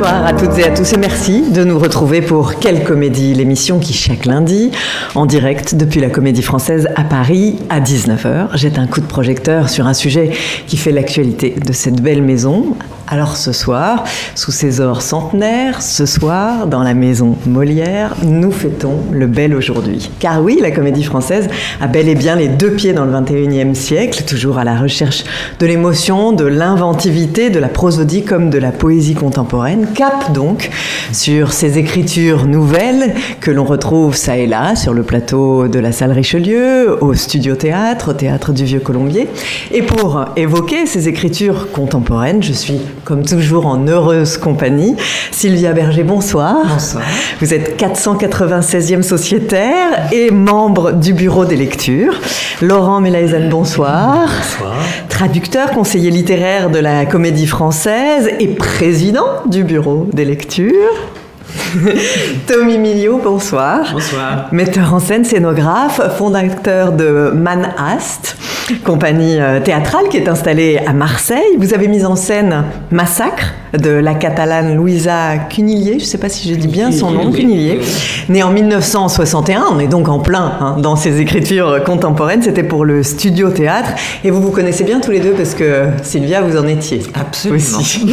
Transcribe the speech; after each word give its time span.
Bonsoir 0.00 0.24
à 0.24 0.32
toutes 0.32 0.56
et 0.56 0.64
à 0.64 0.70
tous 0.70 0.94
et 0.94 0.96
merci 0.96 1.50
de 1.50 1.62
nous 1.62 1.78
retrouver 1.78 2.22
pour 2.22 2.58
Quelle 2.58 2.84
Comédie, 2.84 3.34
l'émission 3.34 3.78
qui 3.78 3.92
chaque 3.92 4.24
lundi, 4.24 4.70
en 5.14 5.26
direct 5.26 5.74
depuis 5.74 6.00
la 6.00 6.08
Comédie 6.08 6.40
Française 6.40 6.88
à 6.96 7.04
Paris 7.04 7.58
à 7.68 7.80
19h, 7.80 8.56
jette 8.56 8.78
un 8.78 8.86
coup 8.86 9.02
de 9.02 9.06
projecteur 9.06 9.68
sur 9.68 9.86
un 9.86 9.92
sujet 9.92 10.30
qui 10.66 10.78
fait 10.78 10.90
l'actualité 10.90 11.50
de 11.50 11.72
cette 11.74 12.00
belle 12.00 12.22
maison. 12.22 12.78
Alors 13.12 13.36
ce 13.36 13.50
soir, 13.50 14.04
sous 14.36 14.52
ces 14.52 14.80
ors 14.80 15.02
centenaires, 15.02 15.82
ce 15.82 16.06
soir, 16.06 16.68
dans 16.68 16.84
la 16.84 16.94
maison 16.94 17.36
Molière, 17.44 18.14
nous 18.22 18.52
fêtons 18.52 18.98
le 19.10 19.26
bel 19.26 19.52
aujourd'hui. 19.52 20.12
Car 20.20 20.40
oui, 20.40 20.60
la 20.62 20.70
Comédie 20.70 21.02
Française 21.02 21.48
a 21.80 21.88
bel 21.88 22.08
et 22.08 22.14
bien 22.14 22.36
les 22.36 22.46
deux 22.46 22.70
pieds 22.70 22.92
dans 22.92 23.04
le 23.04 23.12
21e 23.12 23.74
siècle, 23.74 24.22
toujours 24.28 24.58
à 24.58 24.64
la 24.64 24.76
recherche 24.76 25.24
de 25.58 25.66
l'émotion, 25.66 26.30
de 26.30 26.44
l'inventivité, 26.44 27.50
de 27.50 27.58
la 27.58 27.66
prosodie 27.66 28.22
comme 28.22 28.48
de 28.48 28.58
la 28.58 28.70
poésie 28.70 29.14
contemporaine. 29.14 29.88
Cap 29.92 30.30
donc 30.32 30.70
sur 31.10 31.52
ces 31.52 31.78
écritures 31.78 32.46
nouvelles 32.46 33.14
que 33.40 33.50
l'on 33.50 33.64
retrouve 33.64 34.14
ça 34.14 34.36
et 34.36 34.46
là 34.46 34.76
sur 34.76 34.94
le 34.94 35.02
plateau 35.02 35.66
de 35.66 35.80
la 35.80 35.90
salle 35.90 36.12
Richelieu, 36.12 36.96
au 37.02 37.14
studio 37.14 37.56
théâtre, 37.56 38.12
au 38.12 38.14
théâtre 38.14 38.52
du 38.52 38.64
Vieux 38.64 38.78
Colombier. 38.78 39.26
Et 39.72 39.82
pour 39.82 40.26
évoquer 40.36 40.86
ces 40.86 41.08
écritures 41.08 41.72
contemporaines, 41.72 42.40
je 42.44 42.52
suis 42.52 42.80
comme 43.04 43.24
toujours 43.24 43.66
en 43.66 43.86
heureuse 43.86 44.36
compagnie. 44.36 44.96
Sylvia 45.30 45.72
Berger, 45.72 46.04
bonsoir. 46.04 46.56
Bonsoir. 46.68 47.04
Vous 47.40 47.54
êtes 47.54 47.80
496e 47.80 49.02
sociétaire 49.02 50.12
et 50.12 50.30
membre 50.30 50.92
du 50.92 51.12
bureau 51.12 51.44
des 51.44 51.56
lectures. 51.56 52.14
Laurent 52.62 53.00
Melaisen, 53.00 53.48
bonsoir. 53.48 54.28
Bonsoir. 54.28 54.76
Traducteur, 55.08 55.70
conseiller 55.72 56.10
littéraire 56.10 56.70
de 56.70 56.78
la 56.78 57.06
comédie 57.06 57.46
française 57.46 58.30
et 58.38 58.48
président 58.48 59.26
du 59.46 59.64
bureau 59.64 60.08
des 60.12 60.24
lectures. 60.24 61.19
Tommy 62.46 62.78
Milio, 62.78 63.18
bonsoir. 63.18 63.80
Bonsoir. 63.92 64.48
Metteur 64.52 64.94
en 64.94 65.00
scène, 65.00 65.24
scénographe, 65.24 66.00
fondateur 66.16 66.92
de 66.92 67.32
Manhast, 67.34 68.36
compagnie 68.84 69.38
euh, 69.38 69.60
théâtrale 69.60 70.08
qui 70.08 70.16
est 70.16 70.28
installée 70.28 70.80
à 70.86 70.92
Marseille. 70.92 71.56
Vous 71.58 71.74
avez 71.74 71.88
mis 71.88 72.04
en 72.04 72.16
scène 72.16 72.64
Massacre 72.90 73.54
de 73.78 73.90
la 73.90 74.14
catalane 74.14 74.74
Louisa 74.74 75.36
Cunillier, 75.48 75.94
je 75.98 76.04
ne 76.04 76.08
sais 76.08 76.18
pas 76.18 76.28
si 76.28 76.48
j'ai 76.48 76.56
dit 76.56 76.66
bien 76.66 76.90
son 76.90 77.10
nom, 77.10 77.30
Cunillier, 77.30 77.80
née 78.28 78.42
en 78.42 78.50
1961, 78.50 79.66
on 79.70 79.78
est 79.78 79.86
donc 79.86 80.08
en 80.08 80.18
plein 80.18 80.56
hein, 80.60 80.76
dans 80.80 80.96
ses 80.96 81.20
écritures 81.20 81.82
contemporaines, 81.84 82.42
c'était 82.42 82.62
pour 82.64 82.84
le 82.84 83.02
studio 83.02 83.50
théâtre, 83.50 83.90
et 84.24 84.30
vous 84.30 84.42
vous 84.42 84.50
connaissez 84.50 84.84
bien 84.84 85.00
tous 85.00 85.12
les 85.12 85.20
deux 85.20 85.32
parce 85.32 85.54
que 85.54 85.84
Sylvia, 86.02 86.40
vous 86.40 86.58
en 86.58 86.66
étiez. 86.66 87.02
Absolument. 87.14 87.78
Aussi. 87.78 88.06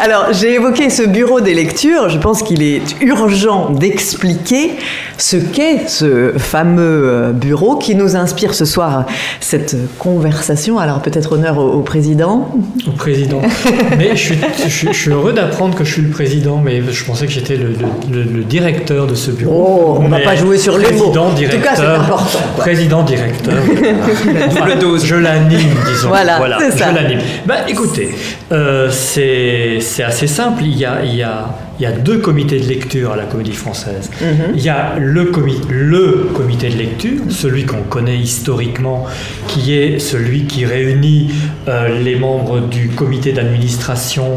Alors, 0.00 0.28
j'ai 0.32 0.54
évoqué 0.54 0.88
ce 0.90 1.02
bureau 1.02 1.40
des 1.40 1.54
lectures, 1.54 2.08
je 2.08 2.18
pense 2.18 2.42
qu'il 2.42 2.62
est 2.62 2.73
urgent 3.00 3.70
d'expliquer 3.70 4.72
ce 5.18 5.36
qu'est 5.36 5.88
ce 5.88 6.32
fameux 6.36 7.32
bureau 7.32 7.76
qui 7.76 7.94
nous 7.94 8.16
inspire 8.16 8.54
ce 8.54 8.64
soir 8.64 9.06
cette 9.40 9.76
conversation. 9.98 10.78
Alors, 10.78 11.00
peut-être 11.02 11.32
honneur 11.32 11.58
au, 11.58 11.68
au 11.72 11.80
président. 11.80 12.48
Au 12.86 12.90
président. 12.92 13.40
Mais 13.98 14.10
je 14.16 14.20
suis, 14.20 14.38
je 14.64 14.68
suis- 14.70 14.88
je 14.92 14.98
suis 14.98 15.10
heureux 15.10 15.32
d'apprendre 15.32 15.74
que 15.76 15.84
je 15.84 15.92
suis 15.92 16.02
le 16.02 16.10
président, 16.10 16.60
mais 16.64 16.82
je 16.90 17.04
pensais 17.04 17.26
que 17.26 17.32
j'étais 17.32 17.56
le, 17.56 17.68
le- 18.10 18.22
le- 18.22 18.30
le 18.38 18.44
directeur 18.44 19.06
de 19.06 19.14
ce 19.14 19.30
bureau. 19.30 19.94
Oh, 19.98 19.98
on 20.00 20.08
va 20.08 20.18
Mais 20.18 20.24
pas 20.24 20.36
jouer 20.36 20.58
sur 20.58 20.76
les 20.78 20.90
mots. 20.92 21.10
président, 21.10 21.26
En 21.26 21.30
tout 21.30 21.34
cas, 21.34 21.48
directeur, 21.48 21.76
c'est 21.76 21.84
important. 21.86 22.38
Président, 22.58 23.02
directeur. 23.02 23.54
double 24.56 24.78
dose. 24.78 25.04
Je 25.04 25.14
l'anime, 25.16 25.60
disons. 25.86 26.08
Voilà, 26.08 26.58
c'est 26.60 26.78
ça. 26.78 26.90
Je 26.90 26.94
l'anime. 26.96 27.20
Bah, 27.46 27.56
écoutez, 27.68 28.14
euh, 28.52 28.88
c'est 28.90 29.78
c'est 29.80 30.02
assez 30.02 30.26
simple. 30.26 30.62
Il 30.64 30.76
y, 30.76 30.84
a, 30.84 31.04
il, 31.04 31.14
y 31.16 31.22
a, 31.22 31.46
il 31.78 31.82
y 31.82 31.86
a 31.86 31.92
deux 31.92 32.18
comités 32.18 32.58
de 32.64 32.68
lecture 32.68 33.12
à 33.12 33.16
la 33.16 33.24
Comédie 33.24 33.52
Française. 33.52 34.10
Mhm. 34.20 34.54
Il 34.56 34.62
y 34.62 34.68
a 34.68 34.94
le, 34.98 35.24
comi- 35.30 35.60
le 35.68 36.28
comité 36.34 36.68
de 36.68 36.76
lecture, 36.76 37.20
celui 37.30 37.64
qu'on 37.64 37.82
connaît 37.82 38.18
historiquement, 38.18 39.06
qui 39.48 39.74
est 39.74 39.98
celui 39.98 40.44
qui 40.44 40.64
réunit 40.64 41.30
euh, 41.68 42.00
les 42.02 42.16
membres 42.16 42.60
du 42.60 42.88
comité 42.88 43.32
d'administration, 43.32 44.28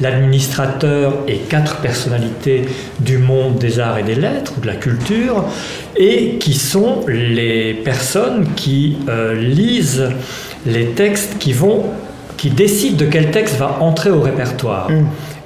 l'administrateur 0.00 1.14
et 1.28 1.36
quatre 1.38 1.76
personnalités 1.76 2.64
du 3.00 3.18
monde 3.18 3.58
des 3.58 3.78
arts 3.78 3.98
et 3.98 4.02
des 4.02 4.14
lettres, 4.14 4.52
ou 4.56 4.60
de 4.60 4.66
la 4.66 4.74
culture, 4.74 5.44
et 5.96 6.36
qui 6.40 6.54
sont 6.54 7.04
les 7.08 7.74
personnes 7.74 8.46
qui 8.56 8.96
euh, 9.08 9.34
lisent 9.34 10.08
les 10.66 10.86
textes 10.86 11.36
qui 11.38 11.52
vont 11.52 11.84
qui 12.36 12.50
décident 12.50 12.96
de 12.96 13.06
quel 13.06 13.30
texte 13.30 13.56
va 13.58 13.78
entrer 13.80 14.10
au 14.10 14.20
répertoire. 14.20 14.88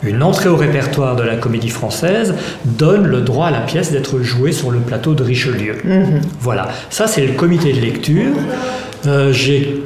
Une 0.03 0.23
entrée 0.23 0.49
au 0.49 0.57
répertoire 0.57 1.17
de 1.17 1.23
la 1.23 1.37
comédie 1.37 1.71
française 1.71 2.35
donne 2.65 3.07
le 3.07 3.21
droit 3.21 3.49
à 3.49 3.51
la 3.51 3.61
pièce 3.61 3.91
d'être 3.91 4.21
jouée 4.21 4.53
sur 4.53 4.71
le 4.71 4.79
plateau 4.79 5.15
de 5.15 5.23
Richelieu. 5.23 5.77
Voilà, 6.41 6.69
ça 6.91 7.07
c'est 7.07 7.27
le 7.27 7.33
comité 7.33 7.73
de 7.73 7.81
lecture. 7.81 8.33
Euh, 9.07 9.33
J'ai 9.33 9.83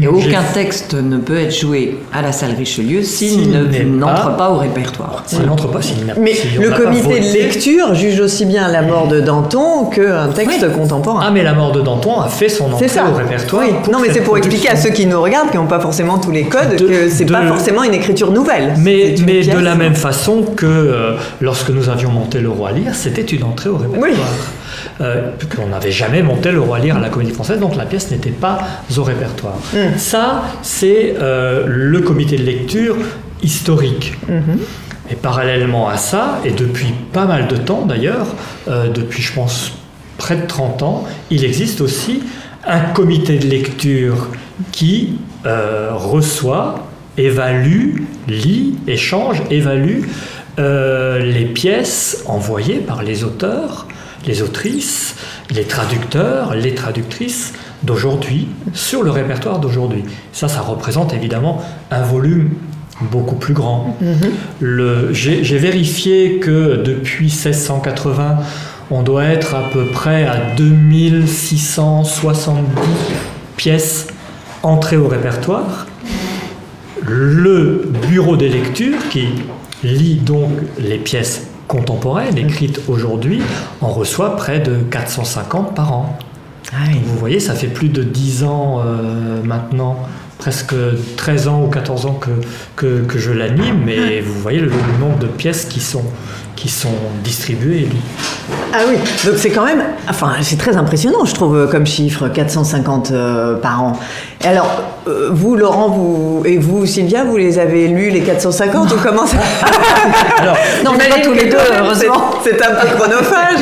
Et 0.00 0.06
aucun 0.06 0.42
texte 0.54 0.94
ne 0.94 1.18
peut 1.18 1.36
être 1.38 1.54
joué 1.54 1.98
à 2.14 2.22
la 2.22 2.32
salle 2.32 2.52
Richelieu 2.56 3.02
s'il 3.02 3.50
n'entre 3.98 4.24
pas- 4.24 4.30
pas 4.30 4.50
au 4.50 4.56
répertoire. 4.58 5.22
S'il 5.26 5.42
n'entre 5.42 5.68
pas, 5.68 5.82
s'il 5.82 6.06
n'a 6.06 6.14
Mais 6.18 6.32
le 6.58 6.70
comité 6.70 7.20
de 7.20 7.32
lecture 7.32 7.94
juge 7.94 8.20
aussi 8.20 8.46
bien 8.46 8.68
la 8.68 8.82
mort 8.82 9.06
de 9.08 9.20
Danton 9.20 9.86
qu'un 9.86 10.28
texte 10.28 10.72
contemporain. 10.72 11.24
Ah, 11.26 11.30
mais 11.30 11.42
la 11.42 11.52
mort 11.52 11.72
de 11.72 11.80
Danton 11.82 12.20
a 12.20 12.28
fait 12.28 12.48
son 12.48 12.72
entrée 12.72 12.88
ça. 12.88 13.04
au 13.10 13.14
répertoire. 13.14 13.64
Oui. 13.64 13.74
Non, 13.92 13.98
mais 14.00 14.08
c'est 14.12 14.22
pour 14.22 14.38
expliquer 14.38 14.70
à 14.70 14.76
ceux 14.76 14.90
qui 14.90 15.06
nous 15.06 15.20
regardent, 15.20 15.50
qui 15.50 15.56
n'ont 15.56 15.66
pas 15.66 15.80
forcément 15.80 16.18
tous 16.18 16.30
les 16.30 16.44
codes, 16.44 16.76
De- 16.78 16.86
que 16.86 17.08
c'est 17.10 17.26
pas 17.26 17.46
forcément 17.46 17.82
une 17.84 17.94
écriture 17.94 18.30
nouvelle. 18.32 18.74
Mais, 18.78 19.10
pièce. 19.12 19.48
de 19.48 19.58
la 19.58 19.74
même 19.74 19.94
façon 19.94 20.42
que 20.56 20.66
euh, 20.66 21.12
lorsque 21.40 21.70
nous 21.70 21.88
avions 21.88 22.10
monté 22.10 22.40
le 22.40 22.48
roi 22.48 22.72
Lear, 22.72 22.94
c'était 22.94 23.22
une 23.22 23.44
entrée 23.44 23.68
au 23.68 23.76
répertoire. 23.76 24.10
Oui. 24.10 24.16
Euh, 25.00 25.30
on 25.62 25.68
n'avait 25.68 25.92
jamais 25.92 26.22
monté 26.22 26.50
le 26.50 26.60
roi 26.60 26.78
Lear 26.78 26.96
à 26.96 27.00
la 27.00 27.08
comédie 27.08 27.32
française, 27.32 27.60
donc 27.60 27.76
la 27.76 27.84
pièce 27.84 28.10
n'était 28.10 28.30
pas 28.30 28.58
au 28.96 29.02
répertoire. 29.02 29.58
Mm. 29.72 29.98
Ça, 29.98 30.44
c'est 30.62 31.14
euh, 31.18 31.64
le 31.66 32.00
comité 32.00 32.36
de 32.36 32.44
lecture 32.44 32.96
historique. 33.42 34.14
Mm-hmm. 34.28 35.10
Et 35.10 35.14
parallèlement 35.14 35.88
à 35.88 35.96
ça, 35.96 36.40
et 36.44 36.52
depuis 36.52 36.94
pas 37.12 37.26
mal 37.26 37.48
de 37.48 37.56
temps 37.56 37.84
d'ailleurs, 37.84 38.26
euh, 38.68 38.88
depuis 38.88 39.22
je 39.22 39.32
pense 39.32 39.72
près 40.16 40.36
de 40.36 40.46
30 40.46 40.82
ans, 40.82 41.04
il 41.30 41.44
existe 41.44 41.80
aussi 41.80 42.22
un 42.66 42.80
comité 42.80 43.38
de 43.38 43.46
lecture 43.46 44.28
qui 44.70 45.14
euh, 45.46 45.90
reçoit, 45.92 46.86
évalue, 47.18 47.96
lit, 48.28 48.74
échange, 48.86 49.42
évalue 49.50 50.02
euh, 50.58 51.18
les 51.18 51.46
pièces 51.46 52.22
envoyées 52.26 52.78
par 52.78 53.02
les 53.02 53.24
auteurs, 53.24 53.88
les 54.26 54.42
autrices, 54.42 55.16
les 55.50 55.64
traducteurs, 55.64 56.54
les 56.54 56.74
traductrices 56.74 57.54
d'aujourd'hui 57.82 58.48
sur 58.72 59.02
le 59.02 59.10
répertoire 59.10 59.58
d'aujourd'hui. 59.58 60.04
Ça, 60.32 60.46
ça 60.48 60.60
représente 60.60 61.14
évidemment 61.14 61.60
un 61.90 62.02
volume 62.02 62.50
beaucoup 63.10 63.36
plus 63.36 63.54
grand. 63.54 63.96
J'ai 64.60 65.42
j'ai 65.42 65.58
vérifié 65.58 66.38
que 66.38 66.76
depuis 66.76 67.26
1680, 67.26 68.38
on 68.90 69.02
doit 69.02 69.24
être 69.24 69.54
à 69.54 69.62
peu 69.72 69.86
près 69.86 70.26
à 70.26 70.36
2670 70.56 72.66
pièces 73.56 74.08
entrées 74.62 74.98
au 74.98 75.08
répertoire. 75.08 75.86
Le 77.00 77.90
bureau 78.08 78.36
des 78.36 78.48
lectures, 78.48 79.08
qui 79.10 79.26
lit 79.82 80.16
donc 80.16 80.50
les 80.78 80.98
pièces 80.98 81.46
contemporaines 81.68 82.36
écrites 82.36 82.80
aujourd'hui, 82.88 83.40
en 83.80 83.88
reçoit 83.88 84.36
près 84.36 84.60
de 84.60 84.76
450 84.90 85.74
par 85.74 85.92
an. 85.92 86.18
Ah. 86.72 86.76
Vous 87.04 87.18
voyez, 87.18 87.40
ça 87.40 87.54
fait 87.54 87.66
plus 87.66 87.88
de 87.88 88.02
10 88.02 88.44
ans 88.44 88.82
euh, 88.84 89.42
maintenant, 89.42 89.96
presque 90.38 90.74
13 91.16 91.48
ans 91.48 91.64
ou 91.64 91.68
14 91.68 92.06
ans 92.06 92.14
que, 92.14 92.30
que, 92.76 93.02
que 93.02 93.18
je 93.18 93.30
l'anime, 93.30 93.88
et 93.88 94.20
vous 94.20 94.40
voyez 94.40 94.60
le, 94.60 94.66
le 94.68 94.98
nombre 95.00 95.18
de 95.18 95.26
pièces 95.26 95.64
qui 95.64 95.80
sont, 95.80 96.04
qui 96.62 96.68
sont 96.68 96.90
lues. 97.60 97.88
Ah 98.72 98.78
oui, 98.88 98.94
donc 99.24 99.34
c'est 99.36 99.50
quand 99.50 99.64
même, 99.64 99.82
enfin 100.08 100.34
c'est 100.42 100.56
très 100.58 100.76
impressionnant 100.76 101.24
je 101.24 101.34
trouve 101.34 101.68
comme 101.68 101.86
chiffre, 101.86 102.28
450 102.28 103.10
euh, 103.10 103.56
par 103.56 103.82
an. 103.82 103.92
Et 104.44 104.46
alors, 104.46 104.70
euh, 105.08 105.30
vous 105.32 105.56
Laurent, 105.56 105.88
vous 105.88 106.42
et 106.44 106.58
vous 106.58 106.86
Sylvia, 106.86 107.24
vous 107.24 107.36
les 107.36 107.58
avez 107.58 107.88
lus 107.88 108.10
les 108.10 108.20
450 108.20 108.92
ou 108.92 108.96
comment 109.02 109.26
ça 109.26 109.38
Alors, 110.38 110.56
Non, 110.84 110.92
mais 110.96 111.08
pas 111.08 111.20
tous 111.20 111.32
les 111.32 111.46
deux, 111.48 111.56
heureusement. 111.80 112.30
C'est 112.44 112.60
un 112.62 112.74
peu 112.74 112.86
chronophage. 112.96 113.60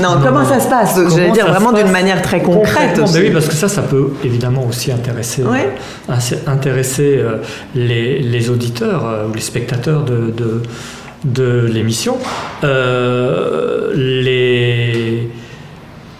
Non, 0.00 0.14
Non, 0.14 0.20
comment 0.22 0.40
non. 0.42 0.48
ça 0.48 0.60
se 0.60 0.68
passe? 0.68 0.94
Comment 0.94 1.08
J'allais 1.08 1.30
dire 1.32 1.48
vraiment 1.48 1.72
d'une 1.72 1.90
manière 1.90 2.22
très 2.22 2.40
concrète 2.40 2.62
Concrètement, 2.74 3.04
aussi. 3.04 3.14
mais 3.18 3.26
oui, 3.26 3.30
parce 3.32 3.46
que 3.46 3.54
ça, 3.54 3.68
ça 3.68 3.82
peut 3.82 4.12
évidemment 4.24 4.64
aussi 4.68 4.92
intéresser, 4.92 5.42
Ouais. 5.42 5.70
euh, 6.08 6.14
intéresser 6.46 7.16
euh, 7.18 7.36
les, 7.74 8.20
les 8.20 8.50
auditeurs 8.50 9.06
euh, 9.06 9.26
ou 9.28 9.34
les 9.34 9.40
spectateurs 9.40 10.04
de, 10.04 10.32
de, 10.36 10.62
de 11.24 11.66
l'émission. 11.72 12.18
Euh, 12.64 13.92
les, 13.94 15.28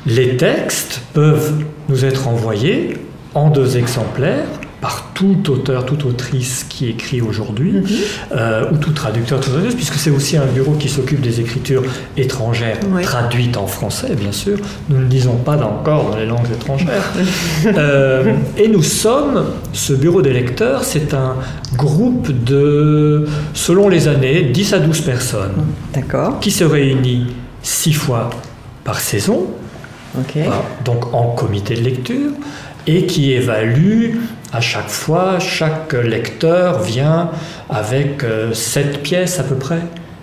les 0.07 0.37
textes 0.37 1.03
peuvent 1.13 1.53
nous 1.89 2.05
être 2.05 2.29
envoyés 2.29 2.97
en 3.35 3.51
deux 3.51 3.77
exemplaires 3.77 4.47
par 4.83 5.13
tout 5.15 5.51
auteur, 5.51 5.87
toute 5.87 6.05
autrice 6.05 6.67
qui 6.69 6.89
écrit 6.89 7.21
aujourd'hui, 7.23 7.73
Mhm. 7.73 7.87
euh, 8.33 8.65
ou 8.73 8.77
tout 8.79 8.91
traducteur, 8.91 9.39
toute 9.41 9.53
traductrice, 9.53 9.77
puisque 9.77 9.95
c'est 9.95 10.11
aussi 10.11 10.37
un 10.37 10.45
bureau 10.47 10.73
qui 10.73 10.89
s'occupe 10.89 11.21
des 11.21 11.41
écritures 11.41 11.85
étrangères 12.17 12.79
Oui. 12.93 13.03
traduites 13.03 13.57
en 13.57 13.69
français, 13.69 14.15
bien 14.19 14.33
sûr. 14.33 14.59
Nous 14.91 14.99
ne 14.99 15.07
lisons 15.09 15.37
pas 15.37 15.57
encore 15.63 16.11
dans 16.11 16.17
les 16.17 16.27
langues 16.27 16.51
étrangères. 16.53 17.13
Euh, 17.79 18.35
et 18.59 18.67
nous 18.69 18.83
sommes, 18.83 19.45
ce 19.73 19.93
bureau 19.93 20.21
des 20.21 20.33
lecteurs, 20.33 20.83
c'est 20.83 21.15
un 21.15 21.37
groupe 21.77 22.31
de, 22.45 23.27
selon 23.55 23.89
les 23.89 24.09
années, 24.09 24.43
10 24.53 24.73
à 24.73 24.81
12 24.81 25.01
personnes 25.03 25.65
D'accord. 25.95 26.41
qui 26.41 26.51
se 26.51 26.65
réunit 26.65 27.29
six 27.63 27.93
fois 27.93 28.31
par 28.85 28.99
saison, 29.01 29.47
Donc 30.85 31.15
en 31.15 31.29
comité 31.31 31.75
de 31.75 31.83
lecture, 31.83 32.31
et 32.87 33.07
qui 33.07 33.33
évalue 33.33 34.17
à 34.53 34.61
chaque 34.61 34.89
fois, 34.89 35.39
chaque 35.39 35.95
lecteur 35.95 36.83
vient 36.83 37.31
avec 37.71 38.23
euh, 38.23 38.53
sept 38.53 39.03
pièces 39.03 39.39
à 39.39 39.45
peu 39.45 39.55
près. 39.55 39.81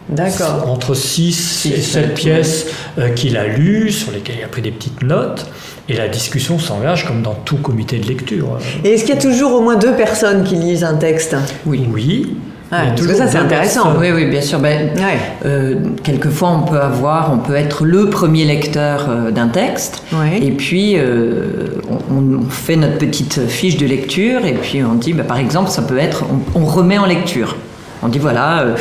D'accord. 0.10 0.68
Entre 0.68 0.96
6 0.96 1.32
Six, 1.32 1.72
et 1.72 1.82
7 1.82 1.84
sept, 1.84 2.14
pièces 2.16 2.66
euh, 2.98 3.10
qu'il 3.10 3.38
a 3.38 3.48
lues, 3.48 3.92
sur 3.92 4.12
lesquelles 4.12 4.38
il 4.40 4.44
a 4.44 4.48
pris 4.48 4.62
des 4.62 4.72
petites 4.72 5.04
notes, 5.04 5.48
et 5.88 5.94
la 5.94 6.08
discussion 6.08 6.60
s'engage 6.60 7.06
comme 7.06 7.22
dans 7.22 7.34
tout 7.34 7.58
comité 7.58 7.98
de 7.98 8.08
lecture. 8.08 8.60
Et 8.84 8.94
est-ce 8.94 9.06
qu'il 9.06 9.16
y 9.16 9.18
a 9.18 9.22
toujours 9.22 9.54
au 9.54 9.62
moins 9.62 9.76
deux 9.76 9.96
personnes 9.96 10.44
qui 10.44 10.56
lisent 10.56 10.84
un 10.84 10.96
texte? 10.96 11.36
Oui. 11.66 11.88
Oui. 11.92 12.38
Ah, 12.72 12.84
parce 12.96 13.08
que 13.08 13.16
ça, 13.16 13.28
c'est 13.28 13.38
intéressant. 13.40 13.94
Oui, 14.00 14.08
oui, 14.14 14.26
bien 14.28 14.42
sûr. 14.42 14.60
Ben, 14.60 14.90
Ouais. 14.96 15.18
euh, 15.46 15.76
quelquefois, 16.04 16.50
on 16.52 16.62
peut 16.70 16.80
avoir, 16.80 17.32
on 17.34 17.38
peut 17.40 17.56
être 17.56 17.84
le 17.84 18.10
premier 18.10 18.46
lecteur 18.46 19.08
euh, 19.10 19.32
d'un 19.32 19.48
texte, 19.48 20.04
Ouais. 20.14 20.40
et 20.42 20.52
puis 20.52 20.94
euh, 20.98 21.80
on, 22.12 22.38
on 22.46 22.50
fait 22.50 22.76
notre 22.76 22.98
petite 23.00 23.48
fiche 23.48 23.78
de 23.78 23.88
lecture, 23.88 24.46
et 24.46 24.54
puis 24.54 24.84
on 24.84 24.94
dit, 24.96 25.14
ben, 25.14 25.26
par 25.26 25.38
exemple, 25.40 25.70
ça 25.72 25.82
peut 25.82 25.98
être, 25.98 26.26
on, 26.56 26.60
on 26.62 26.66
remet 26.66 26.98
en 27.00 27.06
lecture. 27.08 27.56
On 28.02 28.08
dit 28.08 28.20
voilà, 28.20 28.62
euh, 28.62 28.76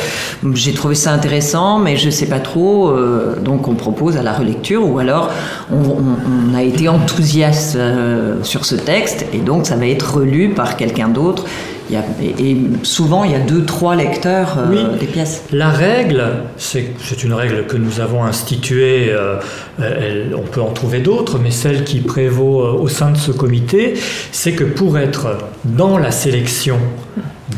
j'ai 0.53 0.71
trouvé 0.73 0.95
ça 0.95 1.11
intéressant, 1.11 1.79
mais 1.79 1.97
je 1.97 2.09
sais 2.09 2.27
pas 2.27 2.39
trop, 2.39 2.89
euh, 2.91 3.35
donc 3.43 3.67
on 3.67 3.73
propose 3.73 4.15
à 4.15 4.21
la 4.21 4.31
relecture, 4.31 4.87
ou 4.87 4.97
alors 4.99 5.29
on, 5.71 5.75
on- 5.75 6.51
on 6.51 6.55
a 6.55 6.61
été 6.63 6.87
enthousiaste 6.87 7.75
euh, 7.75 8.35
sur 8.43 8.63
ce 8.65 8.75
texte, 8.75 9.25
et 9.33 9.39
donc 9.39 9.65
ça 9.65 9.75
va 9.75 9.87
être 9.87 10.13
relu 10.15 10.49
par 10.49 10.77
quelqu'un 10.77 11.09
d'autre. 11.09 11.43
Il 11.89 11.95
y 11.95 11.97
a- 11.97 12.03
et, 12.21 12.51
et 12.51 12.57
souvent, 12.83 13.23
il 13.23 13.31
y 13.31 13.35
a 13.35 13.39
deux, 13.39 13.65
trois 13.65 13.95
lecteurs 13.95 14.57
euh, 14.59 14.65
Oui. 14.69 14.99
des 14.99 15.07
pièces. 15.07 15.43
La 15.51 15.69
règle, 15.69 16.23
c'est 16.57 17.23
une 17.23 17.33
règle 17.33 17.65
que 17.65 17.77
nous 17.77 17.99
avons 17.99 18.23
instituée, 18.23 19.07
euh, 19.09 19.37
elle- 19.79 20.35
on 20.37 20.41
peut 20.43 20.61
en 20.61 20.71
trouver 20.71 20.99
d'autres, 20.99 21.39
mais 21.39 21.51
celle 21.51 21.83
qui 21.83 21.99
prévaut 22.01 22.61
euh, 22.61 22.71
au 22.73 22.87
sein 22.87 23.09
de 23.11 23.17
ce 23.17 23.31
comité, 23.31 23.95
c'est 24.31 24.51
que 24.53 24.63
pour 24.63 24.97
être 24.97 25.37
dans 25.65 25.97
la 25.97 26.11
sélection 26.11 26.77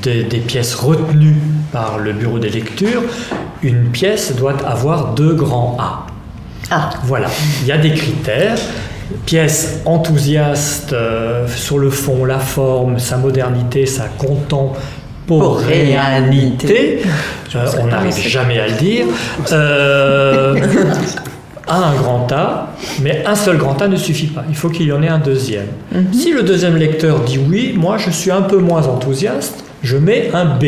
des, 0.01 0.23
des 0.23 0.37
pièces 0.39 0.75
retenues 0.75 1.35
par 1.73 1.97
le 1.99 2.13
bureau 2.13 2.39
des 2.39 2.49
lectures, 2.49 3.03
une 3.63 3.89
pièce 3.91 4.33
doit 4.35 4.55
avoir 4.65 5.13
deux 5.13 5.33
grands 5.33 5.75
A. 5.79 6.07
Ah. 6.71 6.89
Voilà, 7.03 7.27
il 7.61 7.67
y 7.67 7.71
a 7.73 7.77
des 7.77 7.91
critères. 7.93 8.55
Pièce 9.25 9.81
enthousiaste 9.85 10.93
euh, 10.93 11.47
sur 11.47 11.79
le 11.79 11.89
fond, 11.89 12.23
la 12.25 12.39
forme, 12.39 12.99
sa 12.99 13.17
modernité, 13.17 13.85
sa 13.85 14.05
contemporanéité. 14.05 17.01
Euh, 17.55 17.65
on 17.81 17.87
n'arrive 17.87 18.17
jamais 18.17 18.59
à 18.59 18.67
le 18.67 18.73
dire. 18.73 19.05
Euh, 19.51 20.55
a 21.67 21.75
un 21.87 21.93
grand 21.95 22.31
A, 22.31 22.69
mais 23.01 23.23
un 23.25 23.35
seul 23.35 23.57
grand 23.57 23.81
A 23.81 23.87
ne 23.87 23.95
suffit 23.95 24.27
pas. 24.27 24.43
Il 24.49 24.55
faut 24.55 24.69
qu'il 24.69 24.85
y 24.87 24.91
en 24.91 25.01
ait 25.03 25.09
un 25.09 25.19
deuxième. 25.19 25.67
Si 26.11 26.31
le 26.31 26.43
deuxième 26.43 26.77
lecteur 26.77 27.21
dit 27.21 27.39
oui, 27.39 27.73
moi 27.77 27.97
je 27.97 28.09
suis 28.09 28.31
un 28.31 28.41
peu 28.41 28.57
moins 28.57 28.87
enthousiaste, 28.87 29.63
je 29.83 29.97
mets 29.97 30.31
un 30.33 30.45
B. 30.45 30.65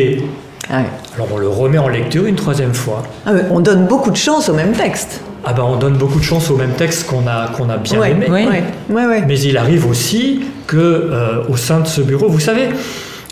Ah. 0.72 0.84
Alors 1.16 1.28
on 1.34 1.38
le 1.38 1.50
remet 1.50 1.78
en 1.78 1.90
lecture 1.90 2.26
une 2.26 2.36
troisième 2.36 2.74
fois. 2.74 3.04
Ah 3.26 3.32
on 3.52 3.60
donne 3.60 3.86
beaucoup 3.86 4.12
de 4.12 4.16
chance 4.16 4.48
au 4.50 4.54
même 4.54 4.72
texte. 4.72 5.22
Ah 5.46 5.54
ben 5.54 5.64
on 5.64 5.76
donne 5.78 5.98
beaucoup 5.98 6.20
de 6.20 6.24
chance 6.24 6.50
au 6.50 6.56
même 6.56 6.72
texte 6.72 7.08
qu'on 7.08 7.28
a, 7.28 7.48
qu'on 7.48 7.70
a 7.70 7.78
bien 7.78 8.00
ouais, 8.00 8.12
aimé. 8.12 8.28
Oui. 8.30 8.46
ouais, 8.46 8.64
ouais, 8.90 9.06
ouais. 9.06 9.24
Mais 9.28 9.40
il 9.40 9.58
arrive 9.58 9.86
aussi 9.86 10.42
que 10.68 10.78
euh, 10.78 11.44
au 11.50 11.58
sein 11.58 11.82
de 11.82 11.88
ce 11.88 12.02
bureau, 12.02 12.30
vous 12.30 12.40
savez, 12.40 12.70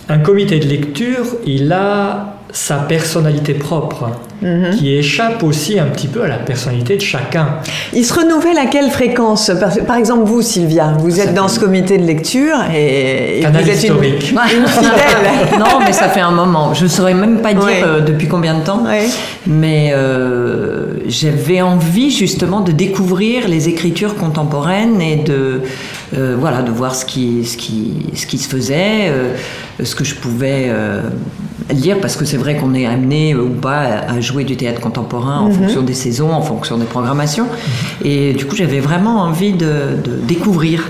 un 0.09 0.19
comité 0.19 0.59
de 0.59 0.67
lecture, 0.67 1.25
il 1.45 1.71
a 1.71 2.35
sa 2.53 2.75
personnalité 2.77 3.53
propre, 3.53 4.09
Mhm. 4.41 4.71
qui 4.77 4.95
échappe 4.95 5.43
aussi 5.43 5.77
un 5.79 5.85
petit 5.85 6.07
peu 6.07 6.23
à 6.23 6.27
la 6.27 6.37
personnalité 6.37 6.95
de 6.97 7.01
chacun. 7.01 7.59
Il 7.93 8.03
se 8.03 8.13
renouvelle 8.13 8.57
à 8.57 8.65
quelle 8.65 8.89
fréquence? 8.89 9.51
Par, 9.59 9.71
par 9.85 9.95
exemple, 9.97 10.23
vous, 10.25 10.41
Sylvia, 10.41 10.95
vous 10.99 11.19
êtes 11.19 11.35
dans 11.35 11.47
ce 11.47 11.59
comité 11.59 11.97
de 11.99 12.03
lecture 12.05 12.55
et, 12.75 13.37
et 13.37 13.41
Canal 13.41 13.63
vous 13.63 13.69
êtes 13.69 13.83
une, 13.83 13.83
historique. 13.93 14.31
une 14.57 14.67
fidèle. 14.67 14.89
non, 15.59 15.79
mais 15.85 15.93
ça 15.93 16.09
fait 16.09 16.21
un 16.21 16.31
moment. 16.31 16.73
Je 16.73 16.83
ne 16.85 16.89
saurais 16.89 17.13
même 17.13 17.41
pas 17.41 17.53
dire 17.53 17.63
Ouais. 17.63 17.83
euh, 17.85 17.99
depuis 18.01 18.27
combien 18.27 18.57
de 18.57 18.63
temps. 18.63 18.83
Ouais. 18.83 19.05
Mais 19.45 19.91
euh, 19.93 20.85
j'avais 21.07 21.61
envie 21.61 22.09
justement 22.09 22.61
de 22.61 22.71
découvrir 22.71 23.47
les 23.47 23.69
écritures 23.69 24.15
contemporaines 24.15 24.99
et 25.01 25.17
de, 25.17 25.61
euh, 26.17 26.35
voilà, 26.39 26.63
de 26.63 26.71
voir 26.71 26.95
ce 26.95 27.05
qui, 27.05 27.45
ce 27.45 27.57
qui, 27.57 28.07
ce 28.15 28.25
qui 28.25 28.39
se 28.39 28.49
faisait, 28.49 29.07
euh, 29.09 29.33
ce 29.83 29.93
que 29.93 30.03
je 30.03 30.15
pouvais 30.15 30.65
euh, 30.69 31.01
lire, 31.69 31.97
parce 32.01 32.15
que 32.15 32.25
c'est 32.25 32.37
vrai 32.37 32.55
qu'on 32.57 32.73
est 32.73 32.85
amené 32.85 33.33
euh, 33.33 33.41
ou 33.43 33.49
pas 33.49 33.81
à 34.07 34.19
jouer 34.19 34.43
du 34.43 34.57
théâtre 34.57 34.81
contemporain 34.81 35.39
en 35.39 35.51
fonction 35.51 35.81
des 35.81 35.93
saisons, 35.93 36.31
en 36.31 36.41
fonction 36.41 36.77
des 36.77 36.85
programmations. 36.85 37.47
Et 38.03 38.33
du 38.33 38.45
coup, 38.45 38.55
j'avais 38.55 38.79
vraiment 38.79 39.21
envie 39.21 39.53
de, 39.53 39.67
de 40.03 40.11
découvrir. 40.27 40.89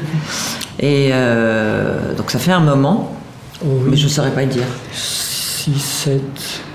Et 0.79 1.09
euh, 1.11 2.13
donc 2.15 2.31
ça 2.31 2.39
fait 2.39 2.51
un 2.51 2.59
moment, 2.61 3.11
mais 3.63 3.95
je 3.97 4.05
ne 4.05 4.09
saurais 4.09 4.31
pas 4.31 4.41
le 4.41 4.47
dire. 4.47 4.63
6, 4.93 5.79
7, 5.79 6.21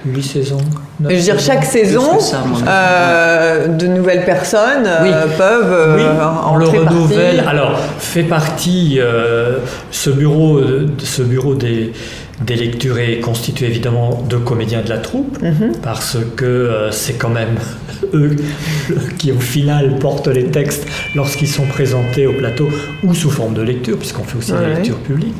8 0.04 0.22
saisons. 0.22 0.58
Je 1.02 1.08
veux 1.16 1.20
dire, 1.20 1.40
chaque 1.40 1.64
saison, 1.64 2.16
que 2.18 2.22
ça, 2.22 2.44
moi. 2.46 2.60
euh, 2.68 3.66
de 3.66 3.88
nouvelles 3.88 4.24
personnes 4.24 4.86
euh, 4.86 5.26
peuvent 5.36 5.72
euh, 5.72 5.96
Oui, 5.96 6.02
en 6.22 6.52
on 6.54 6.56
le 6.56 6.66
partie. 6.66 6.78
renouvelle. 6.78 7.44
Alors, 7.48 7.76
fait 7.98 8.22
partie, 8.22 8.98
euh, 9.00 9.58
ce 9.90 10.10
bureau, 10.10 10.60
ce 11.02 11.22
bureau 11.22 11.54
des, 11.56 11.92
des 12.44 12.54
lectures 12.56 12.98
est 12.98 13.20
constitué 13.20 13.66
évidemment 13.66 14.22
de 14.28 14.36
comédiens 14.36 14.82
de 14.82 14.88
la 14.90 14.98
troupe, 14.98 15.40
Mhm. 15.42 15.72
parce 15.82 16.18
que 16.36 16.44
euh, 16.44 16.90
c'est 16.90 17.14
quand 17.14 17.30
même 17.30 17.56
eux 18.14 18.36
qui 19.18 19.32
au 19.32 19.40
final 19.40 19.98
portent 19.98 20.28
les 20.28 20.44
textes 20.46 20.86
lorsqu'ils 21.14 21.48
sont 21.48 21.64
présentés 21.66 22.26
au 22.26 22.32
plateau 22.34 22.68
ou 23.02 23.14
sous 23.14 23.30
forme 23.30 23.54
de 23.54 23.62
lecture, 23.62 23.96
puisqu'on 23.98 24.22
fait 24.24 24.36
aussi 24.38 24.52
Ouais. 24.52 24.60
des 24.66 24.74
lectures 24.74 24.98
publiques. 24.98 25.34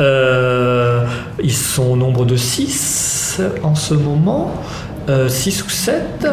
Euh, 0.00 1.04
ils 1.42 1.52
sont 1.52 1.92
au 1.92 1.96
nombre 1.96 2.24
de 2.26 2.36
6 2.36 3.40
en 3.62 3.74
ce 3.74 3.94
moment. 3.94 4.54
6 5.28 5.62
ou 5.64 5.68
7. 5.70 6.26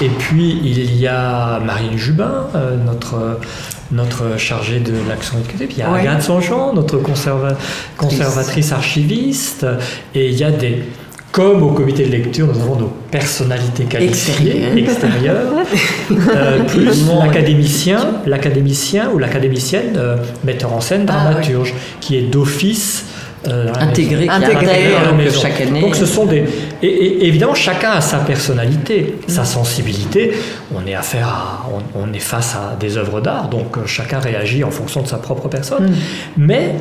Et 0.00 0.08
puis 0.08 0.58
il 0.64 0.96
y 0.98 1.06
a 1.06 1.60
Marine 1.60 1.96
Jubin, 1.98 2.46
euh, 2.54 2.76
notre, 2.84 3.38
notre 3.92 4.38
chargée 4.38 4.80
de 4.80 4.92
l'action 5.08 5.38
éducative. 5.38 5.68
Il 5.72 5.78
y 5.78 5.82
a 5.82 5.90
Ouais. 5.90 6.00
Agathe 6.00 6.28
notre 6.74 6.98
conserva- 6.98 7.56
conservatrice 7.96 8.72
archiviste. 8.72 9.66
Et 10.14 10.28
il 10.30 10.34
y 10.36 10.44
a 10.44 10.50
des. 10.50 10.82
Comme 11.32 11.64
au 11.64 11.72
comité 11.72 12.04
de 12.06 12.12
lecture, 12.12 12.46
nous 12.46 12.60
avons 12.60 12.76
nos 12.76 12.92
personnalités 13.10 13.84
qualifiées 13.84 14.66
Extérieures. 14.78 15.48
euh, 16.32 16.60
plus 16.60 17.08
l'académicien, 17.08 17.98
l'académicien 18.24 19.10
ou 19.12 19.18
l'académicienne, 19.18 19.94
euh, 19.96 20.16
metteur 20.44 20.72
en 20.72 20.80
scène, 20.80 21.06
Ah, 21.08 21.12
dramaturge, 21.24 21.74
qui 22.00 22.16
est 22.18 22.22
d'office 22.22 23.06
euh, 23.48 23.66
Intégré, 23.80 24.28
Intégré 24.28 24.92
la 25.02 25.08
donc, 25.10 25.16
maison. 25.18 25.40
chaque 25.42 25.60
année. 25.60 25.80
Donc 25.80 25.96
ce 25.96 26.06
sont 26.06 26.24
des 26.24 26.44
et, 26.84 27.04
et- 27.06 27.26
évidemment 27.26 27.54
chacun 27.54 27.92
a 27.92 28.00
sa 28.00 28.18
personnalité, 28.18 29.16
sa 29.26 29.44
sensibilité. 29.44 30.32
On 30.74 30.86
est 30.86 30.94
affaire 30.94 31.28
à 31.28 31.68
on, 31.94 32.00
on 32.08 32.12
est 32.12 32.18
face 32.18 32.54
à 32.54 32.76
des 32.78 32.96
œuvres 32.96 33.20
d'art, 33.20 33.48
donc 33.48 33.76
euh, 33.78 33.86
chacun 33.86 34.18
réagit 34.18 34.64
en 34.64 34.70
fonction 34.70 35.02
de 35.02 35.06
sa 35.08 35.18
propre 35.18 35.48
personne. 35.48 35.94
Mais 36.36 36.74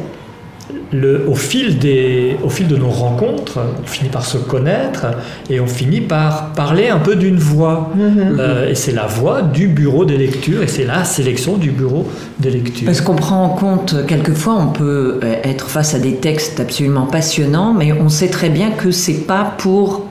le, 0.91 1.27
au, 1.27 1.35
fil 1.35 1.79
des, 1.79 2.37
au 2.43 2.49
fil 2.49 2.67
de 2.67 2.75
nos 2.75 2.89
rencontres, 2.89 3.59
on 3.81 3.87
finit 3.87 4.09
par 4.09 4.25
se 4.25 4.37
connaître 4.37 5.07
et 5.49 5.59
on 5.59 5.67
finit 5.67 6.01
par 6.01 6.53
parler 6.53 6.89
un 6.89 6.99
peu 6.99 7.15
d'une 7.15 7.37
voix. 7.37 7.91
Euh, 7.99 8.69
et 8.69 8.75
c'est 8.75 8.91
la 8.91 9.05
voix 9.05 9.41
du 9.41 9.67
bureau 9.67 10.05
des 10.05 10.17
lectures 10.17 10.63
et 10.63 10.67
c'est 10.67 10.85
la 10.85 11.03
sélection 11.03 11.57
du 11.57 11.71
bureau 11.71 12.07
des 12.39 12.51
lectures. 12.51 12.85
Parce 12.85 13.01
qu'on 13.01 13.15
prend 13.15 13.43
en 13.43 13.49
compte, 13.49 14.05
quelquefois, 14.07 14.55
on 14.59 14.67
peut 14.67 15.19
euh, 15.23 15.35
être 15.43 15.69
face 15.69 15.95
à 15.95 15.99
des 15.99 16.15
textes 16.15 16.59
absolument 16.59 17.05
passionnants, 17.05 17.73
mais 17.73 17.91
on 17.91 18.09
sait 18.09 18.29
très 18.29 18.49
bien 18.49 18.71
que 18.71 18.91
c'est 18.91 19.25
pas 19.25 19.53
pour 19.57 20.05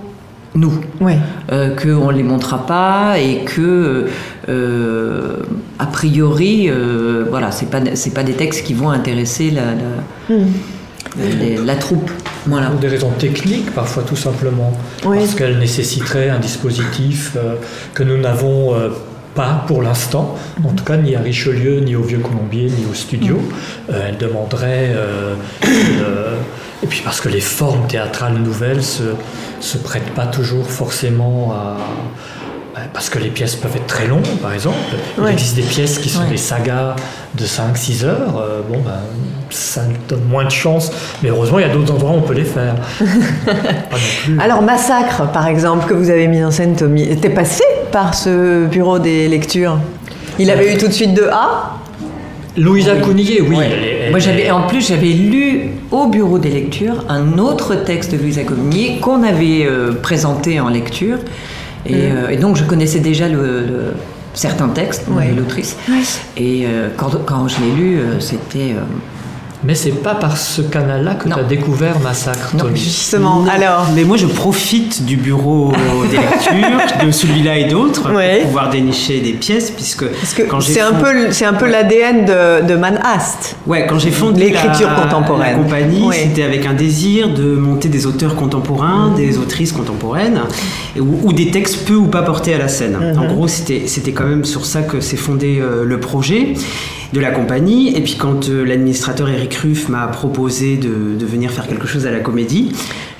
nous, 0.55 0.73
Ouais. 1.01 1.19
euh, 1.51 1.75
qu'on 1.75 2.11
ne 2.13 2.17
les 2.17 2.23
montrera 2.23 2.67
pas 2.67 3.19
et 3.19 3.45
que, 3.45 4.07
euh, 4.49 5.37
a 5.79 5.87
priori, 5.87 6.69
euh, 6.69 7.25
voilà, 7.29 7.51
c'est 7.51 7.71
pas, 7.71 7.81
c'est 7.95 8.13
pas 8.15 8.23
des 8.23 8.35
textes 8.35 8.65
qui 8.65 8.75
vont 8.75 8.91
intéresser 8.91 9.51
la, 9.51 9.63
la, 9.75 10.35
les- 11.41 11.57
la 11.57 11.75
troupe. 11.77 12.11
Voilà. 12.47 12.67
Pour 12.69 12.81
des 12.81 12.89
raisons 12.89 13.11
techniques, 13.19 13.71
parfois 13.75 14.03
tout 14.03 14.17
simplement, 14.17 14.73
Oui. 15.07 15.19
parce 15.19 15.35
qu'elle 15.35 15.59
nécessiterait 15.59 16.29
un 16.29 16.39
dispositif 16.41 17.33
euh, 17.37 17.55
que 17.95 18.03
nous 18.03 18.19
n'avons 18.19 18.75
euh, 18.75 18.89
pas 19.35 19.65
pour 19.67 19.81
l'instant, 19.83 20.37
en 20.65 20.73
tout 20.73 20.85
cas 20.85 20.97
ni 20.99 21.15
à 21.17 21.21
Richelieu, 21.21 21.81
ni 21.81 21.97
au 21.97 22.03
Vieux 22.03 22.19
Colombier, 22.19 22.65
ni 22.65 22.85
au 22.91 22.95
studio. 22.95 23.39
Euh, 23.91 24.09
elle 24.09 24.19
demanderait 24.19 24.93
euh, 24.95 25.35
une, 25.65 26.03
et 26.83 26.87
puis 26.87 27.01
parce 27.05 27.21
que 27.21 27.29
les 27.29 27.41
formes 27.41 27.87
théâtrales 27.87 28.35
nouvelles 28.35 28.83
se, 28.83 29.15
se 29.61 29.79
prêtent 29.79 30.15
pas 30.15 30.27
toujours 30.27 30.69
forcément 30.69 31.53
à, 31.53 31.77
parce 32.93 33.09
que 33.11 33.19
les 33.19 33.29
pièces 33.29 33.57
peuvent 33.57 33.77
être 33.77 33.87
très 33.87 34.07
longues, 34.07 34.27
par 34.41 34.53
exemple. 34.53 34.77
Il 35.19 35.27
existe 35.29 35.57
des 35.57 35.63
pièces 35.63 35.99
qui 35.99 36.09
sont 36.09 36.25
des 36.29 36.37
sagas 36.37 36.97
de 37.35 37.45
5-6 37.45 38.05
heures. 38.05 38.39
Euh, 38.39 38.61
bon, 38.69 38.79
ben, 38.81 39.01
ça 39.51 39.83
donne 40.09 40.25
moins 40.25 40.45
de 40.45 40.51
chance, 40.51 40.91
mais 41.23 41.29
heureusement, 41.29 41.59
il 41.59 41.67
y 41.67 41.71
a 41.71 41.73
d'autres 41.73 41.93
endroits 41.93 42.13
où 42.13 42.15
on 42.15 42.23
peut 42.23 42.35
les 42.35 42.45
faire. 42.45 42.75
Alors, 44.41 44.63
Massacre, 44.63 45.31
par 45.33 45.47
exemple, 45.47 45.87
que 45.87 45.95
vous 45.95 46.11
avez 46.11 46.27
mis 46.27 46.43
en 46.43 46.51
scène, 46.51 46.75
Tommy, 46.75 47.03
était 47.03 47.31
passé 47.31 47.65
par 47.91 48.15
ce 48.15 48.67
bureau 48.67 48.99
des 48.99 49.29
lectures? 49.29 49.79
Il 50.39 50.51
avait 50.51 50.75
eu 50.75 50.79
tout 50.79 50.89
de 50.89 50.93
suite 50.93 51.15
de 51.15 51.25
A? 51.31 51.77
Louisa 52.57 52.93
oui. 52.95 53.27
oui. 53.49 53.57
Moi, 54.11 54.19
j'avais, 54.19 54.51
en 54.51 54.67
plus, 54.67 54.87
j'avais 54.87 55.13
lu 55.13 55.71
au 55.91 56.09
bureau 56.09 56.39
des 56.39 56.51
lectures 56.51 57.05
un 57.09 57.39
autre 57.39 57.75
texte 57.75 58.13
de 58.13 58.19
Louisa 58.19 58.43
Cougnier 58.43 58.99
qu'on 59.01 59.23
avait 59.23 59.65
euh, 59.65 59.93
présenté 59.93 60.61
en 60.61 60.69
lecture. 60.69 61.17
Mm. 61.17 61.91
Euh, 61.93 62.29
et, 62.29 62.37
donc, 62.37 62.57
je 62.57 62.65
connaissais 62.65 63.01
déjà 63.01 63.29
le, 63.29 63.95
certains 64.35 64.69
textes 64.69 65.07
de 65.09 65.37
l'autrice. 65.37 65.77
Et 66.37 66.65
euh, 66.67 66.89
quand, 66.97 67.25
quand, 67.25 67.49
je 67.49 67.57
l'ai 67.61 67.73
lu, 67.73 67.99
c'était 68.21 68.75
mais 69.65 69.75
c'est 69.75 69.91
pas 69.91 70.15
par 70.15 70.37
ce 70.37 70.61
canal-là 70.61 71.15
que 71.15 71.29
tu 71.29 71.39
as 71.39 71.45
découvert 71.45 72.01
Massacre, 72.01 72.57
non, 72.57 72.65
Justement, 72.75 73.45
alors. 73.53 73.89
Mais 73.95 74.05
moi, 74.05 74.17
je 74.17 74.27
profite 74.27 75.05
du 75.05 75.17
bureau 75.17 75.73
des 76.11 76.17
lectures, 76.17 77.07
de 77.07 77.11
celui-là 77.11 77.59
et 77.59 77.65
d'autres, 77.65 78.03
pour 78.03 78.43
pouvoir 78.43 78.71
dénicher 78.71 79.21
des 79.21 79.33
pièces, 79.33 79.71
puisque. 79.71 80.07
Parce 80.07 80.35
que 80.35 80.43
c'est 80.61 80.81
un, 80.81 80.93
peu, 80.93 81.31
c'est 81.31 81.45
un 81.45 81.53
peu 81.53 81.67
l'ADN 81.67 82.25
de, 82.25 82.67
de 82.67 82.75
Manhast. 82.75 83.57
Ouais, 83.67 83.87
quand 83.87 83.99
j'ai 83.99 84.11
fondé 84.11 84.45
l'écriture 84.45 84.95
contemporaine. 84.95 85.57
La 85.57 85.63
compagnie, 85.63 86.09
c'était 86.13 86.43
avec 86.43 86.67
un 86.67 86.75
désir 86.75 87.33
de 87.33 87.55
monter 87.55 87.89
des 87.89 88.07
auteurs 88.07 88.37
contemporains, 88.37 89.13
des 89.17 89.39
autrices 89.39 89.73
contemporaines, 89.73 90.41
ou, 90.99 91.33
des 91.33 91.51
textes 91.51 91.87
peu 91.87 91.95
ou 91.95 92.07
pas 92.07 92.23
portés 92.23 92.55
à 92.55 92.59
la 92.59 92.69
scène. 92.69 92.97
En 93.17 93.27
gros, 93.27 93.49
c'était, 93.49 93.83
c'était 93.87 94.13
quand 94.13 94.27
même 94.27 94.45
sur 94.45 94.67
ça 94.67 94.83
que 94.83 95.01
s'est 95.01 95.17
fondé 95.17 95.61
euh, 95.61 95.85
le 95.85 96.01
projet 96.01 96.55
de 97.13 97.21
la 97.21 97.31
compagnie. 97.31 97.97
Et 97.97 98.01
puis 98.01 98.17
quand 98.17 98.49
euh, 98.49 98.65
l'administrateur 98.65 99.29
Eric 99.29 99.55
Ruff 99.55 99.89
m'a 99.89 100.07
proposé 100.09 100.77
de, 100.77 101.15
de, 101.19 101.27
venir 101.27 101.51
faire 101.51 101.67
quelque 101.67 101.87
chose 101.87 102.07
à 102.07 102.11
la 102.11 102.21
comédie, 102.21 102.73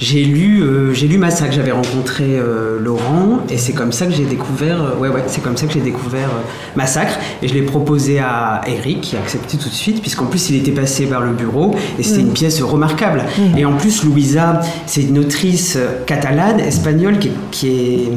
j'ai 0.03 0.25
lu, 0.25 0.63
euh, 0.63 0.93
j'ai 0.93 1.07
lu 1.07 1.17
Massacre. 1.17 1.53
J'avais 1.53 1.71
rencontré 1.71 2.25
euh, 2.25 2.81
Laurent 2.81 3.39
et 3.49 3.57
c'est 3.57 3.73
comme 3.73 3.93
ça 3.93 4.07
que 4.07 4.13
j'ai 4.13 4.25
découvert. 4.25 4.99
ouais, 4.99 5.09
ouais, 5.09 5.23
c'est 5.29 5.43
comme 5.43 5.57
ça 5.57 5.67
que 5.67 5.73
j'ai 5.73 5.81
découvert 5.81 6.29
Massacre. 6.75 7.19
Et 7.41 7.47
je 7.47 7.55
l'ai 7.55 7.63
proposé 7.63 8.19
à 8.19 8.63
Eric, 8.67 9.01
qui 9.01 9.17
a 9.17 9.21
accepté 9.21 9.57
tout 9.57 9.69
de 9.69 9.75
suite, 9.75 10.01
puisqu'en 10.01 10.27
plus 10.27 10.51
il 10.51 10.57
était 10.57 10.73
passé 10.73 11.07
par 11.07 11.21
le 11.21 11.33
bureau 11.33 11.75
et 11.99 12.03
c'était 12.03 12.23
mm. 12.23 12.27
une 12.27 12.33
pièce 12.33 12.61
remarquable. 12.63 13.23
Mm. 13.39 13.59
Et 13.59 13.65
en 13.65 13.77
plus, 13.77 14.03
Louisa, 14.03 14.61
c'est 14.87 15.03
une 15.03 15.21
autrice 15.21 15.79
catalane, 16.07 16.59
espagnole, 16.59 17.21
qui 17.21 17.31
qui 17.53 17.69
est 17.69 18.09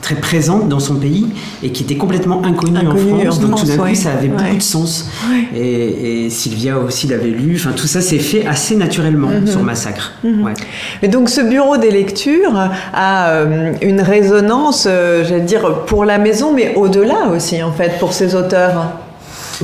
très 0.00 0.14
présente 0.14 0.68
dans 0.68 0.78
son 0.78 0.94
pays 0.94 1.26
et 1.62 1.70
qui 1.70 1.82
était 1.82 1.96
complètement 1.96 2.44
inconnue, 2.44 2.78
en 2.78 2.96
France. 2.96 3.40
donc 3.40 3.60
tout 3.60 3.66
d'un 3.66 3.76
coup, 3.76 3.94
ça 3.94 4.12
avait 4.12 4.28
beaucoup 4.28 4.56
de 4.56 4.62
sens. 4.62 5.10
Et, 5.54 6.30
Sylvia 6.30 6.78
aussi 6.78 7.06
l'avait 7.06 7.30
lu. 7.30 7.56
Enfin, 7.56 7.72
tout 7.72 7.86
ça 7.86 8.00
s'est 8.00 8.18
fait 8.18 8.46
assez 8.46 8.76
naturellement 8.76 9.28
mhm. 9.28 9.46
sur 9.46 9.62
Massacre. 9.62 10.12
Mhm. 10.24 10.54
Et 11.02 11.08
donc, 11.26 11.34
ce 11.34 11.40
bureau 11.40 11.76
des 11.76 11.90
lectures 11.90 12.56
a 12.94 13.30
euh, 13.30 13.72
une 13.82 14.00
résonance, 14.00 14.86
euh, 14.88 15.24
j'allais 15.24 15.40
dire, 15.40 15.82
pour 15.86 16.04
la 16.04 16.18
maison, 16.18 16.52
mais 16.52 16.76
au-delà 16.76 17.26
aussi, 17.34 17.60
en 17.64 17.72
fait, 17.72 17.98
pour 17.98 18.12
ces 18.12 18.36
auteurs. 18.36 18.92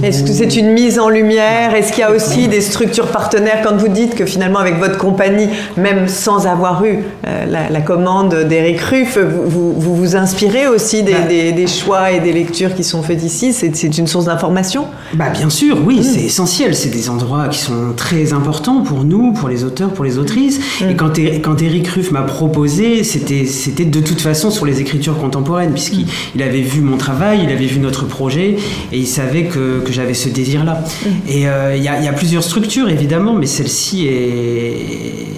Est-ce 0.03 0.23
que 0.23 0.33
c'est 0.33 0.57
une 0.57 0.73
mise 0.73 0.99
en 0.99 1.09
lumière? 1.09 1.75
Est-ce 1.75 1.93
qu'il 1.93 2.01
y 2.01 2.05
a 2.05 2.11
aussi 2.11 2.49
des 2.49 2.61
structures 2.61 3.09
partenaires? 3.09 3.61
Quand 3.63 3.77
vous 3.77 3.89
dites 3.89 4.15
que 4.15 4.25
finalement 4.25 4.59
avec 4.59 4.79
votre 4.79 4.97
compagnie, 4.97 5.49
même 5.77 6.09
sans 6.09 6.47
avoir 6.47 6.85
eu 6.85 7.01
euh, 7.27 7.47
la, 7.47 7.81
commande 7.81 8.35
d'Éric 8.49 8.81
Ruff, 8.81 9.19
vous, 9.19 9.73
vous, 9.73 10.17
inspirez 10.17 10.67
aussi 10.69 11.03
bah. 11.03 11.11
des, 11.29 11.67
choix 11.67 12.13
et 12.13 12.21
des 12.21 12.33
lectures 12.33 12.75
qui 12.75 12.85
sont 12.85 13.03
faites 13.03 13.23
ici? 13.23 13.53
C'est 13.53 13.99
une 13.99 14.07
source 14.07 14.27
d'information? 14.27 14.87
Bah, 15.15 15.31
Bien 15.31 15.51
sûr, 15.51 15.79
oui, 15.85 16.01
mm. 16.01 16.03
c'est 16.03 16.23
essentiel. 16.23 16.75
C'est 16.75 16.91
des 16.91 17.11
endroits 17.11 17.49
qui 17.49 17.59
sont 17.59 17.93
très 17.97 18.33
importants 18.33 18.83
pour 18.83 19.05
nous, 19.05 19.33
pour 19.33 19.49
les 19.49 19.65
auteurs, 19.65 19.91
pour 19.91 20.05
les 20.05 20.19
autrices. 20.19 20.61
Mm. 20.81 20.91
Et 20.91 20.97
quand, 20.97 21.19
quand 21.43 21.61
Éric 21.61 21.89
Ruff 21.89 22.11
m'a 22.13 22.23
proposé, 22.23 23.05
c'était 23.05 23.85
de 23.85 24.01
toute 24.01 24.21
façon 24.21 24.51
sur 24.51 24.65
les 24.65 24.81
écritures 24.81 25.19
contemporaines, 25.19 25.73
puisqu'il 25.73 26.07
mm. 26.37 26.43
avait 26.43 26.63
vu 26.63 26.81
mon 26.81 26.97
travail, 26.97 27.41
il 27.45 27.51
avait 27.51 27.67
vu 27.67 27.79
notre 27.79 28.07
projet, 28.07 28.57
et 28.93 28.99
il 28.99 29.07
savait 29.07 29.45
que 29.45 29.82
que 29.83 29.93
j'avais 29.93 30.15
ce 30.15 30.29
désir-là. 30.29 30.83
Mm. 30.83 31.09
Et 31.29 31.49
euh, 31.49 31.77
il 31.77 31.83
y, 31.83 31.89
a 31.89 32.13
plusieurs 32.13 32.43
structures, 32.43 32.89
évidemment, 32.89 33.35
mais 33.35 33.47
celle-ci 33.47 34.07
est 34.07 35.33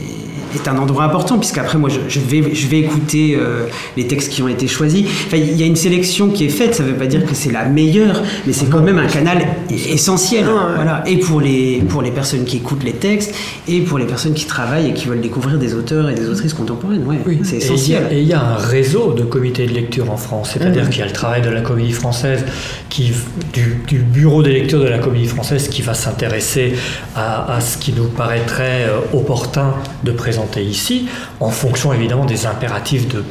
est 0.56 0.68
un 0.68 0.76
endroit 0.78 1.04
important, 1.04 1.38
puisqu'après, 1.38 1.78
moi, 1.78 1.90
je, 1.90 2.20
vais, 2.20 2.54
je 2.54 2.68
vais 2.68 2.78
écouter 2.78 3.36
euh, 3.38 3.66
les 3.96 4.06
textes 4.06 4.32
qui 4.32 4.42
ont 4.42 4.48
été 4.48 4.66
choisis. 4.66 5.06
Enfin, 5.26 5.36
il 5.36 5.58
y 5.58 5.62
a 5.62 5.66
une 5.66 5.76
sélection 5.76 6.28
qui 6.28 6.44
est 6.44 6.50
faite, 6.50 6.74
ça 6.74 6.82
ne 6.82 6.88
veut 6.88 6.96
pas 6.96 7.06
dire 7.06 7.24
que 7.24 7.34
c'est 7.34 7.52
la 7.52 7.64
meilleure, 7.64 8.22
mais 8.46 8.52
c'est 8.52 8.66
quand 8.66 8.80
même 8.80 8.98
un 8.98 9.06
canal 9.06 9.46
essentiel. 9.70 10.44
Voilà. 10.74 11.02
Et 11.06 11.16
pour 11.16 11.40
les, 11.40 11.82
pour 11.88 12.02
les 12.02 12.10
personnes 12.10 12.44
qui 12.44 12.58
écoutent 12.58 12.84
les 12.84 12.92
textes, 12.92 13.34
et 13.68 13.80
pour 13.80 13.98
les 13.98 14.06
personnes 14.06 14.34
qui 14.34 14.46
travaillent 14.46 14.90
et 14.90 14.94
qui 14.94 15.06
veulent 15.06 15.20
découvrir 15.20 15.58
des 15.58 15.74
auteurs 15.74 16.08
et 16.10 16.14
des 16.14 16.28
autrices 16.28 16.54
contemporaines. 16.54 17.04
Ouais, 17.06 17.18
oui. 17.26 17.40
c'est 17.42 17.56
essentiel. 17.56 18.08
Et 18.10 18.20
il 18.20 18.26
y, 18.26 18.32
a 18.32 18.42
un 18.42 18.56
réseau 18.56 19.12
de 19.12 19.24
comités 19.24 19.66
de 19.66 19.72
lecture 19.72 20.10
en 20.10 20.16
France, 20.16 20.50
c'est-à-dire 20.52 20.84
mmh. 20.84 20.88
qu'il 20.90 20.98
y 21.00 21.02
a 21.02 21.06
le 21.06 21.12
travail 21.12 21.42
de 21.42 21.50
la 21.50 21.60
Comédie 21.60 21.92
française, 21.92 22.44
qui, 22.88 23.12
du, 23.52 23.82
du 23.86 23.98
bureau 23.98 24.42
des 24.42 24.52
lectures 24.52 24.80
de 24.80 24.88
la 24.88 24.98
Comédie 24.98 25.26
française, 25.26 25.68
qui 25.68 25.82
va 25.82 25.94
s'intéresser 25.94 26.74
à, 27.14 27.56
à, 27.56 27.60
ce 27.60 27.78
qui 27.78 27.92
nous 27.92 28.08
paraîtrait 28.08 28.86
euh, 28.86 29.16
opportun 29.16 29.74
de 30.02 30.12
présenter 30.12 30.43
ici, 30.62 31.06
en 31.40 31.50
fonction 31.50 31.92
évidemment 31.92 32.24
des 32.24 32.46
impératifs 32.46 33.06
de, 33.08 33.24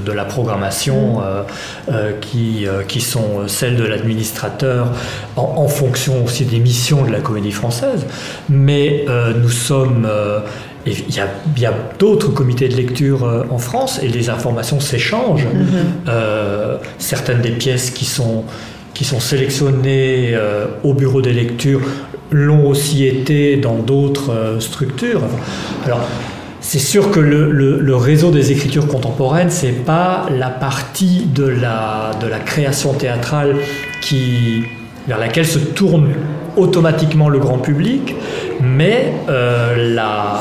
de, 0.00 0.12
la 0.12 0.24
programmation 0.24 1.18
mm. 1.18 1.22
euh, 1.22 1.42
euh, 1.90 2.12
qui, 2.20 2.66
euh, 2.66 2.82
qui 2.82 3.00
sont 3.00 3.46
celles 3.48 3.76
de 3.76 3.84
l'administrateur, 3.84 4.92
en, 5.36 5.68
fonction 5.68 6.24
aussi 6.24 6.44
des 6.44 6.58
missions 6.58 7.04
de 7.04 7.10
la 7.10 7.20
comédie 7.20 7.52
française. 7.52 8.06
Mais 8.48 9.04
nous 9.36 9.50
sommes... 9.50 10.08
il 10.86 11.14
y 11.14 11.20
a, 11.20 11.68
a 11.68 11.74
d'autres 11.98 12.28
comités 12.28 12.68
de 12.68 12.76
lecture 12.76 13.44
en 13.50 13.58
France 13.58 14.00
et 14.02 14.08
les 14.08 14.30
informations 14.30 14.80
s'échangent. 14.80 15.46
Mm-hmm. 15.46 16.78
certaines 16.98 17.42
des 17.42 17.50
pièces 17.50 17.90
qui 17.90 18.04
sont, 18.04 18.44
qui 18.94 19.04
sont 19.04 19.20
sélectionnées 19.20 20.38
au 20.84 20.94
bureau 20.94 21.20
des 21.20 21.32
lectures 21.32 21.80
l'ont 22.30 22.68
aussi 22.68 23.06
été 23.06 23.56
dans 23.56 23.76
d'autres 23.76 24.56
structures. 24.60 25.22
Alors, 25.84 26.06
c'est 26.66 26.80
sûr 26.80 27.12
que 27.12 27.20
le, 27.20 27.94
réseau 27.94 28.32
des 28.32 28.50
écritures 28.50 28.88
contemporaines, 28.88 29.50
c'est 29.50 29.84
pas 29.84 30.26
la 30.36 30.50
partie 30.50 31.24
de 31.32 31.44
la, 31.44 32.10
de 32.20 32.26
la 32.26 32.40
création 32.40 32.92
théâtrale 32.92 33.54
qui, 34.02 34.64
vers 35.06 35.18
laquelle 35.18 35.46
se 35.46 35.60
tourne 35.60 36.08
automatiquement 36.56 37.28
le 37.28 37.38
grand 37.38 37.58
public, 37.58 38.16
mais 38.60 39.12
euh, 39.28 39.94
la, 39.94 40.40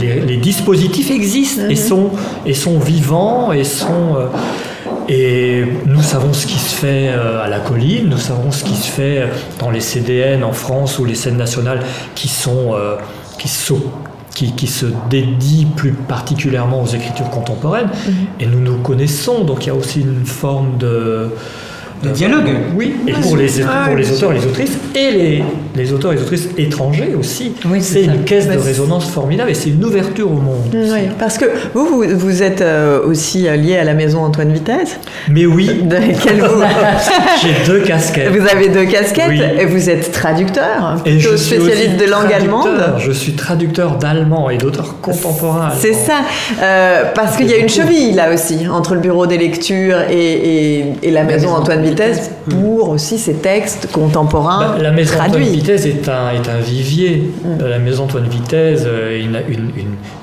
les, 0.00 0.36
dispositifs 0.38 1.12
existent 1.12 1.62
et, 1.68 1.74
mhm. 1.74 1.76
sont, 1.76 2.10
et 2.44 2.54
sont 2.54 2.80
vivants 2.80 3.52
et 3.52 3.62
sont... 3.62 4.16
Euh, 4.16 4.26
et 5.08 5.62
nous 5.84 6.02
savons 6.02 6.32
ce 6.32 6.48
qui 6.48 6.58
se 6.58 6.74
fait 6.74 7.10
euh, 7.10 7.44
à 7.44 7.48
la 7.48 7.60
colline, 7.60 8.08
nous 8.08 8.18
savons 8.18 8.50
ce 8.50 8.64
qui 8.64 8.74
se 8.74 8.90
fait 8.90 9.28
dans 9.60 9.70
les 9.70 9.78
CDN 9.78 10.42
en 10.42 10.52
France 10.52 10.98
ou 10.98 11.04
les 11.04 11.14
scènes 11.14 11.36
nationales 11.36 11.78
qui 12.16 12.26
sont, 12.26 12.74
qui 13.38 13.46
sont 13.46 13.80
qui, 14.36 14.66
se 14.66 14.86
dédie 15.08 15.66
plus 15.76 15.92
particulièrement 15.92 16.82
aux 16.82 16.86
écritures 16.86 17.30
contemporaines. 17.30 17.88
Mhm. 17.88 18.14
Et 18.40 18.46
nous 18.46 18.60
nous 18.60 18.78
connaissons, 18.78 19.44
donc 19.44 19.64
il 19.64 19.68
y 19.68 19.70
a 19.70 19.74
aussi 19.74 20.00
une 20.00 20.26
forme 20.26 20.76
de 20.76 21.30
de 22.02 22.10
dialogue. 22.10 22.50
Oui, 22.76 22.94
et 23.06 23.12
pour, 23.12 23.36
les, 23.36 23.48
pour 23.48 23.96
les 23.96 24.12
auteurs 24.12 24.32
et 24.32 24.34
les 24.36 24.46
autrices, 24.46 24.78
et 24.94 25.10
les, 25.10 25.44
les 25.74 25.92
auteurs 25.92 26.12
et 26.12 26.16
les 26.16 26.22
autrices 26.22 26.48
étrangers 26.58 27.14
aussi. 27.18 27.52
c'est 27.80 28.04
une 28.04 28.24
caisse 28.24 28.48
de 28.48 28.58
résonance 28.58 29.08
formidable 29.10 29.50
et 29.50 29.54
c'est 29.54 29.70
une 29.70 29.84
ouverture 29.84 30.30
au 30.30 30.36
monde. 30.36 30.62
Oui, 30.72 31.08
parce 31.18 31.38
que 31.38 31.46
vous, 31.74 32.04
vous, 32.08 32.42
êtes 32.42 32.60
euh, 32.60 33.06
aussi 33.06 33.42
lié 33.42 33.76
à 33.76 33.84
la 33.84 33.94
maison 33.94 34.20
Antoine 34.20 34.52
Vitesse. 34.52 34.98
Mais 35.30 35.46
oui. 35.46 35.66
J'ai 37.42 37.66
deux 37.66 37.80
casquettes. 37.80 38.30
Vous 38.30 38.46
avez 38.46 38.68
deux 38.68 38.84
casquettes 38.86 39.40
et 39.58 39.64
vous 39.64 39.90
êtes 39.90 40.12
traducteur, 40.12 41.02
et 41.04 41.18
je 41.18 41.36
spécialiste 41.36 41.96
de 41.96 42.04
langue 42.04 42.32
allemande. 42.32 42.68
Je 42.98 43.12
suis 43.12 43.32
traducteur 43.32 43.96
d'allemand 43.96 44.50
et 44.50 44.58
d'auteurs 44.58 45.00
contemporains. 45.00 45.72
C'est 45.78 45.92
ça, 45.92 46.20
euh, 46.60 47.04
parce 47.14 47.36
qu'il 47.36 47.48
y 47.48 47.54
a 47.54 47.58
une 47.58 47.68
cheville 47.68 48.14
là 48.14 48.32
aussi 48.32 48.66
entre 48.68 48.94
le 48.94 49.00
bureau 49.00 49.26
des 49.26 49.38
lectures 49.38 50.00
et, 50.10 50.84
et, 51.02 51.10
la 51.10 51.24
maison 51.24 51.50
Antoine 51.50 51.82
Vitesse 51.82 51.85
pour 52.48 52.90
aussi 52.90 53.18
ces 53.18 53.34
textes 53.34 53.90
contemporains 53.92 54.76
bah, 54.76 54.82
La 54.82 54.90
Maison 54.90 55.20
Antoine 55.20 55.42
Vitesse 55.42 55.86
est 55.86 56.08
un, 56.08 56.30
est 56.30 56.48
un 56.48 56.60
vivier. 56.60 57.30
Mm. 57.44 57.64
La 57.64 57.78
Maison 57.78 58.04
Antoine 58.04 58.28
Vitesse 58.28 58.84
est 58.84 59.20
une, 59.20 59.40
une, 59.48 59.70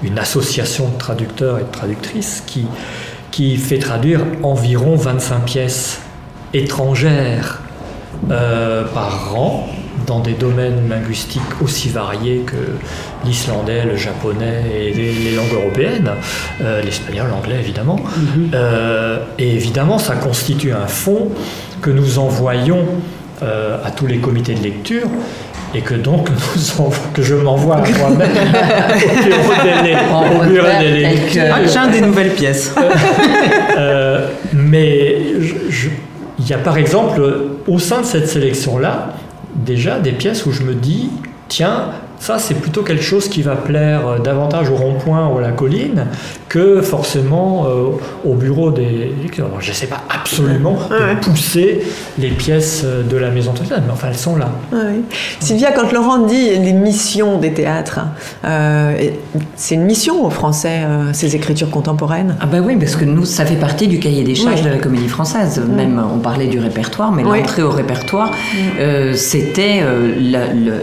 une, 0.03 0.19
association 0.19 0.89
de 0.89 0.97
traducteurs 0.97 1.59
et 1.59 1.63
de 1.63 1.71
traductrices 1.71 2.43
qui, 2.45 2.65
qui 3.31 3.57
fait 3.57 3.79
traduire 3.79 4.21
environ 4.43 4.95
25 4.95 5.45
pièces 5.45 5.99
étrangères 6.53 7.61
euh, 8.31 8.83
par 8.93 9.33
an 9.35 9.67
dans 10.05 10.19
des 10.19 10.33
domaines 10.33 10.89
linguistiques 10.89 11.41
aussi 11.61 11.89
variés 11.89 12.43
que 12.45 12.55
l'islandais, 13.25 13.85
le 13.85 13.95
japonais 13.95 14.63
et 14.73 14.93
les, 14.93 15.35
langues 15.35 15.53
européennes, 15.53 16.11
euh, 16.61 16.81
l'espagnol, 16.81 17.27
l'anglais 17.29 17.57
évidemment. 17.59 17.97
Mhm. 17.97 18.51
Euh, 18.53 19.19
et 19.37 19.55
évidemment, 19.55 19.97
ça 19.97 20.15
constitue 20.15 20.73
un 20.73 20.87
fonds 20.87 21.29
que 21.81 21.89
nous 21.89 22.19
envoyons 22.19 22.85
à 23.83 23.91
tous 23.91 24.07
les 24.07 24.19
comités 24.19 24.53
de 24.53 24.63
lecture 24.63 25.09
et 25.75 25.81
que 25.81 25.95
donc 25.95 26.29
nous 26.79 26.89
que 27.13 27.21
je 27.21 27.35
m'envoie 27.35 27.75
à 27.75 27.79
moi-même 27.79 28.31
au 30.39 30.45
bureau 30.45 30.67
des, 30.79 30.89
lecteurs. 30.91 31.57
Ah, 31.75 31.87
des 31.87 31.99
nouvelles 31.99 32.31
pièces. 32.31 32.73
mais 34.53 35.17
il 36.39 36.47
y 36.47 36.53
a 36.53 36.57
par 36.57 36.77
exemple 36.77 37.21
au 37.67 37.79
sein 37.79 38.01
de 38.01 38.05
cette 38.05 38.27
sélection-là 38.27 39.13
déjà 39.55 39.99
des 39.99 40.11
pièces 40.11 40.45
où 40.45 40.51
je 40.51 40.63
me 40.63 40.73
dis, 40.73 41.09
tiens, 41.47 41.91
ça, 42.23 42.39
c'est 42.39 42.53
plutôt 42.53 42.83
quelque 42.83 43.03
chose 43.03 43.27
qui 43.27 43.41
va 43.41 43.57
plaire 43.57 44.07
euh, 44.07 44.17
davantage 44.17 44.69
au 44.69 44.75
rond-point 44.75 45.27
ou 45.27 45.39
à 45.39 45.41
la 45.41 45.51
colline 45.51 46.05
que 46.47 46.81
forcément 46.81 47.65
euh, 47.65 47.87
au 48.23 48.35
bureau 48.35 48.71
des 48.71 49.13
je 49.59 49.69
ne 49.69 49.75
sais 49.75 49.87
pas 49.87 50.01
absolument 50.09 50.77
pousser 51.21 51.81
les 52.17 52.29
pièces 52.29 52.83
euh, 52.85 53.03
de 53.03 53.17
la 53.17 53.29
maison 53.29 53.51
de 53.51 53.59
mais 53.59 53.91
enfin, 53.91 54.07
elles 54.09 54.17
sont 54.17 54.37
là. 54.37 54.51
Sylvia, 55.41 55.73
quand 55.73 55.91
Laurent 55.91 56.19
dit 56.19 56.51
les 56.51 56.71
missions 56.71 57.39
des 57.39 57.53
théâtres, 57.53 57.99
c'est 59.55 59.75
une 59.75 59.83
mission 59.83 60.25
aux 60.25 60.29
Français, 60.29 60.81
ces 61.11 61.35
écritures 61.35 61.69
contemporaines? 61.69 62.35
Ah, 62.39 62.45
ben 62.45 62.63
oui, 62.63 62.75
parce 62.77 62.95
que 62.95 63.05
nous, 63.05 63.25
ça 63.25 63.45
fait 63.45 63.55
partie 63.55 63.87
du 63.87 63.99
cahier 63.99 64.23
des 64.23 64.35
charges 64.35 64.61
de 64.61 64.69
la 64.69 64.77
comédie 64.77 65.07
française. 65.07 65.61
Même, 65.75 66.01
on 66.13 66.19
parlait 66.19 66.47
du 66.47 66.59
répertoire, 66.59 67.11
mais 67.11 67.23
l'entrée 67.23 67.63
au 67.63 67.71
répertoire, 67.71 68.31
c'était 69.13 69.81
le 69.81 70.71
euh, 70.71 70.79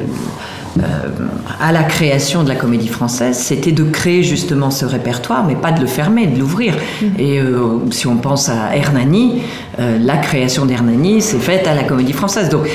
à 1.61 1.73
la 1.73 1.83
création 1.83 2.43
de 2.43 2.49
la 2.49 2.55
comédie 2.55 2.89
française, 2.89 3.39
c'était 3.39 3.73
de 3.73 3.85
créer 3.85 4.23
justement 4.23 4.71
ce 4.71 4.85
répertoire, 4.85 5.45
mais 5.45 5.55
pas 5.55 5.73
de 5.73 5.81
le 5.81 5.87
fermer, 5.87 6.27
de 6.27 6.39
l'ouvrir. 6.39 6.75
Mm. 7.03 7.07
Et 7.19 7.39
euh, 7.39 7.79
si 7.91 8.07
on 8.07 8.17
pense 8.17 8.49
à 8.49 8.75
Hernani, 8.75 9.43
euh, 9.79 9.99
la 10.01 10.17
création 10.17 10.67
d'Hernani 10.67 11.21
s'est 11.21 11.39
faite 11.39 11.67
à 11.67 11.75
la 11.75 11.85
comédie 11.85 12.13
française. 12.13 12.49
Donc 12.49 12.69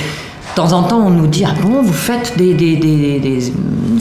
de 0.55 0.61
temps 0.61 0.71
en 0.71 0.83
temps, 0.83 1.03
on 1.05 1.09
nous 1.09 1.27
dit 1.27 1.43
Ah 1.45 1.53
bon, 1.61 1.81
vous 1.81 1.91
faites 1.93 2.37
des, 2.37 2.53
des, 2.53 2.77
des, 2.77 3.19
des 3.19 3.51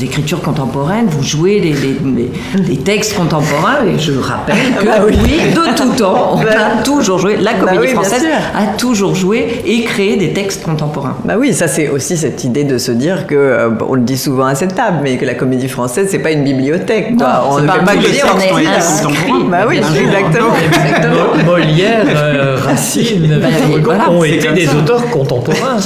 écritures 0.05 0.41
contemporaines, 0.41 1.07
vous 1.07 1.23
jouez 1.23 1.61
des, 1.61 2.77
textes 2.77 3.17
contemporains, 3.17 3.85
et 3.87 3.99
je 3.99 4.13
rappelle 4.13 4.57
que 4.79 4.85
bah 4.85 4.93
oui. 5.05 5.17
de 5.17 5.77
tout 5.77 5.97
temps, 5.97 6.35
on 6.35 6.37
bah 6.37 6.51
a 6.79 6.83
toujours 6.83 7.19
joué, 7.19 7.37
la 7.37 7.55
bah 7.55 7.73
comédie 7.73 7.93
française 7.93 8.25
a 8.55 8.77
toujours 8.77 9.15
joué 9.15 9.63
et 9.67 9.83
créé 9.83 10.17
des 10.17 10.33
textes 10.33 10.63
contemporains. 10.63 11.17
Bah 11.25 11.35
oui, 11.39 11.53
ça 11.53 11.67
c'est 11.67 11.89
aussi 11.89 12.17
cette 12.17 12.45
idée 12.45 12.65
de 12.65 12.79
se 12.79 12.93
dire 12.93 13.27
que, 13.27 13.35
euh, 13.35 13.71
on 13.89 13.95
le 13.95 14.03
dit 14.03 14.19
souvent 14.19 14.47
à 14.47 14.55
cette 14.55 14.77
table, 14.77 14.99
mais 15.03 15.17
que 15.17 15.25
la 15.25 15.35
comédie 15.35 15.69
française, 15.69 16.09
c'est 16.11 16.21
pas 16.21 16.31
une 16.31 16.45
bibliothèque. 16.45 17.13
Non, 17.19 17.27
on 17.51 17.61
ne 17.61 17.67
parle 17.67 17.85
pas 17.85 17.97
que 17.97 18.11
dire, 18.11 18.27
on 18.33 18.39
est 18.39 18.67
inscrit. 18.67 19.33
Bah 19.51 19.65
oui, 19.69 19.79
exactement. 19.79 20.55
exactement. 20.65 21.45
Molière, 21.47 22.07
euh, 22.15 22.57
Racine, 22.65 23.41
ont 24.09 24.25
été 24.25 24.53
des 24.53 24.69
auteurs 24.69 25.11
contemporains 25.11 25.79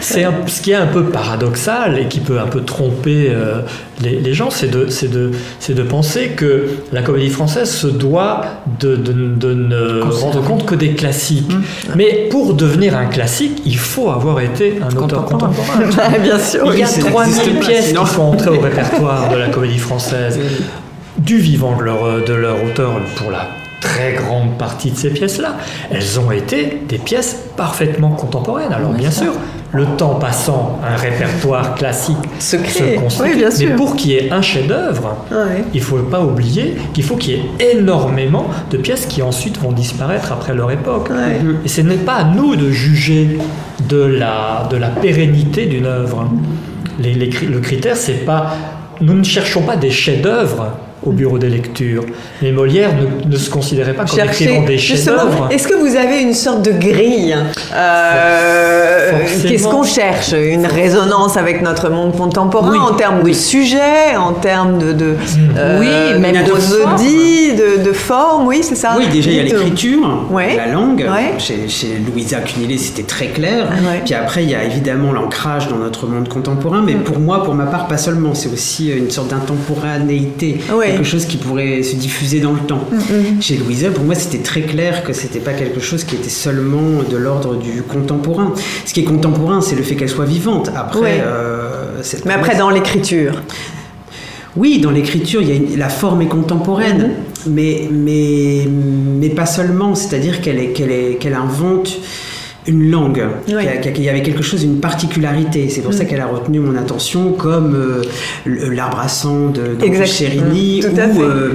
c'est 0.00 0.24
ce 0.46 0.60
qui 0.60 0.72
est 0.72 0.76
un 0.76 0.86
peu 0.86 1.04
paradoxal 1.04 1.98
et 1.98 2.06
qui 2.06 2.20
peut 2.20 2.38
un 2.38 2.46
peu 2.46 2.62
tromper 2.62 3.28
euh, 3.30 3.62
les, 4.02 4.34
gens, 4.34 4.50
c'est 4.50 4.70
de, 4.70 4.86
de, 5.08 5.72
de 5.72 5.82
penser 5.82 6.30
que 6.36 6.68
la 6.92 7.02
comédie 7.02 7.28
française 7.28 7.70
se 7.70 7.86
doit 7.86 8.42
de, 8.78 8.96
de, 8.96 9.54
ne 9.54 10.00
rendre 10.02 10.42
compte 10.42 10.64
que 10.66 10.74
des 10.74 10.94
classiques. 10.94 11.52
Mmh. 11.52 11.92
Mais 11.96 12.28
pour 12.30 12.54
devenir 12.54 12.96
un 12.96 13.06
classique, 13.06 13.62
il 13.66 13.76
faut 13.76 14.10
avoir 14.10 14.40
été 14.40 14.78
un 14.82 14.96
auteur 14.96 15.24
contemporain. 15.24 15.80
Bien 16.22 16.38
sûr. 16.38 16.72
Il 16.72 16.80
y 16.80 16.82
a 16.82 16.88
3000 16.88 17.58
pièces 17.60 17.92
qui 17.92 18.06
sont 18.06 18.22
entrées 18.22 18.50
au 18.50 18.60
répertoire 18.60 19.30
de 19.30 19.36
la 19.36 19.48
comédie 19.48 19.78
française 19.78 20.38
du 21.18 21.38
vivant 21.38 21.76
de 21.76 21.84
leur, 21.84 22.24
de 22.24 22.32
leur 22.32 22.64
auteur 22.64 22.92
pour 23.16 23.30
la 23.30 23.46
très 23.80 24.12
grande 24.12 24.58
partie 24.58 24.90
de 24.90 24.96
ces 24.96 25.10
pièces-là, 25.10 25.56
elles 25.90 26.20
ont 26.20 26.30
été 26.30 26.82
des 26.86 26.98
pièces 26.98 27.36
parfaitement 27.56 28.10
contemporaines. 28.10 28.72
Alors 28.72 28.92
bien 28.92 29.10
sûr, 29.10 29.32
le 29.72 29.84
temps 29.96 30.16
passant, 30.16 30.80
un 30.84 30.96
répertoire 30.96 31.74
classique 31.74 32.16
se, 32.38 32.56
crée. 32.56 32.96
constitue. 32.96 33.66
Mais 33.66 33.76
pour 33.76 33.94
qu'il 33.94 34.10
y 34.10 34.14
ait 34.16 34.32
un 34.32 34.42
chef-d'œuvre, 34.42 35.16
il 35.72 35.80
ne 35.80 35.84
faut 35.84 35.98
pas 35.98 36.20
oublier 36.20 36.76
qu'il 36.92 37.04
faut 37.04 37.16
qu'il 37.16 37.34
y 37.34 37.36
ait 37.36 37.72
énormément 37.76 38.46
de 38.70 38.76
pièces 38.76 39.06
qui 39.06 39.22
ensuite 39.22 39.58
vont 39.58 39.72
disparaître 39.72 40.32
après 40.32 40.54
leur 40.54 40.70
époque. 40.70 41.10
Et 41.64 41.68
ce 41.68 41.80
n'est 41.82 41.96
pas 41.96 42.14
à 42.14 42.24
nous 42.24 42.56
de 42.56 42.70
juger 42.70 43.38
de 43.88 44.02
la, 44.02 44.66
de 44.70 44.76
la 44.76 44.88
pérennité 44.88 45.66
d'une 45.66 45.86
œuvre. 45.86 46.28
le 46.98 47.58
critère, 47.60 47.96
c'est 47.96 48.24
pas. 48.24 48.54
Nous 49.00 49.14
ne 49.14 49.24
cherchons 49.24 49.62
pas 49.62 49.76
des 49.76 49.90
chefs-d'œuvre 49.90 50.72
au 51.02 51.12
bureau 51.12 51.38
des 51.38 51.48
lectures. 51.48 52.04
Mais 52.42 52.52
Molière 52.52 52.90
ne, 53.26 53.36
se 53.36 53.48
considérait 53.48 53.94
pas 53.94 54.04
comme 54.04 54.20
écrivant 54.20 54.62
des 54.64 54.78
chefs-d'œuvre. 54.78 55.48
Est-ce 55.50 55.66
que 55.66 55.74
vous 55.74 55.96
avez 55.96 56.20
une 56.20 56.34
sorte 56.34 56.62
de 56.62 56.72
grille 56.72 57.36
euh, 57.74 59.12
Qu'est-ce 59.46 59.66
qu'on 59.66 59.82
cherche? 59.82 60.32
Une 60.32 60.66
résonance 60.66 61.36
avec 61.36 61.62
notre 61.62 61.88
monde 61.88 62.14
contemporain 62.14 62.78
en 62.78 62.94
termes 62.94 63.22
de 63.22 63.32
sujet, 63.32 64.16
en 64.18 64.32
termes 64.34 64.78
de, 64.78 64.92
de 64.92 65.12
hmm. 65.12 65.54
euh, 65.56 65.80
oui, 65.80 66.20
même 66.20 66.44
de 66.44 66.50
prosodie, 66.50 67.52
de, 67.54 67.82
de, 67.82 67.92
forme, 67.92 68.46
oui, 68.46 68.60
c'est 68.62 68.74
ça? 68.74 68.96
Oui, 68.98 69.06
déjà 69.08 69.30
il 69.30 69.36
y 69.36 69.40
a 69.40 69.42
l'écriture, 69.44 70.26
la 70.36 70.66
langue. 70.66 71.06
Chez, 71.38 71.68
chez, 71.68 72.00
Louisa 72.06 72.38
Cunillet, 72.40 72.76
c'était 72.76 73.04
très 73.04 73.28
clair. 73.28 73.68
Puis 74.04 74.14
après, 74.14 74.42
il 74.42 74.50
y 74.50 74.54
a 74.54 74.64
évidemment 74.64 75.12
l'ancrage 75.12 75.68
dans 75.68 75.76
notre 75.76 76.06
monde 76.06 76.28
contemporain, 76.28 76.82
mais 76.84 76.94
hmm. 76.94 77.04
pour 77.04 77.18
moi, 77.18 77.42
pour 77.42 77.54
ma 77.54 77.66
part, 77.66 77.86
pas 77.86 77.96
seulement. 77.96 78.34
C'est 78.34 78.52
aussi 78.52 78.90
une 78.90 79.10
sorte 79.10 79.28
d'intemporanéité 79.28 80.60
quelque 80.90 81.04
chose 81.04 81.26
qui 81.26 81.36
pourrait 81.36 81.82
se 81.82 81.96
diffuser 81.96 82.40
dans 82.40 82.52
le 82.52 82.60
temps. 82.60 82.84
Mm, 82.90 82.96
mm. 82.96 83.42
Chez 83.42 83.56
Louisa, 83.56 83.90
pour 83.90 84.04
moi, 84.04 84.14
c'était 84.14 84.42
très 84.42 84.62
clair 84.62 85.04
que 85.04 85.12
c'était 85.12 85.40
pas 85.40 85.52
quelque 85.52 85.80
chose 85.80 86.04
qui 86.04 86.16
était 86.16 86.30
seulement 86.30 87.02
de 87.08 87.16
l'ordre 87.16 87.56
du 87.56 87.82
contemporain. 87.82 88.54
Ce 88.84 88.92
qui 88.92 89.00
est 89.00 89.04
contemporain, 89.04 89.60
c'est 89.60 89.76
le 89.76 89.82
fait 89.82 89.96
qu'elle 89.96 90.08
soit 90.08 90.24
vivante. 90.24 90.70
Après, 90.76 91.22
euh, 91.24 92.02
mais 92.24 92.34
après, 92.34 92.56
dans 92.56 92.70
l'écriture. 92.70 93.42
Oui, 94.56 94.80
dans 94.80 94.90
l'écriture, 94.90 95.42
il 95.42 95.48
y 95.48 95.74
a 95.74 95.78
la 95.78 95.88
forme 95.88 96.22
est 96.22 96.26
contemporaine, 96.26 97.10
mm, 97.46 97.50
mais, 97.50 97.88
mais, 97.90 98.66
mais 98.68 99.28
pas 99.30 99.46
seulement. 99.46 99.94
C'est-à-dire 99.94 100.40
qu'elle 100.40 100.72
qu'elle 100.72 101.18
qu'elle 101.18 101.34
invente 101.34 101.98
une 102.66 102.90
langue. 102.90 103.22
Il 103.48 104.02
y 104.02 104.08
avait 104.08 104.22
quelque 104.22 104.42
chose, 104.42 104.62
une 104.62 104.80
particularité. 104.80 105.68
C'est 105.68 105.80
pour 105.80 105.94
ça 105.94 106.04
mm. 106.04 106.06
qu'elle 106.06 106.20
a 106.20 106.26
retenu 106.26 106.60
mon 106.60 106.76
attention, 106.76 107.32
comme 107.32 107.74
euh, 107.74 108.02
L'arbre 108.74 109.00
à 109.00 109.08
sang 109.08 109.48
de 109.48 109.76
Cherini 110.04 110.82
ou 110.84 111.22
euh, 111.22 111.52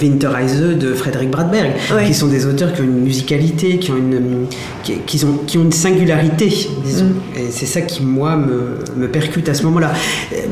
Winterreise 0.00 0.60
de 0.60 0.94
Frédéric 0.94 1.30
Bradberg, 1.30 1.72
qui 2.06 2.14
sont 2.14 2.26
des 2.26 2.46
auteurs 2.46 2.72
qui 2.72 2.80
ont 2.80 2.84
une 2.84 3.00
musicalité, 3.00 3.78
qui 3.78 3.90
ont 3.92 3.96
une, 3.96 4.46
qui, 4.82 5.24
ont, 5.24 5.38
qui 5.46 5.58
ont 5.58 5.62
une 5.62 5.72
singularité, 5.72 6.48
disons. 6.84 7.04
Mm. 7.04 7.38
Et 7.38 7.50
c'est 7.50 7.66
ça 7.66 7.80
qui, 7.82 8.02
moi, 8.02 8.36
me, 8.36 8.78
me 8.96 9.08
percute 9.08 9.48
à 9.48 9.54
ce 9.54 9.62
moment-là. 9.64 9.92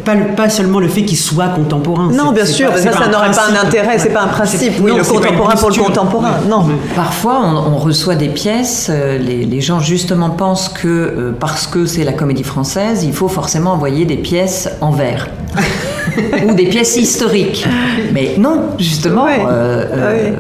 Pas, 0.05 0.15
pas 0.37 0.49
seulement 0.49 0.79
le 0.79 0.89
fait 0.89 1.03
qu'ils 1.03 1.19
soient 1.19 1.49
contemporains. 1.49 2.11
Non, 2.13 2.33
bien 2.33 2.47
sûr, 2.47 2.71
ça, 2.77 2.93
ça 2.93 3.09
n'aurait 3.09 3.31
pas 3.33 3.49
un 3.51 3.67
intérêt, 3.67 3.99
c'est 3.99 4.11
pas 4.11 4.23
un 4.23 4.29
principe. 4.29 4.73
Oui, 4.81 4.93
le 4.97 5.03
contemporain 5.03 5.57
pour 5.57 5.71
le 5.71 5.77
contemporain. 5.77 6.35
Non. 6.49 6.67
Parfois, 6.95 7.41
on, 7.43 7.77
reçoit 7.77 8.17
des 8.17 8.29
pièces, 8.29 8.89
euh, 8.91 9.19
les, 9.19 9.45
les 9.45 9.61
gens 9.61 9.81
juste 9.81 9.96
justement 9.97 10.31
pense 10.31 10.69
que 10.69 10.89
euh, 10.89 11.33
parce 11.39 11.67
que 11.67 11.87
c'est 11.87 12.05
la 12.05 12.13
comédie 12.13 12.45
française, 12.45 13.03
il 13.03 13.15
faut 13.15 13.29
forcément 13.29 13.73
envoyer 13.73 14.05
des 14.05 14.19
pièces 14.19 14.69
en 14.83 14.91
vers. 14.91 15.29
ou 16.47 16.55
des 16.55 16.67
pièces 16.67 16.97
historiques. 16.97 17.67
Mais 18.13 18.35
non, 18.39 18.71
justement, 18.79 19.27
euh, 19.27 19.85
euh, 19.93 20.31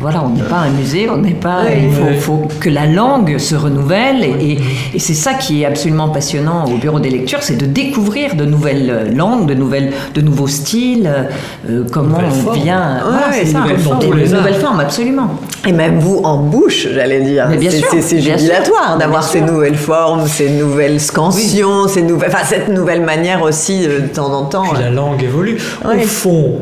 voilà, 0.00 0.22
on 0.24 0.30
n'est 0.30 0.42
pas 0.42 0.56
un 0.56 0.70
musée, 0.70 1.08
on 1.10 1.18
n'est 1.18 1.34
pas. 1.34 1.64
il 1.72 2.18
faut, 2.18 2.48
que 2.60 2.68
la 2.68 2.86
langue 2.86 3.38
se 3.38 3.54
renouvelle 3.54 4.24
et, 4.24 4.58
c'est 4.98 5.14
ça 5.14 5.34
qui 5.34 5.62
est 5.62 5.66
absolument 5.66 6.08
passionnant 6.08 6.66
au 6.66 6.76
bureau 6.76 7.00
des 7.00 7.10
lectures, 7.10 7.42
c'est 7.42 7.56
de 7.56 7.66
découvrir 7.66 8.34
de 8.34 8.44
nouvelles 8.44 9.12
langues, 9.14 9.46
de 9.46 9.54
nouvelles, 9.54 9.92
de 10.14 10.20
nouveaux 10.20 10.46
styles, 10.46 11.10
comment 11.92 12.18
on 12.18 12.50
vient. 12.52 13.00
Voilà, 13.02 13.32
c'est 13.32 13.46
ça, 13.46 13.60
nouvelles, 13.60 14.30
nouvelles 14.30 14.54
formes, 14.54 14.80
absolument. 14.80 15.30
Et 15.66 15.72
même 15.72 15.98
vous 15.98 16.20
en 16.24 16.38
bouche, 16.38 16.88
j'allais 16.92 17.20
dire. 17.20 17.48
C'est 18.00 18.20
jubilatoire 18.20 18.98
d'avoir 18.98 19.22
ces 19.22 19.40
nouvelles 19.40 19.76
formes, 19.76 20.26
ces 20.26 20.50
nouvelles 20.50 21.00
scansions, 21.00 21.88
ces 21.88 22.02
nouvelles, 22.02 22.30
enfin, 22.32 22.44
cette 22.44 22.68
nouvelle 22.68 23.02
manière 23.02 23.42
aussi 23.42 23.86
de 23.86 24.06
temps 24.06 24.32
en 24.32 24.44
temps. 24.44 24.72
la 24.72 24.90
langue 24.90 25.22
évolue. 25.22 25.58
Au 25.84 25.98
fond, 26.00 26.58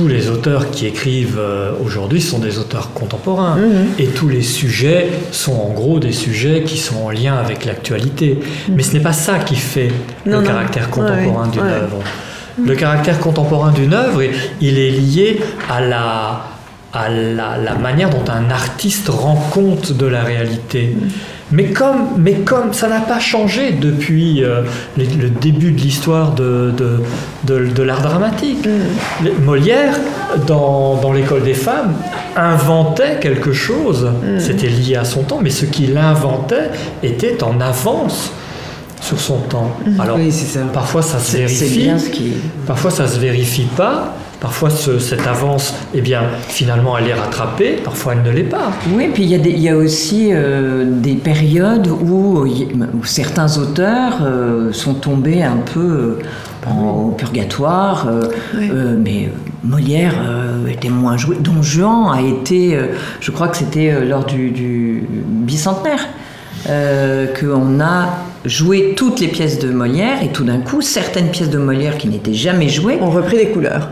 tous 0.00 0.08
les 0.08 0.30
auteurs 0.30 0.70
qui 0.70 0.86
écrivent 0.86 1.36
euh, 1.38 1.72
aujourd'hui 1.84 2.22
sont 2.22 2.38
des 2.38 2.58
auteurs 2.58 2.94
contemporains. 2.94 3.56
Mhm. 3.56 3.88
Et 3.98 4.06
tous 4.06 4.30
les 4.30 4.40
sujets 4.40 5.10
sont 5.30 5.52
en 5.52 5.74
gros 5.74 5.98
des 6.00 6.12
sujets 6.12 6.62
qui 6.62 6.78
sont 6.78 6.96
en 7.04 7.10
lien 7.10 7.34
avec 7.34 7.66
l'actualité. 7.66 8.38
Mhm. 8.40 8.76
Mais 8.76 8.82
ce 8.82 8.94
n'est 8.94 9.02
pas 9.02 9.12
ça 9.12 9.38
qui 9.40 9.56
fait 9.56 9.90
le 10.24 10.40
caractère 10.40 10.88
contemporain 10.88 11.48
d'une 11.48 11.60
œuvre. 11.60 11.98
Le 12.64 12.74
caractère 12.76 13.18
contemporain 13.18 13.72
d'une 13.72 13.92
œuvre, 13.92 14.22
il 14.62 14.78
est 14.78 14.90
lié 14.90 15.40
à 15.68 15.82
la, 15.82 16.46
à 16.94 17.10
la, 17.10 17.74
manière 17.74 18.08
dont 18.08 18.24
un 18.32 18.50
artiste 18.50 19.08
rend 19.08 19.36
compte 19.52 19.92
de 19.92 20.06
la 20.06 20.22
réalité. 20.22 20.96
Mais 21.52 21.66
comme, 21.66 22.10
mais 22.16 22.34
comme 22.34 22.72
ça 22.72 22.88
n'a 22.88 23.00
pas 23.00 23.18
changé 23.18 23.72
depuis 23.72 24.44
euh, 24.44 24.62
le, 24.96 25.28
début 25.28 25.72
de 25.72 25.80
l'histoire 25.80 26.32
de, 26.32 26.72
de, 27.44 27.82
l'art 27.82 28.02
dramatique. 28.02 28.66
Mm. 28.66 29.44
Molière, 29.44 29.94
dans, 30.46 30.96
dans 30.96 31.12
l'école 31.12 31.42
des 31.42 31.54
femmes, 31.54 31.94
inventait 32.36 33.18
quelque 33.20 33.52
chose. 33.52 34.04
Mm. 34.04 34.38
C'était 34.38 34.68
lié 34.68 34.96
à 34.96 35.04
son 35.04 35.22
temps, 35.22 35.40
mais 35.42 35.50
ce 35.50 35.64
qu'il 35.64 35.96
inventait 35.96 36.70
était 37.02 37.42
en 37.42 37.60
avance 37.60 38.32
sur 39.00 39.18
son 39.18 39.38
temps. 39.38 39.76
Mm. 39.86 40.00
Alors, 40.00 40.18
parfois 40.72 41.02
ça 41.02 41.18
se 41.18 41.36
vérifie, 41.36 41.90
parfois 42.66 42.90
ça 42.90 43.08
se 43.08 43.18
vérifie 43.18 43.66
pas. 43.76 44.14
Parfois, 44.40 44.70
cette 44.70 45.26
avance, 45.26 45.74
eh 45.92 46.00
bien, 46.00 46.22
finalement, 46.48 46.96
elle 46.96 47.08
est 47.08 47.14
rattrapée, 47.14 47.72
parfois 47.84 48.14
elle 48.14 48.22
ne 48.22 48.30
l'est 48.30 48.48
pas. 48.48 48.70
Oui, 48.94 49.10
puis 49.12 49.24
il 49.24 49.28
y, 49.28 49.34
a 49.34 49.38
y 49.38 49.68
a 49.68 49.76
aussi 49.76 50.30
euh, 50.32 50.84
des 50.86 51.14
périodes 51.14 51.88
où, 51.88 52.46
certains 53.04 53.58
auteurs 53.58 54.20
euh, 54.22 54.72
sont 54.72 54.94
tombés 54.94 55.42
un 55.42 55.58
peu 55.58 56.18
euh, 56.66 56.70
au 56.70 57.10
purgatoire, 57.10 58.08
mais 58.98 59.28
Molière 59.62 60.14
était 60.68 60.88
moins 60.88 61.18
joué. 61.18 61.36
Don 61.38 61.62
Juan 61.62 62.10
a 62.10 62.22
été, 62.22 62.78
je 63.20 63.30
crois 63.30 63.48
que 63.48 63.58
c'était 63.58 64.04
lors 64.04 64.24
du, 64.24 64.50
du 64.50 65.04
bicentenaire, 65.26 66.06
qu'on 66.66 67.80
a 67.80 68.08
joué 68.44 68.94
toutes 68.96 69.20
les 69.20 69.28
pièces 69.28 69.58
de 69.58 69.70
Molière 69.70 70.22
et 70.22 70.28
tout 70.28 70.44
d'un 70.44 70.58
coup, 70.58 70.80
certaines 70.80 71.28
pièces 71.28 71.50
de 71.50 71.58
Molière 71.58 71.98
qui 71.98 72.08
n'étaient 72.08 72.34
jamais 72.34 72.68
jouées 72.68 72.98
ont 73.00 73.10
repris 73.10 73.36
des 73.36 73.48
couleurs. 73.48 73.90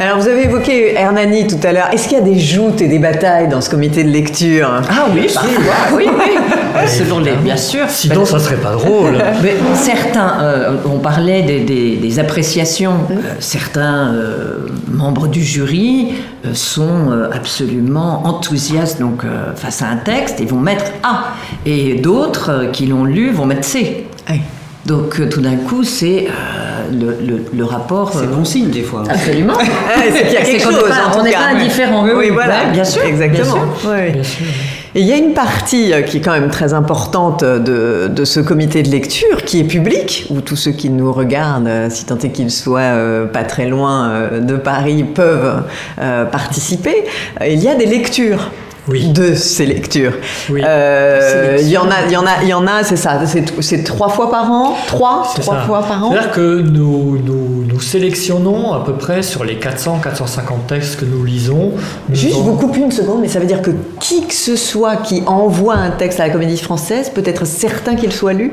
Alors 0.00 0.18
vous 0.18 0.28
avez 0.28 0.44
évoqué 0.44 0.94
Hernani 0.94 1.46
tout 1.46 1.64
à 1.66 1.72
l'heure. 1.72 1.88
Est-ce 1.92 2.08
qu'il 2.08 2.18
y 2.18 2.20
a 2.20 2.24
des 2.24 2.38
joutes 2.38 2.80
et 2.80 2.88
des 2.88 2.98
batailles 2.98 3.48
dans 3.48 3.60
ce 3.60 3.70
comité 3.70 4.04
de 4.04 4.10
lecture? 4.10 4.68
Ah 4.90 5.06
oui, 5.14 5.26
parfois, 5.32 5.96
oui, 5.96 6.04
oui. 6.06 6.36
Selon 6.86 7.20
les, 7.20 7.36
bien 7.36 7.56
sûr. 7.56 7.88
Sinon, 7.88 8.24
ça 8.24 8.38
serait 8.38 8.56
pas 8.56 8.72
drôle. 8.72 9.18
Mais 9.42 9.56
certains, 9.74 10.40
euh, 10.40 10.76
on 10.84 10.98
parlait 10.98 11.42
des, 11.42 12.18
appréciations. 12.18 12.94
Euh, 13.10 13.34
certains 13.40 14.14
euh, 14.14 14.68
membres 14.88 15.28
du 15.28 15.42
jury 15.42 16.14
sont 16.54 17.10
absolument 17.32 18.26
enthousiastes 18.26 19.00
donc 19.00 19.22
face 19.56 19.82
à 19.82 19.86
un 19.86 19.96
texte 19.96 20.40
et 20.40 20.46
vont 20.46 20.60
mettre 20.60 20.84
A. 21.02 21.34
Et 21.66 21.94
d'autres 21.94 22.70
qui 22.72 22.86
l'ont 22.86 23.04
lu 23.04 23.32
vont 23.32 23.44
mettre 23.44 23.64
C. 23.64 24.06
Donc 24.86 25.28
tout 25.30 25.40
d'un 25.40 25.56
coup, 25.56 25.84
c'est 25.84 26.28
le, 26.92 27.64
rapport. 27.64 28.12
C'est 28.12 28.30
bon 28.30 28.44
signe 28.44 28.70
des 28.70 28.82
fois. 28.82 29.02
Absolument. 29.08 29.54
c'est 30.12 30.24
qu'il 30.24 30.32
y 30.32 30.36
a 30.36 30.42
quelque 30.42 30.62
chose. 30.62 30.74
on 31.16 31.22
n'est 31.22 31.32
pas 31.32 31.48
indifférent. 31.54 32.06
Oui, 32.16 32.30
voilà. 32.30 32.66
bien 32.66 32.84
sûr. 32.84 33.02
Exactement. 33.02 33.66
Bien 33.84 34.22
sûr. 34.22 34.46
Et 34.96 35.00
il 35.00 35.06
y 35.06 35.12
a 35.12 35.16
une 35.18 35.34
partie 35.34 35.92
euh, 35.92 36.00
qui 36.00 36.16
est 36.16 36.20
quand 36.20 36.32
même 36.32 36.48
très 36.48 36.72
importante 36.72 37.44
de, 37.44 38.08
de, 38.08 38.24
ce 38.24 38.40
comité 38.40 38.82
de 38.82 38.88
lecture 38.88 39.44
qui 39.44 39.60
est 39.60 39.64
public, 39.64 40.26
où 40.30 40.40
tous 40.40 40.56
ceux 40.56 40.70
qui 40.70 40.88
nous 40.88 41.12
regardent, 41.12 41.68
euh, 41.68 41.90
si 41.90 42.06
tant 42.06 42.16
est 42.16 42.30
qu'ils 42.30 42.50
soient 42.50 42.80
euh, 42.80 43.26
pas 43.26 43.44
très 43.44 43.66
loin 43.66 44.30
de 44.40 44.56
Paris, 44.56 45.04
peuvent 45.04 45.64
participer. 45.96 47.04
Il 47.46 47.62
y 47.62 47.68
a 47.68 47.74
des 47.74 47.84
lectures 47.84 48.50
oui. 48.88 49.08
de 49.08 49.34
ces 49.34 49.66
lectures. 49.66 50.12
Euh, 50.50 51.58
il 51.60 51.68
y 51.68 51.76
en 51.76 51.88
a, 51.90 52.04
il 52.06 52.12
y 52.12 52.16
en 52.16 52.26
a, 52.26 52.42
il 52.42 52.48
y 52.48 52.54
en 52.54 52.66
a, 52.66 52.82
c'est 52.82 52.96
ça, 52.96 53.20
c'est 53.60 53.84
trois 53.84 54.08
fois 54.08 54.30
par 54.30 54.50
an, 54.50 54.76
trois, 54.86 55.32
trois 55.40 55.60
fois 55.62 55.82
par 55.82 56.04
an? 56.04 56.12
C'est-à-dire 56.12 56.30
que 56.32 56.60
nous, 56.60 57.18
nous, 57.18 57.64
nous, 57.66 57.80
sélectionnons 57.80 58.72
à 58.72 58.84
peu 58.84 58.94
près 58.94 59.22
sur 59.22 59.44
les 59.44 59.56
400, 59.56 60.00
450 60.02 60.66
textes 60.66 61.00
que 61.00 61.04
nous 61.04 61.24
lisons. 61.24 61.72
Juste, 62.12 62.36
vous 62.36 62.56
coupe 62.56 62.76
une 62.76 62.92
seconde, 62.92 63.20
mais 63.20 63.28
ça 63.28 63.38
veut 63.38 63.46
dire 63.46 63.62
que 63.62 63.70
qui 64.00 64.26
que 64.26 64.34
ce 64.34 64.56
soit 64.56 64.96
qui 64.96 65.22
envoie 65.26 65.74
un 65.74 65.90
texte 65.90 66.20
à 66.20 66.26
la 66.26 66.32
Comédie 66.32 66.58
Française 66.58 67.10
peut 67.10 67.22
être 67.24 67.44
certain 67.44 67.94
qu'il 67.96 68.12
soit 68.12 68.32
lu? 68.32 68.52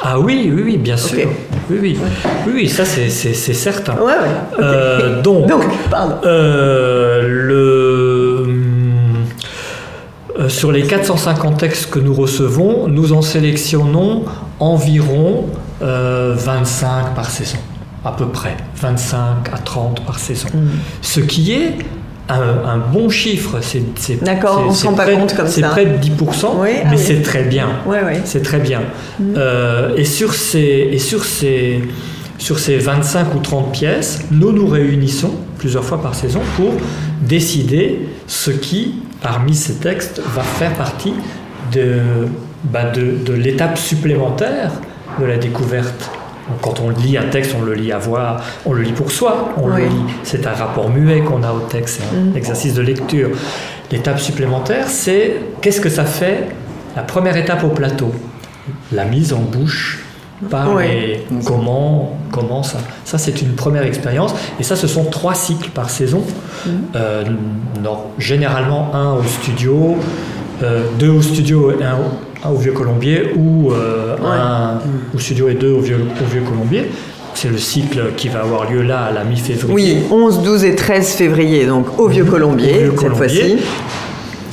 Ah 0.00 0.18
oui, 0.18 0.50
oui, 0.52 0.62
oui, 0.64 0.76
bien 0.76 0.96
sûr. 0.96 1.28
Oui, 1.70 1.78
oui, 1.80 1.98
oui, 2.46 2.52
oui, 2.52 2.68
ça 2.68 2.84
c'est 2.84 3.08
certain. 3.08 3.94
Ouais, 3.94 4.12
ouais. 4.12 4.60
Euh, 4.60 5.22
donc, 5.22 5.46
donc 5.48 5.62
pardon. 5.88 6.16
Euh, 6.24 7.22
le 7.22 8.13
euh, 10.38 10.48
sur 10.48 10.72
les 10.72 10.82
450 10.82 11.58
textes 11.58 11.90
que 11.90 11.98
nous 11.98 12.14
recevons, 12.14 12.88
nous 12.88 13.12
en 13.12 13.22
sélectionnons 13.22 14.24
environ 14.58 15.46
25 15.80 15.86
euh, 15.86 16.34
par 17.14 17.30
saison, 17.30 17.58
à 18.04 18.12
peu 18.12 18.26
près, 18.26 18.56
25 18.76 19.18
à 19.52 19.58
30 19.58 20.04
par 20.04 20.18
saison. 20.18 20.48
Mm. 20.52 20.68
Ce 21.02 21.20
qui 21.20 21.52
est 21.52 21.76
un, 22.28 22.78
bon 22.78 23.08
chiffre. 23.08 23.58
C'est, 23.60 24.22
D'accord, 24.22 24.62
on 24.66 24.70
ne 24.70 24.74
se 24.74 24.86
rend 24.86 24.94
pas 24.94 25.06
compte 25.06 25.34
comme 25.34 25.46
ça. 25.46 25.52
C'est 25.52 25.62
près 25.62 25.86
de 25.86 25.96
10%, 25.98 26.46
mais 26.62 26.82
ah 26.84 26.96
c'est 26.96 27.22
très 27.22 27.44
bien. 27.44 27.68
Oui, 27.86 27.96
oui. 28.04 28.14
C'est 28.24 28.42
très 28.42 28.58
bien. 28.58 28.82
Euh, 29.36 29.94
et 29.96 30.04
sur 30.04 30.34
ces, 30.34 30.88
et 30.92 30.98
sur 30.98 31.24
ces, 31.24 31.82
sur 32.38 32.58
ces 32.58 32.78
25 32.78 33.34
ou 33.34 33.38
30 33.40 33.72
pièces, 33.72 34.24
nous 34.30 34.52
nous 34.52 34.66
réunissons 34.66 35.32
plusieurs 35.58 35.84
fois 35.84 36.00
par 36.00 36.14
saison 36.14 36.40
pour 36.56 36.72
décider 37.22 38.08
ce 38.26 38.50
qui 38.50 38.94
parmi 39.24 39.54
ces 39.54 39.76
textes, 39.76 40.20
va 40.22 40.42
faire 40.42 40.74
partie 40.74 41.14
de, 41.72 42.28
bah, 42.64 42.90
de, 42.90 43.32
l'étape 43.32 43.78
supplémentaire 43.78 44.70
de 45.18 45.24
la 45.24 45.38
découverte. 45.38 46.10
quand 46.60 46.78
on 46.80 46.90
lit 46.90 47.16
un 47.16 47.30
texte, 47.30 47.56
on 47.58 47.64
le 47.64 47.72
lit 47.72 47.90
à 47.90 47.96
voix, 47.96 48.36
on 48.66 48.74
le 48.74 48.82
lit 48.82 48.92
pour 48.92 49.10
soi, 49.10 49.54
on 49.56 49.68
le 49.68 49.86
lit. 49.86 50.04
C'est 50.24 50.46
un 50.46 50.52
rapport 50.52 50.90
muet 50.90 51.20
qu'on 51.22 51.42
a 51.42 51.52
au 51.52 51.60
texte, 51.60 52.00
c'est 52.00 52.16
un 52.16 52.20
mm. 52.20 52.36
exercice 52.36 52.74
de 52.74 52.82
lecture. 52.82 53.30
L'étape 53.90 54.20
supplémentaire, 54.20 54.88
c'est 54.88 55.36
qu'est-ce 55.62 55.80
que 55.80 55.88
ça 55.88 56.04
fait 56.04 56.48
La 56.94 57.02
première 57.02 57.38
étape 57.38 57.64
au 57.64 57.70
plateau, 57.70 58.12
la 58.92 59.06
mise 59.06 59.32
en 59.32 59.40
bouche 59.40 60.03
parler, 60.48 61.24
comment, 61.44 62.16
comment 62.32 62.62
ça. 62.62 62.78
Ça, 63.04 63.18
c'est 63.18 63.42
une 63.42 63.54
première 63.54 63.84
expérience. 63.84 64.34
Et 64.58 64.62
ça, 64.62 64.76
ce 64.76 64.86
sont 64.86 65.04
trois 65.04 65.34
cycles 65.34 65.70
par 65.70 65.90
saison. 65.90 66.22
Mm. 66.66 66.70
Euh, 66.96 67.24
non, 67.82 67.98
généralement, 68.18 68.90
un 68.94 69.14
au 69.14 69.22
studio, 69.24 69.96
euh, 70.62 70.84
deux 70.98 71.10
au 71.10 71.22
studio 71.22 71.72
et 71.72 71.84
un, 71.84 72.50
au 72.50 72.56
Vieux 72.56 72.72
Colombier, 72.72 73.32
ou 73.36 73.72
euh, 73.72 74.16
un 74.24 74.78
au 75.14 75.18
studio 75.18 75.48
et 75.48 75.54
deux 75.54 75.72
au 75.72 75.80
Vieux, 75.80 76.00
au 76.20 76.32
Vieux 76.32 76.42
Colombier. 76.42 76.90
C'est 77.34 77.50
le 77.50 77.58
cycle 77.58 78.12
qui 78.16 78.28
va 78.28 78.40
avoir 78.40 78.70
lieu 78.70 78.82
là 78.82 79.06
à 79.06 79.12
la 79.12 79.24
mi-février. 79.24 79.74
Oui, 79.74 79.96
11, 80.10 80.42
12 80.42 80.64
et 80.64 80.76
13 80.76 81.14
février, 81.14 81.66
donc 81.66 81.98
au 81.98 82.06
Vieux 82.06 82.24
Colombier, 82.24 82.90
cette 82.96 83.14
fois-ci. 83.14 83.56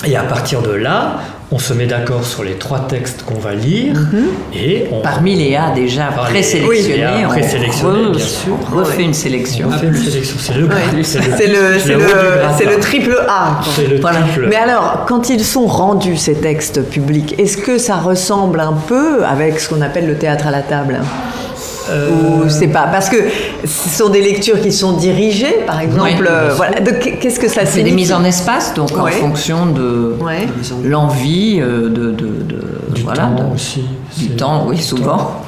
Et 0.03 0.15
à 0.15 0.23
partir 0.23 0.63
de 0.63 0.71
là, 0.71 1.19
on 1.53 1.59
se 1.59 1.73
met 1.73 1.85
d'accord 1.85 2.25
sur 2.25 2.45
les 2.45 2.53
trois 2.53 2.87
textes 2.87 3.23
qu'on 3.23 3.37
va 3.37 3.53
lire 3.53 3.95
mhm. 3.95 4.27
et 4.53 4.87
on... 4.91 5.01
Parmi 5.01 5.35
les 5.35 5.55
A 5.57 5.71
déjà 5.71 6.05
présélectionnés, 6.05 7.25
on, 7.25 7.33
bien 8.11 8.19
sûr. 8.19 8.57
refait 8.71 9.03
une 9.03 9.13
sélection. 9.13 9.69
C'est 9.69 10.57
le, 10.57 10.69
le, 12.69 12.79
triple 12.79 13.17
A. 13.27 13.59
Mais 14.47 14.55
alors, 14.55 15.03
quand 15.07 15.29
ils 15.29 15.43
sont 15.43 15.67
rendus, 15.67 16.15
ces 16.15 16.35
textes 16.35 16.83
publics, 16.83 17.35
est-ce 17.37 17.57
que 17.57 17.77
ça 17.77 17.97
ressemble 17.97 18.61
un 18.61 18.73
peu 18.87 19.25
avec 19.25 19.59
ce 19.59 19.67
qu'on 19.69 19.81
appelle 19.81 20.07
le 20.07 20.15
théâtre 20.15 20.47
à 20.47 20.51
la 20.51 20.61
table? 20.61 21.01
Ou 21.89 22.49
c'est 22.49 22.67
pas 22.67 22.87
parce 22.87 23.09
que 23.09 23.17
ce 23.65 23.89
sont 23.89 24.09
des 24.09 24.21
lectures 24.21 24.61
qui 24.61 24.71
sont 24.71 24.93
dirigées, 24.93 25.59
par 25.65 25.79
exemple. 25.79 26.27
Euh, 26.29 26.53
voilà. 26.55 26.79
Qu'est-ce 26.81 27.39
que 27.39 27.47
ça 27.49 27.65
C'est 27.65 27.83
des 27.83 27.91
mises 27.91 28.13
en 28.13 28.23
espace, 28.23 28.73
donc 28.73 28.97
en 28.97 29.07
fonction 29.07 29.65
de 29.65 30.15
l'envie 30.83 31.59
euh, 31.59 31.89
de, 31.89 32.11
de, 32.11 32.35
du 32.93 33.03
temps 33.03 33.51
aussi. 33.53 33.83
Du 34.17 34.29
temps, 34.29 34.65
oui, 34.67 34.77
souvent. 34.77 35.41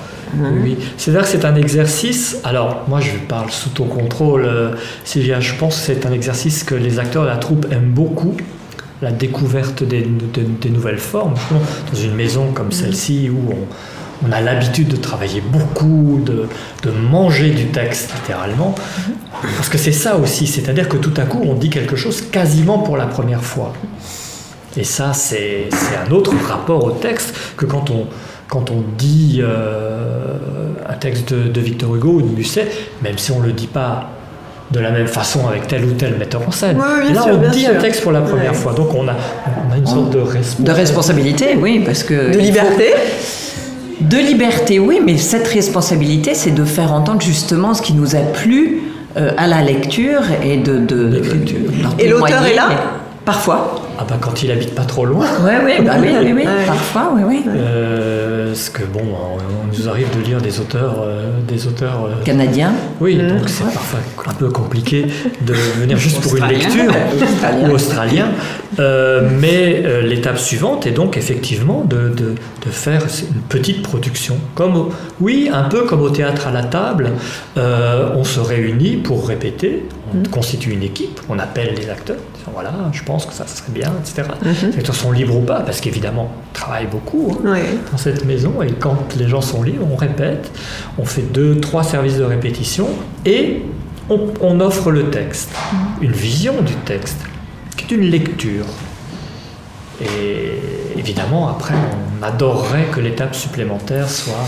Oui, 0.64 0.78
c'est-à-dire 0.98 1.22
que 1.24 1.28
c'est 1.28 1.46
un 1.46 1.56
exercice. 1.56 2.38
Alors, 2.44 2.84
moi, 2.88 3.00
je 3.00 3.12
parle 3.28 3.52
sous 3.52 3.70
ton 3.70 3.86
contrôle, 3.86 4.46
euh, 4.46 4.72
Sylvia. 5.04 5.40
Je 5.40 5.54
pense 5.54 5.76
que 5.76 5.86
c'est 5.86 6.08
un 6.08 6.12
exercice 6.12 6.64
que 6.64 6.74
les 6.74 6.98
acteurs 6.98 7.24
de 7.24 7.28
la 7.28 7.38
troupe 7.38 7.68
aiment 7.72 7.92
beaucoup 7.92 8.36
la 9.04 9.12
découverte 9.12 9.84
des, 9.84 10.02
des 10.02 10.70
nouvelles 10.70 10.98
formes. 10.98 11.36
Dans 11.92 12.00
une 12.00 12.16
maison 12.16 12.48
comme 12.54 12.72
celle-ci 12.72 13.30
où 13.30 13.52
on, 13.52 13.68
on 14.28 14.32
a 14.32 14.42
l'habitude 14.42 14.88
de 14.88 14.96
travailler 14.96 15.42
beaucoup, 15.42 16.22
de, 16.24 16.48
manger 16.92 17.52
du 17.52 17.68
texte 17.68 18.14
littéralement, 18.14 18.76
parce 19.56 19.70
que 19.70 19.78
c'est 19.78 19.92
ça 19.92 20.18
aussi, 20.18 20.48
c'est-à-dire 20.48 20.88
que 20.88 20.98
tout 20.98 21.14
à 21.18 21.24
coup 21.24 21.42
on 21.44 21.54
dit 21.54 21.70
quelque 21.70 21.96
chose 21.96 22.22
quasiment 22.22 22.80
pour 22.80 22.98
la 22.98 23.08
première 23.08 23.44
fois. 23.44 23.74
Et 24.76 24.84
ça, 24.84 25.14
c'est 25.14 25.70
un 26.08 26.12
autre 26.12 26.34
rapport 26.48 26.84
au 26.84 26.92
texte 26.92 27.36
que 27.58 27.66
quand 27.66 27.92
on, 27.92 28.08
quand 28.48 28.72
on 28.72 28.84
dit 28.98 29.40
euh, 29.42 30.38
un 30.88 30.94
texte 30.94 31.34
de, 31.34 31.62
Victor 31.62 31.96
Hugo 31.96 32.14
ou 32.14 32.22
de 32.22 32.36
Musset, 32.36 32.68
même 33.02 33.18
si 33.18 33.32
on 33.32 33.40
ne 33.40 33.48
le 33.48 33.54
dit 33.54 33.68
pas 33.68 34.10
de 34.72 34.80
la 34.80 34.90
même 34.90 35.08
façon 35.08 35.48
avec 35.48 35.68
tel 35.68 35.86
ou 35.86 35.92
tel 35.92 36.18
metteur 36.18 36.42
en 36.48 36.52
scène. 36.52 36.78
Là, 36.78 37.26
on 37.28 37.50
dit 37.52 37.68
un 37.68 37.76
texte 37.76 38.02
pour 38.02 38.12
la 38.12 38.22
première 38.22 38.56
fois, 38.56 38.74
donc 38.74 38.94
on 38.96 39.08
a, 39.08 39.16
on 39.68 39.74
a 39.74 39.78
une 39.78 39.86
sorte 39.86 40.10
de 40.10 40.20
responsabilité. 40.20 40.64
De 40.64 40.72
responsabilité, 40.72 41.58
oui, 41.60 41.84
parce 41.86 42.04
que... 42.04 42.34
De 42.34 42.40
liberté 42.40 42.94
de 44.02 44.18
liberté, 44.18 44.80
oui, 44.80 45.00
mais 45.04 45.18
cette 45.18 45.48
responsabilité, 45.48 46.34
c'est 46.34 46.52
de 46.52 46.66
faire 46.66 46.94
entendre 46.94 47.22
justement 47.22 47.74
ce 47.74 47.82
qui 47.82 47.94
nous 47.94 48.16
a 48.16 48.20
plu 48.20 48.82
euh, 49.16 49.32
à 49.38 49.48
la 49.48 49.62
lecture 49.62 50.22
et 50.44 50.58
de. 50.58 50.86
et 52.00 52.08
l'auteur 52.08 52.46
est 52.46 52.56
là? 52.56 52.70
Parfois. 53.26 53.82
Ah 53.98 54.06
bah 54.10 54.18
quand 54.20 54.44
il 54.44 54.52
habite 54.52 54.76
pas 54.76 54.84
trop 54.84 55.06
loin. 55.06 55.26
Ouais, 55.46 55.64
ouais, 55.64 55.82
bah 55.82 55.94
oui, 56.02 56.10
oui, 56.24 56.34
oui, 56.36 56.44
parfois, 56.66 57.14
oui, 57.16 57.22
oui. 57.26 57.44
Euh, 57.48 58.48
parce 58.48 58.70
que 58.70 58.84
bon, 58.84 59.02
on, 59.02 59.78
nous 59.78 59.88
arrive 59.88 60.08
de 60.16 60.24
lire 60.24 60.42
des 60.42 60.60
auteurs, 60.60 60.98
euh, 61.00 61.40
des 61.48 61.68
auteurs 61.68 62.06
euh, 62.06 62.24
canadiens. 62.24 62.74
Oui, 63.00 63.16
mmh. 63.16 63.28
donc 63.28 63.50
c'est 63.50 63.64
parfois 63.64 64.00
un 64.28 64.34
peu 64.34 64.50
compliqué 64.50 65.06
de 65.42 65.54
venir 65.54 65.98
juste 65.98 66.22
pour 66.22 66.36
une 66.36 66.48
lecture 66.48 66.92
ou 67.64 67.72
australien. 67.72 68.28
mais 68.78 69.84
l'étape 70.04 70.38
suivante 70.38 70.86
est 70.86 70.92
donc 70.92 71.16
effectivement 71.16 71.84
de, 71.86 72.10
de, 72.10 72.36
de, 72.66 72.72
faire 72.72 73.04
une 73.04 73.42
petite 73.42 73.84
production, 73.84 74.38
comme 74.54 74.90
oui, 75.22 75.50
un 75.52 75.64
peu 75.64 75.84
comme 75.86 76.02
au 76.02 76.10
théâtre 76.10 76.48
à 76.48 76.52
la 76.52 76.64
table. 76.64 77.12
on 77.56 78.24
se 78.24 78.40
réunit 78.40 78.98
pour 78.98 79.28
répéter, 79.28 79.86
on 80.14 80.20
mmh. 80.20 80.28
constitue 80.28 80.72
une 80.72 80.84
équipe, 80.84 81.20
on 81.30 81.40
appelle 81.40 81.74
les 81.76 81.90
acteurs, 81.90 82.18
voilà, 82.52 82.74
je 82.92 83.04
pense 83.04 83.26
que 83.26 83.34
ça, 83.34 83.48
serait 83.48 83.72
bien, 83.72 83.92
etc. 84.00 84.28
Mhm. 84.42 84.72
Les 84.72 84.78
acteurs 84.80 84.96
sont 84.96 85.12
libres 85.12 85.36
ou 85.36 85.42
pas, 85.42 85.62
parce 85.62 85.82
qu'évidemment, 85.82 86.32
on 86.34 86.54
travaille 86.54 86.88
beaucoup 86.88 87.38
hein, 87.46 87.56
dans 87.92 87.98
cette 87.98 88.26
maison, 88.26 88.62
et 88.62 88.72
quand 88.72 89.16
les 89.16 89.28
gens 89.28 89.42
sont 89.42 89.64
libres, 89.64 89.88
on 89.90 89.96
répète, 89.96 90.52
on 90.98 91.06
fait 91.06 91.22
deux, 91.22 91.60
trois 91.60 91.84
services 91.84 92.18
de 92.18 92.24
répétition, 92.24 92.88
et 93.26 93.62
on, 94.10 94.60
offre 94.60 94.92
le 94.92 95.10
texte, 95.10 95.52
mhm. 95.52 96.04
une 96.04 96.12
vision 96.12 96.62
du 96.62 96.74
texte, 96.74 97.20
qui 97.78 97.86
est 97.86 97.98
une 97.98 98.10
lecture. 98.10 98.66
Et 100.02 100.60
évidemment, 100.98 101.50
après, 101.50 101.76
on 101.76 102.24
adorerait 102.24 102.88
que 102.92 103.00
l'étape 103.00 103.36
supplémentaire 103.36 104.10
soit 104.10 104.46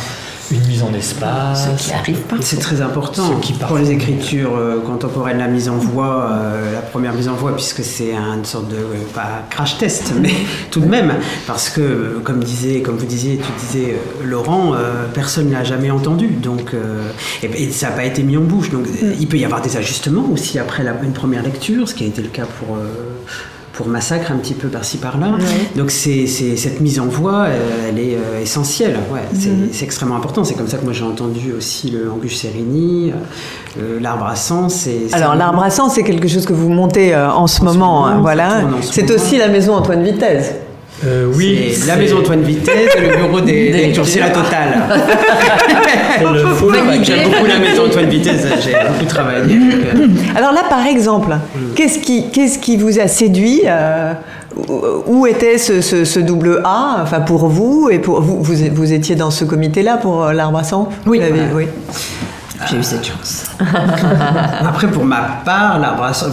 une 0.51 0.67
mise 0.67 0.84
en 0.84 0.93
espace. 0.93 1.67
Ce 1.77 1.88
qui 1.88 1.93
arrive 1.93 2.21
pas. 2.21 2.36
C'est 2.41 2.60
très 2.60 2.81
important 2.81 3.39
qui 3.39 3.53
pour 3.53 3.77
les 3.77 3.91
écritures 3.91 4.55
euh, 4.55 4.79
contemporaines, 4.79 5.38
la 5.38 5.47
mise 5.47 5.69
en 5.69 5.77
voix, 5.77 6.29
euh, 6.31 6.73
la 6.73 6.81
première 6.81 7.13
mise 7.13 7.27
en 7.27 7.34
voix, 7.34 7.55
puisque 7.55 7.84
c'est 7.84 8.13
une 8.13 8.45
sorte 8.45 8.69
de, 8.69 8.75
euh, 8.75 9.03
pas 9.13 9.43
crash 9.49 9.77
test, 9.77 10.13
mais 10.21 10.34
tout 10.71 10.79
de 10.79 10.88
même, 10.88 11.13
parce 11.47 11.69
que, 11.69 12.19
comme, 12.23 12.43
disait, 12.43 12.81
comme 12.81 12.97
vous 12.97 13.05
disiez, 13.05 13.38
tu 13.38 13.65
disais, 13.65 13.95
Laurent, 14.23 14.73
personne 15.13 15.47
ne 15.47 15.53
l'a 15.53 15.63
jamais 15.63 15.91
entendu, 15.91 16.27
donc, 16.27 16.75
et, 17.43 17.71
ça 17.71 17.89
n'a 17.89 17.95
pas 17.95 18.05
été 18.05 18.23
mis 18.23 18.38
en 18.38 18.41
bouche, 18.41 18.69
donc 18.69 18.88
mm. 18.88 19.13
il 19.19 19.27
peut 19.27 19.38
y 19.38 19.45
avoir 19.45 19.62
des 19.62 19.77
ajustements 19.77 20.27
aussi 20.31 20.60
après 20.60 20.84
la, 20.84 20.93
une 21.03 21.13
première 21.13 21.43
lecture, 21.43 21.88
ce 21.89 21.95
qui 21.95 22.03
a 22.03 22.08
été 22.08 22.21
le 22.21 22.29
cas 22.29 22.45
pour 22.45 22.77
pour 23.75 23.88
massacre 23.88 24.31
un 24.31 24.38
petit 24.38 24.53
peu 24.53 24.69
par-ci 24.69 24.97
par-là. 24.97 25.27
Donc 25.75 25.91
c'est, 25.91 26.27
cette 26.27 26.81
mise 26.81 26.99
en 26.99 27.05
voix, 27.05 27.43
euh, 27.43 27.89
elle 27.89 27.99
est 27.99 28.15
euh, 28.15 28.41
essentielle. 28.41 28.97
Ouais, 29.11 29.21
mhm. 29.33 29.69
c'est, 29.71 29.83
extrêmement 29.85 30.15
important. 30.15 30.43
C'est 30.43 30.55
comme 30.55 30.67
ça 30.67 30.77
que 30.77 30.83
moi 30.83 30.93
j'ai 30.93 31.03
entendu 31.03 31.53
aussi 31.53 31.91
le 31.91 32.09
Angus 32.11 32.41
Serini, 32.41 33.13
euh, 33.79 33.99
l'arbre 33.99 34.25
à 34.25 34.35
sens. 34.35 34.88
Alors 35.11 35.35
l'arbre 35.35 35.61
à 35.63 35.69
sens, 35.69 35.93
c'est 35.95 36.03
quelque 36.03 36.27
chose 36.27 36.45
que 36.45 36.53
vous 36.53 36.69
montez 36.69 37.15
en 37.15 37.47
ce 37.47 37.63
moment. 37.63 38.07
Hein, 38.07 38.19
voilà. 38.21 38.61
C'est 38.81 39.11
aussi 39.11 39.38
la 39.38 39.47
maison 39.47 39.75
Antoine 39.75 40.03
Vitesse. 40.03 40.53
Euh, 41.03 41.29
oui, 41.36 41.73
la 41.88 41.97
maison 41.97 42.19
Antoine 42.19 42.41
Vitesse 42.41 42.95
et 42.95 43.01
le 43.01 43.17
bureau 43.17 43.41
des, 43.41 43.69
lectures, 43.71 44.08
c'est 44.08 44.21
la 44.21 44.29
totale. 44.29 44.84
J'aime 47.03 47.29
beaucoup 47.29 47.45
la 47.45 47.60
maison 47.60 47.86
Antoine 47.88 48.05
Vitesse, 48.05 48.45
j'ai 48.63 48.71
beaucoup 48.71 49.05
travaillé. 49.05 49.60
Alors 50.36 50.53
là, 50.53 50.63
par 50.69 50.86
exemple, 50.88 51.34
mm. 51.34 51.73
qu'est-ce 51.75 51.99
qui, 51.99 52.29
qu'est-ce 52.29 52.60
qui 52.60 52.77
vous 52.77 52.99
a 52.99 53.08
séduit 53.08 53.63
euh, 53.65 54.13
Où 55.05 55.27
était 55.27 55.58
ce, 55.58 55.81
ce, 55.81 56.19
double 56.19 56.62
A 56.63 56.99
enfin, 57.01 57.19
pour 57.19 57.47
vous 57.47 57.89
et 57.91 57.99
pour 57.99 58.21
vous, 58.21 58.41
vous, 58.41 58.93
étiez 58.93 59.15
dans 59.15 59.31
ce 59.31 59.43
comité-là 59.43 59.97
pour 59.97 60.23
euh, 60.23 60.34
l'arbre 60.34 60.60
à 60.60 60.63
sang? 60.63 60.89
Oui. 61.05 61.19
oui. 61.53 61.65
J'ai 62.69 62.77
eu 62.77 62.83
cette 62.83 63.05
chance. 63.05 63.45
Après, 64.61 64.87
pour 64.87 65.05
ma 65.05 65.21
part, 65.45 65.79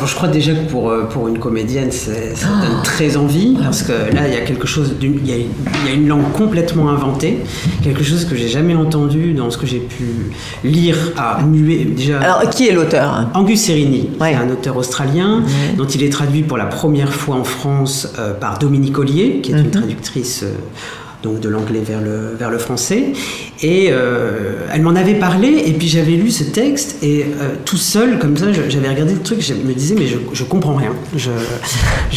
je 0.05 0.15
crois 0.15 0.29
déjà 0.29 0.53
que 0.53 0.71
pour, 0.71 0.91
euh, 0.91 1.09
pour 1.09 1.29
une 1.29 1.39
comédienne, 1.39 1.91
ça 1.91 2.13
donne 2.13 2.83
très 2.83 3.17
envie, 3.17 3.57
parce 3.63 3.83
que 3.83 3.93
là, 3.93 4.29
il 4.29 4.35
y 4.35 4.37
a 4.37 4.43
quelque 4.43 4.67
chose, 4.67 4.95
il 5.01 5.27
y, 5.27 5.33
a, 5.33 5.37
il 5.37 5.87
y 5.87 5.89
a 5.89 5.93
une 5.93 6.09
langue 6.09 6.31
complètement 6.33 6.91
inventée, 6.91 7.39
quelque 7.83 8.05
chose 8.05 8.25
que 8.25 8.37
j'ai 8.37 8.49
jamais 8.49 8.75
entendu 8.75 9.33
dans 9.33 9.51
ce 9.51 9.59
que 9.59 9.67
j'ai 9.67 9.81
pu 9.81 10.33
lire 10.65 10.97
à 11.17 11.43
muet. 11.43 11.85
Déjà, 11.85 12.21
Alors, 12.21 12.49
qui 12.51 12.69
est 12.69 12.73
l'auteur 12.73 13.29
Angus 13.35 13.67
Serini, 13.67 14.11
c'est 14.19 14.35
un 14.35 14.49
auteur 14.51 14.77
australien, 14.77 15.43
dont 15.77 15.87
il 15.87 16.03
est 16.03 16.11
traduit 16.11 16.43
pour 16.43 16.57
la 16.57 16.67
première 16.67 17.13
fois 17.13 17.37
en 17.37 17.45
France 17.45 18.09
euh, 18.19 18.35
par 18.35 18.59
Dominique 18.59 18.99
Ollier, 18.99 19.41
qui 19.43 19.53
est 19.53 19.57
une 19.57 19.65
mhm. 19.65 19.71
traductrice. 19.71 20.43
Euh, 20.45 20.53
donc 21.23 21.41
de 21.41 21.49
l'anglais 21.49 21.81
vers 21.81 22.01
le, 22.01 22.35
vers 22.37 22.51
le 22.51 22.59
français. 22.59 23.13
Et 23.63 23.89
euh, 23.91 24.67
elle 24.73 24.83
m'en 24.83 24.97
avait 24.97 25.15
parlé, 25.15 25.63
et 25.67 25.73
puis 25.73 25.89
j'avais 25.89 26.13
lu 26.13 26.31
ce 26.31 26.45
texte, 26.45 26.97
et 27.03 27.23
euh, 27.23 27.55
tout 27.65 27.77
seul, 27.77 28.19
comme 28.19 28.37
ça, 28.37 28.47
j'avais 28.53 28.89
regardé 28.89 29.15
le 29.15 29.21
truc, 29.21 29.41
je 29.41 29.55
me 29.55 29.73
disais, 29.73 29.95
mais 29.97 30.07
je, 30.07 30.17
je 30.33 30.45
comprends 30.45 30.75
rien. 30.75 30.93
Je, 31.17 31.31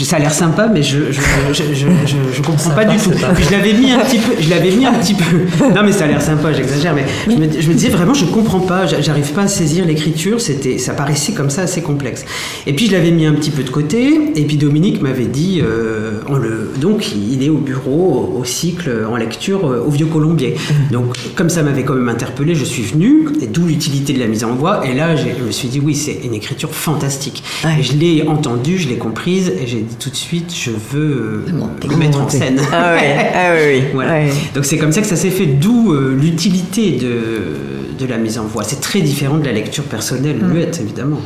ça 0.04 0.16
a 0.16 0.20
l'air 0.20 0.34
sympa, 0.34 0.68
mais 0.68 0.82
je 0.82 1.12
je, 1.12 1.22
je, 1.54 1.88
je 2.34 2.42
comprends 2.42 2.72
pas 2.72 2.86
du 2.86 2.98
tout. 2.98 3.12
je 3.12 3.52
l'avais 3.52 3.74
mis 3.74 3.92
un 3.92 4.00
petit 4.00 4.18
peu, 4.18 4.34
je 4.40 4.50
l'avais 4.50 4.72
mis 4.72 4.86
un 4.86 4.94
petit 4.94 5.14
peu. 5.14 5.66
Non, 5.76 5.84
mais 5.84 5.92
ça 5.92 6.06
a 6.06 6.08
l'air 6.08 6.22
sympa, 6.22 6.54
j'exagère, 6.54 6.96
mais 6.96 7.06
je 7.28 7.38
me, 7.38 7.62
je 7.62 7.68
me, 7.68 7.74
disais 7.74 7.90
vraiment, 7.90 8.14
je 8.14 8.26
comprends 8.26 8.60
pas, 8.60 8.86
j'arrive 8.88 9.32
pas 9.34 9.44
à 9.44 9.48
saisir 9.48 9.86
l'écriture, 9.86 10.42
c'était, 10.42 10.78
ça 10.78 10.94
paraissait 10.94 11.34
comme 11.34 11.50
ça 11.50 11.64
assez 11.64 11.82
complexe. 11.82 12.26
Et 12.66 12.74
puis 12.74 12.88
je 12.88 12.92
l'avais 12.92 13.12
mis 13.12 13.26
un 13.26 13.34
petit 13.34 13.52
peu 13.52 13.64
de 13.64 13.70
côté, 13.70 14.20
et 14.36 14.44
puis 14.44 14.58
Dominique 14.58 15.02
m'avait 15.02 15.26
dit, 15.26 15.62
euh, 15.64 16.22
on 16.28 16.36
le, 16.36 16.72
donc 16.80 17.14
il 17.16 17.44
est 17.44 17.50
au 17.50 17.58
bureau, 17.58 18.36
au 18.40 18.44
cycle 18.44 18.90
euh, 18.90 19.08
en 19.08 19.16
lecture 19.16 19.66
euh, 19.66 19.84
au 19.86 19.90
Vieux 19.90 20.06
Colombier. 20.06 20.56
Donc, 20.92 21.18
comme 21.36 21.50
ça 21.50 21.64
m'avait 21.64 21.84
quand 21.84 21.94
même 21.94 22.10
interpellé, 22.10 22.56
je 22.56 22.66
suis 22.66 22.84
venu, 22.84 23.28
et 23.42 23.48
d'où 23.48 23.68
l'utilité 23.68 24.14
de 24.14 24.20
la 24.20 24.28
mise 24.28 24.44
en 24.44 24.56
voix. 24.56 24.86
Et 24.88 24.94
là, 24.94 25.16
je 25.16 25.44
me 25.44 25.52
suis 25.52 25.68
dit, 25.68 25.80
oui, 25.80 25.96
c'est 25.96 26.20
une 26.24 26.34
écriture 26.34 26.74
fantastique. 26.74 27.44
Et 27.78 27.84
je 27.84 27.94
l'ai 27.94 28.28
entendue, 28.28 28.78
je 28.78 28.88
l'ai 28.88 28.98
comprise, 28.98 29.50
et 29.50 29.68
j'ai 29.68 29.82
dit 29.82 29.96
tout 30.00 30.10
de 30.10 30.16
suite, 30.16 30.54
je 30.56 30.72
veux 30.72 31.46
euh, 31.48 31.88
le 31.90 31.96
mettre 31.98 32.20
en 32.20 32.30
scène. 32.30 32.62
Ah, 32.72 32.96
ah 33.36 33.52
oui, 33.54 33.84
oui, 33.94 34.06
Donc, 34.54 34.66
c'est 34.66 34.78
comme 34.78 34.92
ça 34.92 35.02
que 35.02 35.08
ça 35.08 35.16
s'est 35.16 35.30
fait, 35.30 35.46
d'où 35.46 35.94
l'utilité 35.94 36.92
de, 36.92 37.98
de 37.98 38.06
la 38.06 38.18
mise 38.18 38.38
en 38.38 38.46
voix. 38.46 38.64
C'est 38.64 38.82
très 38.82 39.02
différent 39.02 39.38
de 39.38 39.46
la 39.46 39.52
lecture 39.52 39.84
personnelle, 39.84 40.38
mmh. 40.38 40.48
muette, 40.48 40.80
évidemment. 40.82 41.20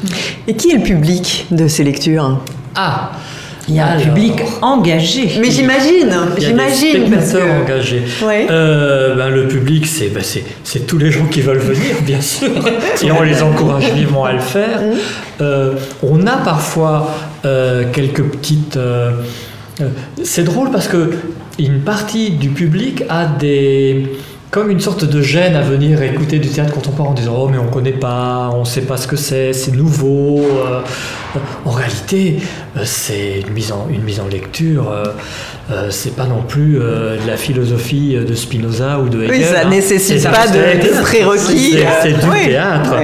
Et 0.48 0.56
qui 0.56 0.72
est 0.72 0.78
le 0.78 0.84
public 0.84 1.46
de 1.52 1.68
ces 1.68 1.84
lectures? 1.84 2.42
Ah 2.76 3.12
il 3.70 3.76
y 3.76 3.80
a 3.80 3.92
un 3.92 4.00
public 4.00 4.42
engagé. 4.62 5.38
Mais 5.40 5.52
j'imagine, 5.52 6.12
j'imagine. 6.38 7.08
Spectateurs 7.08 7.62
engagés. 7.62 8.04
Euh, 8.24 9.16
ben, 9.16 9.30
le 9.30 9.48
public, 9.48 9.88
ben, 10.14 10.24
c'est 10.64 10.88
tous 10.88 10.98
les 10.98 11.12
gens 11.12 11.26
qui 11.26 11.42
veulent 11.42 11.60
venir, 11.60 11.96
bien 12.02 12.22
sûr, 12.22 12.50
et 13.04 13.12
on 13.12 13.22
les 13.22 13.42
encourage 13.42 13.92
vivement 13.92 14.26
à 14.26 14.34
le 14.34 14.40
faire. 14.40 14.82
Mm. 14.82 14.96
Euh, 15.42 15.74
on 16.04 16.26
a 16.26 16.38
parfois 16.38 17.16
euh, 17.46 17.86
quelques 17.94 18.24
petites. 18.24 18.78
c'est 20.24 20.44
drôle 20.44 20.72
parce 20.72 20.88
que 20.88 21.12
une 21.60 21.82
partie 21.82 22.32
du 22.32 22.50
public 22.50 23.04
a 23.10 23.26
des 23.26 24.08
comme 24.52 24.72
une 24.72 24.80
sorte 24.80 25.06
de 25.06 25.22
gêne 25.22 25.56
à 25.56 25.62
venir 25.62 26.02
écouter 26.02 26.40
du 26.40 26.50
théâtre 26.50 26.74
contemporain 26.74 27.10
en 27.10 27.14
disant 27.14 27.36
oh 27.38 27.50
mais 27.50 27.58
on 27.58 27.68
connaît 27.68 27.92
pas, 27.92 28.50
on 28.54 28.66
sait 28.66 28.82
pas 28.82 28.98
ce 28.98 29.08
que 29.08 29.16
c'est, 29.16 29.54
c'est 29.54 29.72
nouveau. 29.72 30.42
en 31.66 31.72
réalité, 31.72 32.38
c'est 32.84 33.42
une 33.42 33.54
mise 33.54 33.72
en, 33.72 34.28
lecture. 34.28 34.92
Euh, 34.92 35.06
c'est 35.90 36.16
pas 36.16 36.26
non 36.26 36.42
plus 36.42 36.80
euh, 36.82 37.18
de 37.22 37.28
la 37.28 37.38
philosophie 37.38 38.16
de 38.16 38.34
Spinoza 38.34 39.00
ou 39.00 39.10
de 39.10 39.24
Hegel. 39.24 39.38
Oui, 39.38 39.44
ça 39.44 39.62
hein. 39.62 39.70
nécessite 39.70 40.24
pas 40.24 40.48
de, 40.48 41.02
prérequis. 41.02 41.78
C'est 42.02 42.14
du 42.14 42.46
théâtre. 42.46 42.96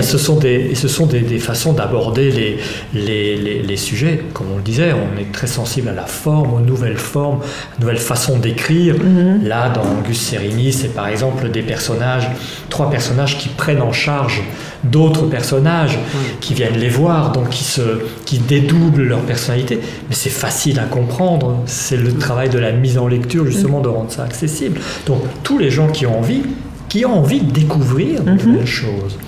Ce 0.00 0.18
sont 0.18 0.36
des, 0.36 0.74
ce 0.74 0.88
sont 0.88 1.06
des, 1.06 1.20
des 1.20 1.38
façons 1.38 1.72
d'aborder 1.72 2.30
les, 2.30 2.58
les, 2.94 3.62
les, 3.62 3.76
sujets. 3.76 4.22
Comme 4.34 4.46
on 4.52 4.56
le 4.56 4.62
disait, 4.62 4.92
on 4.92 5.18
est 5.18 5.32
très 5.32 5.46
sensible 5.46 5.88
à 5.88 5.92
la 5.92 6.06
forme, 6.06 6.54
aux 6.54 6.60
nouvelles 6.60 6.96
formes, 6.96 7.40
aux 7.76 7.80
nouvelles 7.80 7.98
façons 7.98 8.38
d'écrire. 8.38 8.94
Mm-hmm. 8.96 9.46
Là, 9.46 9.70
dans 9.70 9.82
Auguste 9.98 10.22
Serini, 10.22 10.72
c'est 10.72 10.94
par 10.94 11.08
exemple 11.08 11.50
des 11.50 11.62
personnages, 11.62 12.28
trois 12.70 12.88
personnages 12.90 13.38
qui 13.38 13.48
prennent 13.48 13.82
en 13.82 13.92
charge 13.92 14.42
d'autres 14.84 15.26
personnages 15.26 15.98
qui 16.40 16.54
viennent 16.54 16.76
les 16.76 16.88
voir, 16.88 17.32
donc 17.32 17.50
qui, 17.50 17.64
se, 17.64 18.00
qui 18.24 18.38
dédoublent 18.38 19.04
leur 19.04 19.20
personnalité. 19.20 19.80
Mais 20.08 20.14
c'est 20.14 20.30
facile 20.30 20.80
à 20.80 20.84
comprendre. 20.84 21.62
C'est 21.66 21.96
le 21.96 22.11
travail 22.18 22.48
de 22.48 22.58
la 22.58 22.72
mise 22.72 22.98
en 22.98 23.08
lecture, 23.08 23.46
justement, 23.46 23.80
de 23.80 23.88
rendre 23.88 24.10
ça 24.10 24.24
accessible. 24.24 24.80
Donc, 25.06 25.22
tous 25.42 25.58
les 25.58 25.70
gens 25.70 25.88
qui 25.88 26.06
ont 26.06 26.18
envie, 26.18 26.42
qui 26.88 27.04
ont 27.04 27.18
envie 27.18 27.40
de 27.40 27.50
découvrir 27.50 28.22
de 28.22 28.32
mhm. 28.32 28.38
nouvelles 28.46 28.66
choses. 28.66 29.18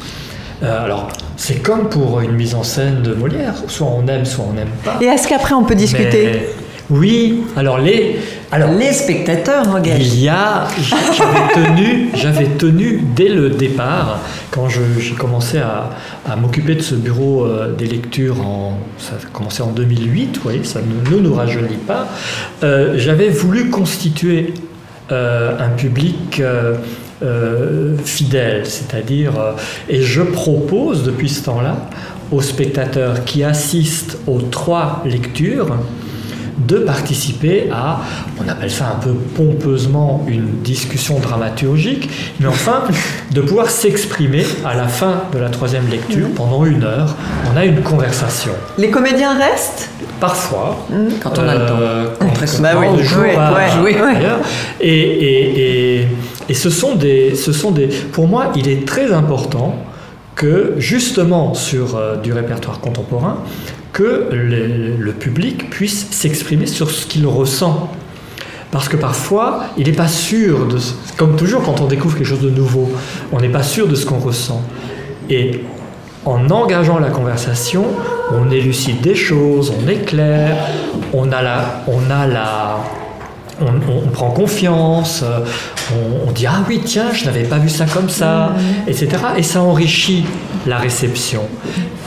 Euh, 0.62 0.84
alors, 0.84 1.08
c'est 1.36 1.62
comme 1.62 1.88
pour 1.88 2.20
une 2.20 2.32
mise 2.32 2.54
en 2.54 2.62
scène 2.62 3.02
de 3.02 3.14
Molière, 3.14 3.54
soit 3.68 3.88
on 3.88 4.06
aime, 4.06 4.24
soit 4.24 4.44
on 4.48 4.52
n'aime 4.54 4.68
pas. 4.84 4.98
Et 5.00 5.06
est-ce 5.06 5.28
qu'après 5.28 5.54
on 5.54 5.64
peut 5.64 5.74
discuter? 5.74 6.48
Oui, 6.90 7.44
alors 7.56 7.78
les, 7.78 8.16
alors, 8.52 8.72
les 8.72 8.92
spectateurs 8.92 9.68
engagés. 9.68 10.04
Il 10.04 10.20
y 10.20 10.28
a, 10.28 10.68
j'avais 10.78 11.54
tenu, 11.54 12.10
j'avais 12.14 12.46
tenu 12.46 13.02
dès 13.16 13.28
le 13.28 13.50
départ, 13.50 14.20
quand 14.50 14.68
j'ai 14.68 15.14
commencé 15.18 15.58
à, 15.58 16.36
m'occuper 16.36 16.76
de 16.76 16.82
ce 16.82 16.94
bureau 16.94 17.46
euh, 17.46 17.72
des 17.72 17.86
lectures, 17.86 18.40
en, 18.46 18.78
ça 18.98 19.14
a 19.14 19.26
commencé 19.32 19.62
en 19.62 19.72
2008, 19.72 20.36
vous 20.36 20.42
voyez, 20.42 20.62
ça 20.62 20.80
ne, 20.82 21.16
nous 21.16 21.34
rajeunit 21.34 21.78
pas, 21.86 22.06
euh, 22.62 22.94
j'avais 22.96 23.28
voulu 23.28 23.70
constituer 23.70 24.54
euh, 25.10 25.58
un 25.58 25.70
public 25.70 26.40
fidèle, 28.04 28.66
c'est-à-dire, 28.66 29.32
et 29.88 30.02
je 30.02 30.20
propose 30.20 31.04
depuis 31.04 31.30
ce 31.30 31.44
temps-là 31.44 31.88
aux 32.30 32.42
spectateurs 32.42 33.24
qui 33.24 33.42
assistent 33.42 34.18
aux 34.26 34.42
trois 34.42 35.02
lectures, 35.06 35.78
de 36.58 36.78
participer 36.78 37.68
à, 37.72 38.00
on 38.42 38.48
appelle 38.48 38.70
ça 38.70 38.96
un 38.96 39.00
peu 39.02 39.12
pompeusement 39.12 40.24
une 40.28 40.62
discussion 40.62 41.18
dramaturgique, 41.18 42.08
mais 42.40 42.46
enfin 42.46 42.84
de 43.32 43.40
pouvoir 43.40 43.70
s'exprimer 43.70 44.44
à 44.64 44.74
la 44.74 44.88
fin 44.88 45.22
de 45.32 45.38
la 45.38 45.48
troisième 45.48 45.88
lecture 45.88 46.28
pendant 46.34 46.64
une 46.64 46.84
heure. 46.84 47.14
On 47.52 47.56
a 47.56 47.64
une 47.64 47.82
conversation. 47.82 48.52
Les 48.78 48.90
comédiens 48.90 49.36
restent? 49.36 49.90
Parfois, 50.20 50.86
quand 51.22 51.38
on 51.38 51.48
a 51.48 51.54
le 51.54 51.66
temps. 51.66 51.74
Euh, 51.80 52.06
quand, 52.18 52.60
bah 52.62 52.70
oui, 52.78 53.02
jouer, 53.02 53.36
Et, 54.80 54.88
et, 54.88 55.98
et, 56.00 56.08
et, 56.48 56.54
ce 56.54 56.70
sont 56.70 56.94
des, 56.94 57.34
ce 57.34 57.52
sont 57.52 57.72
des, 57.72 57.88
pour 57.88 58.28
moi, 58.28 58.52
il 58.56 58.68
est 58.68 58.86
très 58.86 59.12
important 59.12 59.76
que 60.34 60.74
justement 60.78 61.54
sur 61.54 61.96
euh, 61.96 62.16
du 62.16 62.32
répertoire 62.32 62.80
contemporain, 62.80 63.38
que 63.92 64.28
le, 64.32 65.12
public 65.12 65.70
puisse 65.70 66.10
s'exprimer 66.10 66.66
sur 66.66 66.90
ce 66.90 67.06
qu'il 67.06 67.26
ressent. 67.26 67.92
Parce 68.72 68.88
que 68.88 68.96
parfois, 68.96 69.66
il 69.76 69.86
n'est 69.86 69.92
pas 69.92 70.08
sûr, 70.08 70.66
de, 70.66 70.78
comme 71.16 71.36
toujours 71.36 71.62
quand 71.62 71.80
on 71.80 71.86
découvre 71.86 72.16
quelque 72.16 72.26
chose 72.26 72.40
de 72.42 72.50
nouveau, 72.50 72.90
on 73.30 73.40
n'est 73.40 73.48
pas 73.48 73.62
sûr 73.62 73.86
de 73.86 73.94
ce 73.94 74.04
qu'on 74.04 74.18
ressent. 74.18 74.62
Et 75.30 75.60
en 76.24 76.50
engageant 76.50 76.98
la 76.98 77.10
conversation, 77.10 77.84
on 78.32 78.50
élucide 78.50 79.00
des 79.00 79.14
choses, 79.14 79.72
on 79.80 79.88
éclaire, 79.88 80.56
on 81.12 81.30
a 81.30 81.40
la, 81.40 81.84
on 81.86 82.10
a 82.10 82.26
la, 82.26 82.78
on, 83.60 84.08
prend 84.10 84.30
confiance, 84.30 85.24
on, 86.26 86.32
dit 86.32 86.46
ah 86.46 86.64
oui 86.68 86.80
tiens 86.84 87.12
je 87.12 87.24
n'avais 87.24 87.44
pas 87.44 87.58
vu 87.58 87.68
ça 87.68 87.86
comme 87.86 88.08
ça, 88.08 88.54
mm. 88.56 88.88
etc. 88.88 89.08
Et 89.36 89.42
ça 89.42 89.62
enrichit 89.62 90.24
la 90.66 90.78
réception. 90.78 91.42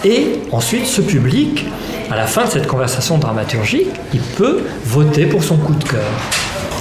Et 0.03 0.39
ensuite 0.51 0.86
ce 0.86 1.01
public, 1.01 1.65
à 2.12 2.15
la 2.15 2.25
fin 2.25 2.45
de 2.45 2.49
cette 2.49 2.67
conversation 2.67 3.17
dramaturgique, 3.17 3.89
il 4.13 4.21
peut 4.21 4.63
voter 4.86 5.25
pour 5.25 5.43
son 5.43 5.57
coup 5.57 5.73
de 5.73 5.83
cœur. 5.83 6.10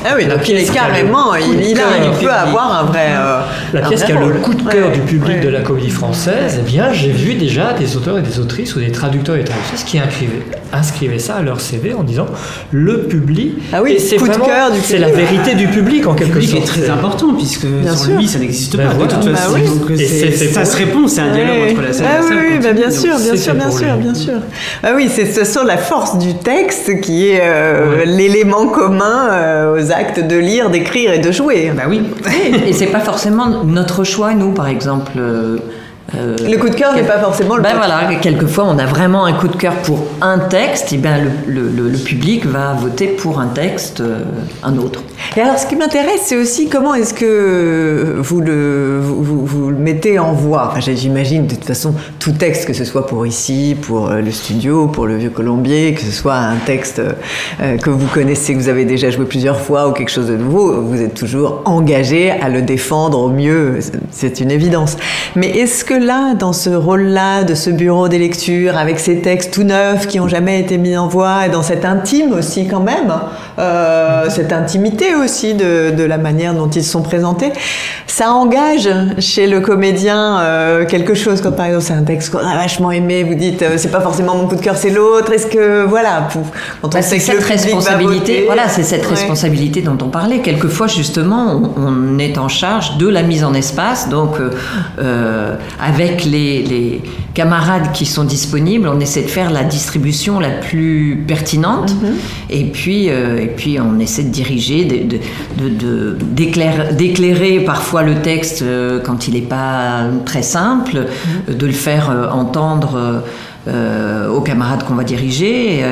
Ah 0.04 0.14
oui, 0.16 0.26
donc 0.26 0.48
il 0.48 0.56
est 0.56 0.72
carrément, 0.72 1.34
il, 1.34 1.60
il, 1.68 1.74
peut 1.74 2.30
avoir 2.30 2.80
un 2.80 2.84
vrai. 2.84 3.08
Euh, 3.16 3.40
la 3.72 3.80
pièce 3.82 4.04
qui 4.04 4.12
a 4.12 4.20
le 4.20 4.34
coup 4.34 4.54
de 4.54 4.62
cœur 4.62 4.90
du 4.92 5.00
public 5.00 5.40
de 5.40 5.48
la 5.48 5.60
comédie 5.60 5.90
française, 5.90 6.58
eh 6.60 6.62
bien, 6.62 6.92
j'ai 6.92 7.10
vu 7.10 7.34
déjà 7.34 7.72
des 7.72 7.96
auteurs 7.96 8.18
et 8.18 8.22
des 8.22 8.38
autrices 8.38 8.76
ou 8.76 8.80
des 8.80 8.92
traducteurs 8.92 9.36
et 9.36 9.44
traductrices 9.44 9.84
qui 9.84 9.98
inscrivaient, 10.72 11.18
ça 11.18 11.36
à 11.36 11.42
leur 11.42 11.60
CV 11.60 11.94
en 11.94 12.02
disant 12.02 12.26
le 12.70 13.02
public. 13.04 13.54
Ah 13.72 13.82
oui, 13.82 13.98
c'est 13.98 14.16
coup 14.16 14.28
de 14.28 14.34
cœur 14.34 14.70
du 14.70 14.80
C'est 14.80 14.98
la 14.98 15.10
vérité 15.10 15.54
du 15.54 15.68
public 15.68 16.06
en 16.06 16.14
quelque 16.14 16.40
sorte. 16.40 16.54
Le 16.54 16.60
public 16.60 16.62
est 16.62 16.82
très 16.82 16.90
important 16.90 17.34
puisque 17.34 17.66
sans 17.86 18.16
lui, 18.16 18.28
ça 18.28 18.38
n'existe 18.38 18.76
ben 18.76 18.88
pas 18.88 18.94
de 18.94 19.08
toute 19.08 19.24
bah 19.26 19.36
façon. 19.36 19.58
Oui. 19.88 20.06
ça 20.52 20.64
se 20.64 20.76
répond, 20.76 21.08
c'est 21.08 21.20
un 21.20 21.32
dialogue 21.32 21.72
entre 21.72 21.82
la 21.82 21.92
scène 21.92 22.06
ah 22.08 22.16
et 22.16 22.22
la 22.22 22.28
scène. 22.28 22.38
Oui, 22.52 22.58
bah 22.62 22.72
bien 22.72 22.90
sûr, 22.90 23.18
bien 23.18 23.36
sûr, 23.36 23.54
bien 23.54 23.70
sûr, 23.70 23.96
bien 23.96 24.14
sûr. 24.14 24.34
Ah 24.82 24.92
oui, 24.94 25.10
c'est 25.12 25.26
ce 25.26 25.44
sont 25.44 25.64
la 25.64 25.76
force 25.76 26.18
du 26.18 26.34
texte 26.34 27.00
qui 27.00 27.28
est 27.28 27.40
euh, 27.42 28.04
l'élément 28.04 28.68
commun 28.68 29.28
euh, 29.30 29.85
aux 29.86 29.92
acte 29.92 30.20
de 30.20 30.36
lire, 30.36 30.70
d'écrire 30.70 31.12
et 31.12 31.18
de 31.18 31.32
jouer. 31.32 31.72
Bah 31.74 31.84
oui. 31.88 32.02
et 32.66 32.72
c'est 32.72 32.86
pas 32.86 33.00
forcément 33.00 33.64
notre 33.64 34.04
choix, 34.04 34.34
nous, 34.34 34.52
par 34.52 34.68
exemple. 34.68 35.18
Euh, 36.14 36.36
le 36.38 36.56
coup 36.56 36.68
de 36.68 36.74
cœur 36.74 36.94
n'est 36.94 37.02
pas 37.02 37.18
forcément 37.18 37.56
le 37.56 37.62
ben 37.62 37.74
voilà, 37.76 38.02
quelquefois 38.22 38.64
on 38.68 38.78
a 38.78 38.86
vraiment 38.86 39.24
un 39.24 39.32
coup 39.32 39.48
de 39.48 39.56
cœur 39.56 39.74
pour 39.82 40.06
un 40.20 40.38
texte, 40.38 40.92
et 40.92 40.98
bien 40.98 41.18
le, 41.48 41.68
le, 41.68 41.88
le 41.88 41.98
public 41.98 42.46
va 42.46 42.74
voter 42.74 43.08
pour 43.08 43.40
un 43.40 43.48
texte, 43.48 44.00
euh, 44.00 44.20
un 44.62 44.76
autre. 44.78 45.02
Et 45.36 45.40
alors 45.40 45.58
ce 45.58 45.66
qui 45.66 45.74
m'intéresse, 45.74 46.22
c'est 46.24 46.36
aussi 46.36 46.68
comment 46.68 46.94
est-ce 46.94 47.12
que 47.12 48.16
vous 48.18 48.40
le, 48.40 49.00
vous, 49.02 49.44
vous, 49.44 49.70
le 49.70 49.76
mettez 49.76 50.18
en 50.20 50.32
voix. 50.32 50.68
Enfin, 50.70 50.80
J'imagine 50.80 51.46
de 51.46 51.54
toute 51.56 51.64
façon 51.64 51.94
tout 52.20 52.32
texte, 52.32 52.66
que 52.66 52.72
ce 52.72 52.84
soit 52.84 53.06
pour 53.06 53.26
ici, 53.26 53.76
pour 53.80 54.08
euh, 54.08 54.20
le 54.20 54.30
studio, 54.30 54.86
pour 54.86 55.06
le 55.06 55.16
Vieux 55.16 55.30
Colombier, 55.30 55.92
que 55.94 56.02
ce 56.02 56.12
soit 56.12 56.36
un 56.36 56.56
texte 56.64 57.02
que 57.82 57.90
vous 57.90 58.06
connaissez, 58.06 58.54
que 58.54 58.58
vous 58.58 58.68
avez 58.68 58.84
déjà 58.84 59.10
joué 59.10 59.24
plusieurs 59.24 59.60
fois 59.60 59.88
ou 59.88 59.92
quelque 59.92 60.10
chose 60.10 60.28
de 60.28 60.36
nouveau, 60.36 60.80
vous 60.82 61.00
êtes 61.00 61.14
toujours 61.14 61.62
engagé 61.64 62.30
à 62.30 62.48
le 62.48 62.62
défendre 62.62 63.18
au 63.18 63.28
mieux, 63.28 63.78
c'est 64.10 64.40
une 64.40 64.50
évidence. 64.50 64.96
Mais 65.34 65.48
est-ce 65.48 65.84
que 65.84 65.95
là, 65.96 66.34
dans 66.34 66.52
ce 66.52 66.70
rôle-là, 66.70 67.44
de 67.44 67.54
ce 67.54 67.70
bureau 67.70 68.08
des 68.08 68.18
lectures, 68.18 68.76
avec 68.76 69.00
ces 69.00 69.20
textes 69.20 69.52
tout 69.52 69.62
neufs 69.62 70.06
qui 70.06 70.18
n'ont 70.18 70.28
jamais 70.28 70.60
été 70.60 70.78
mis 70.78 70.96
en 70.96 71.08
voix, 71.08 71.46
et 71.46 71.48
dans 71.48 71.62
cette 71.62 71.84
intime 71.84 72.32
aussi 72.32 72.66
quand 72.66 72.80
même, 72.80 73.12
euh, 73.58 74.28
cette 74.28 74.52
intimité 74.52 75.14
aussi 75.14 75.54
de, 75.54 76.04
la 76.04 76.18
manière 76.18 76.54
dont 76.54 76.68
ils 76.68 76.84
sont 76.84 77.02
présentés, 77.02 77.52
ça 78.06 78.30
engage 78.30 78.88
chez 79.18 79.46
le 79.46 79.60
comédien 79.60 80.38
euh, 80.40 80.86
quelque 80.86 81.14
chose, 81.14 81.40
comme 81.40 81.56
par 81.56 81.66
exemple 81.66 81.84
c'est 81.84 81.94
un 81.94 82.04
texte 82.04 82.30
qu'on 82.30 82.38
a 82.38 82.54
vachement 82.54 82.92
aimé, 82.92 83.24
vous 83.24 83.34
dites 83.34 83.62
euh, 83.62 83.74
c'est 83.76 83.90
pas 83.90 84.00
forcément 84.00 84.36
mon 84.36 84.46
coup 84.46 84.56
de 84.56 84.60
cœur, 84.60 84.76
c'est 84.76 84.90
l'autre, 84.90 85.32
est-ce 85.32 85.46
que 85.46 85.84
voilà, 85.84 86.28
quand 86.32 86.42
on 86.84 86.88
bah, 86.88 87.02
cette 87.02 87.42
responsabilité, 87.42 88.44
voilà, 88.46 88.68
c'est 88.68 88.84
cette 88.84 89.06
responsabilité 89.06 89.82
dont 89.82 89.98
on 90.00 90.08
parlait. 90.08 90.40
Quelquefois 90.40 90.86
justement, 90.86 91.60
on, 91.76 92.18
est 92.18 92.38
en 92.38 92.48
charge 92.48 92.98
de 92.98 93.08
la 93.08 93.22
mise 93.22 93.44
en 93.44 93.52
espace, 93.52 94.08
donc 94.08 94.36
avec 95.86 96.24
les, 96.24 97.00
camarades 97.34 97.92
qui 97.92 98.06
sont 98.06 98.24
disponibles, 98.24 98.88
on 98.88 98.98
essaie 98.98 99.20
de 99.20 99.28
faire 99.28 99.50
la 99.50 99.62
distribution 99.62 100.40
la 100.40 100.48
plus 100.48 101.22
pertinente. 101.28 101.94
Mhm. 101.94 102.14
Et, 102.48 102.64
puis, 102.64 103.10
euh, 103.10 103.38
et 103.38 103.48
puis, 103.48 103.78
on 103.78 103.98
essaie 103.98 104.22
de 104.22 104.30
diriger, 104.30 104.88
d'éclairer 106.92 107.60
parfois 107.60 108.02
le 108.02 108.14
texte 108.22 108.62
euh, 108.62 109.00
quand 109.04 109.28
il 109.28 109.34
n'est 109.34 109.42
pas 109.42 110.04
très 110.24 110.40
simple, 110.40 111.06
mhm. 111.48 111.54
de 111.56 111.66
le 111.66 111.72
faire 111.72 112.10
euh, 112.10 112.28
entendre. 112.30 113.22
aux 114.36 114.42
camarades 114.42 114.84
qu'on 114.84 114.94
va 114.94 115.02
diriger. 115.02 115.84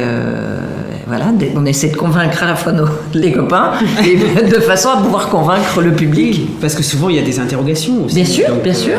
voilà, 1.08 1.26
on 1.56 1.66
essaie 1.66 1.88
de 1.88 1.96
convaincre 1.96 2.44
à 2.44 2.46
la 2.46 2.54
fois 2.54 2.70
nos, 2.70 2.86
les 3.12 3.32
copains 3.32 3.72
et 4.06 4.44
de 4.44 4.60
façon 4.60 4.90
à 4.90 4.98
pouvoir 4.98 5.28
convaincre 5.28 5.82
le 5.82 5.90
public. 5.90 6.60
parce 6.60 6.76
que 6.76 6.84
souvent 6.84 7.08
il 7.08 7.16
y 7.16 7.18
a 7.18 7.22
des 7.22 7.40
interrogations 7.40 8.04
aussi. 8.04 8.14
Bien 8.14 8.24
sûr, 8.24 8.54
bien 8.62 8.74
sûr. 8.74 8.98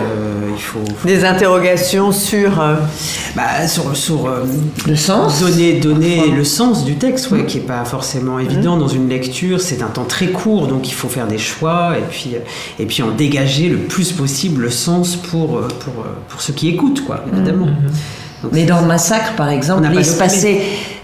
Des 1.05 1.25
interrogations 1.25 2.11
sur... 2.11 2.61
Euh, 2.61 2.75
bah, 3.35 3.67
sur, 3.67 3.95
sur 3.95 4.27
euh, 4.27 4.43
le 4.87 4.95
sens. 4.95 5.39
Donner, 5.41 5.79
donner 5.79 6.31
le 6.31 6.43
sens 6.43 6.85
du 6.85 6.95
texte, 6.95 7.31
ouais, 7.31 7.45
qui 7.45 7.57
n'est 7.57 7.63
pas 7.63 7.85
forcément 7.85 8.39
évident. 8.39 8.77
Dans 8.77 8.87
une 8.87 9.09
lecture, 9.09 9.61
c'est 9.61 9.81
un 9.81 9.87
temps 9.87 10.05
très 10.05 10.27
court, 10.27 10.67
donc 10.67 10.87
il 10.87 10.93
faut 10.93 11.09
faire 11.09 11.27
des 11.27 11.37
choix 11.37 11.95
et 11.97 12.03
puis, 12.09 12.31
euh, 12.35 12.39
et 12.79 12.85
puis 12.85 13.03
en 13.03 13.11
dégager 13.11 13.69
le 13.69 13.77
plus 13.77 14.11
possible 14.11 14.63
le 14.63 14.69
sens 14.69 15.15
pour, 15.15 15.59
pour, 15.61 15.93
pour 16.27 16.41
ceux 16.41 16.53
qui 16.53 16.69
écoutent, 16.69 17.05
quoi, 17.05 17.23
évidemment. 17.31 17.67
Mm-hmm. 17.67 18.49
Mais 18.51 18.65
dans 18.65 18.81
Massacre, 18.81 19.33
par 19.35 19.49
exemple, 19.49 19.87
il 19.93 20.05
se 20.05 20.17
passait... 20.17 20.61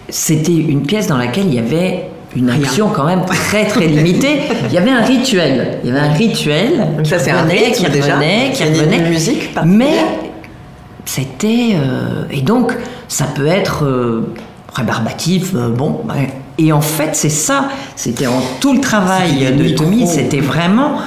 C'était 0.09 0.55
une 0.55 0.81
pièce 0.81 1.07
dans 1.07 1.15
laquelle 1.15 1.45
il 1.47 1.53
y 1.53 1.59
avait 1.59 2.09
une 2.35 2.49
action 2.49 2.89
quand 2.89 3.05
même 3.05 3.25
très 3.25 3.65
très 3.65 3.87
limitée. 3.87 4.41
Il 4.67 4.73
y 4.73 4.77
avait 4.77 4.91
un 4.91 5.03
rituel. 5.03 5.79
Il 5.83 5.89
y 5.89 5.93
avait 5.93 6.07
un 6.07 6.13
rituel. 6.13 6.87
ça 7.03 7.19
c'est 7.19 7.31
un 7.31 7.43
rythme 7.43 7.73
qui 7.73 7.85
revenait, 7.85 8.51
qui 8.53 8.63
revenait. 8.63 8.97
Une 8.97 9.09
musique. 9.09 9.49
Mais 9.65 9.97
c'était 11.05 11.75
euh, 11.75 12.23
et 12.31 12.41
donc 12.41 12.73
ça 13.07 13.25
peut 13.25 13.47
être 13.47 13.85
euh, 13.85 14.33
rébarbatif. 14.73 15.53
Euh, 15.55 15.69
bon. 15.69 16.01
Et 16.57 16.71
en 16.71 16.81
fait 16.81 17.11
c'est 17.13 17.29
ça. 17.29 17.69
C'était 17.95 18.27
en 18.27 18.41
tout 18.59 18.73
le 18.73 18.81
travail 18.81 19.53
de 19.55 19.69
Tommy. 19.69 20.07
C'était 20.07 20.39
vraiment 20.39 20.99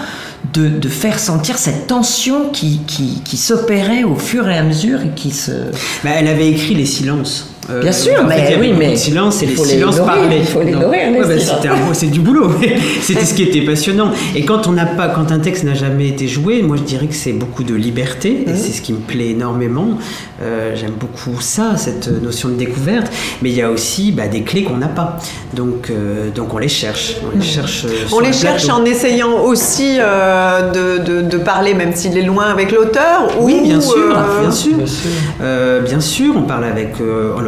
de, 0.53 0.69
de, 0.69 0.89
faire 0.89 1.19
sentir 1.19 1.57
cette 1.57 1.87
tension 1.87 2.51
qui, 2.53 2.83
qui, 2.87 3.23
qui 3.25 3.37
s'opérait 3.37 4.05
au 4.05 4.15
fur 4.15 4.49
et 4.49 4.59
à 4.59 4.63
mesure 4.63 5.01
et 5.01 5.11
qui 5.17 5.31
se. 5.31 5.53
Bah, 6.05 6.11
elle 6.17 6.29
avait 6.29 6.49
écrit 6.49 6.75
les 6.75 6.87
silences. 6.87 7.54
Euh, 7.71 7.81
Bien 7.81 7.93
sûr, 7.93 8.25
mais 8.27 8.57
oui, 8.61 8.75
mais 8.77 8.97
silence 8.97 9.43
et 9.43 9.47
les 9.47 9.57
silences. 9.57 10.01
Il 10.31 10.45
faut 10.45 10.63
les 10.63 10.73
nourrir. 10.73 11.09
Bah, 11.19 11.35
c'est 11.93 12.11
du 12.11 12.21
boulot. 12.21 12.51
C'était 13.01 13.25
ce 13.25 13.35
qui 13.35 13.43
était 13.43 13.63
passionnant. 13.63 14.11
Et 14.35 14.45
quand 14.45 14.67
on 14.67 14.73
n'a 14.73 14.87
pas, 14.87 15.09
quand 15.09 15.33
un 15.33 15.39
texte 15.39 15.65
n'a 15.65 15.75
jamais 15.75 16.09
été 16.09 16.29
joué, 16.29 16.63
moi 16.63 16.77
je 16.77 16.83
dirais 16.83 17.07
que 17.07 17.15
c'est 17.15 17.33
beaucoup 17.33 17.65
de 17.65 17.75
liberté 17.75 18.45
et 18.47 18.51
mmh. 18.51 18.57
c'est 18.57 18.73
ce 18.73 18.83
qui 18.83 18.93
me 18.93 18.99
plaît 18.99 19.31
énormément. 19.31 19.99
Euh, 20.43 20.75
j'aime 20.75 20.95
beaucoup 20.99 21.41
ça, 21.41 21.77
cette 21.77 22.09
notion 22.09 22.49
de 22.51 22.55
découverte. 22.55 23.11
Mais 23.43 23.51
il 23.51 23.57
y 23.57 23.63
a 23.63 23.71
aussi 23.71 24.13
bah, 24.13 24.29
des 24.29 24.43
clés 24.43 24.65
qu'on 24.65 24.77
n'a 24.77 24.89
pas. 24.89 25.19
Donc, 25.55 25.91
euh, 25.91 26.31
donc 26.31 26.53
on 26.53 26.59
les 26.59 26.69
cherche. 26.69 27.17
On 27.25 27.31
les 27.31 27.39
mmh. 27.39 27.43
cherche. 27.43 27.87
on 28.13 28.21
les 28.21 28.33
cherche 28.33 28.69
en 28.69 28.85
essayant 28.85 29.43
aussi 29.43 29.97
de, 29.97 30.99
de, 30.99 31.23
de, 31.23 31.39
parler, 31.39 31.75
même 31.75 31.95
s'il 31.95 32.17
est 32.19 32.23
loin, 32.23 32.47
avec 32.47 32.73
l'auteur. 32.73 33.29
Oui, 33.41 33.61
bien 33.63 33.81
sûr, 33.81 34.17
bien 34.41 34.51
sûr. 34.51 34.77
Bien 35.87 36.01
sûr. 36.01 36.35
on 36.37 36.43
parle 36.43 36.65
avec 36.65 36.95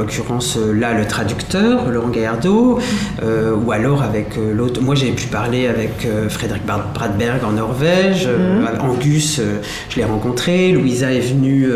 l'occurrence 0.06 0.56
euh, 0.56 0.72
là 0.72 0.92
le 0.92 1.04
traducteur, 1.06 1.90
Laurent 1.90 2.08
Gaillardeau, 2.08 2.78
euh, 3.22 3.54
ou 3.54 3.72
alors 3.72 4.02
avec 4.02 4.38
euh, 4.38 4.54
l'autre. 4.54 4.80
Moi 4.80 4.94
j'ai 4.94 5.10
pu 5.10 5.26
parler 5.26 5.66
avec 5.66 6.06
Frédéric 6.28 6.62
Bradberg 6.64 7.42
en 7.44 7.52
Norvège, 7.52 8.28
mhm. 8.28 8.66
Angus, 8.80 9.40
je 9.88 9.96
l'ai 9.96 10.04
rencontré, 10.04 10.72
Louisa 10.72 11.12
est 11.12 11.20
venue, 11.20 11.68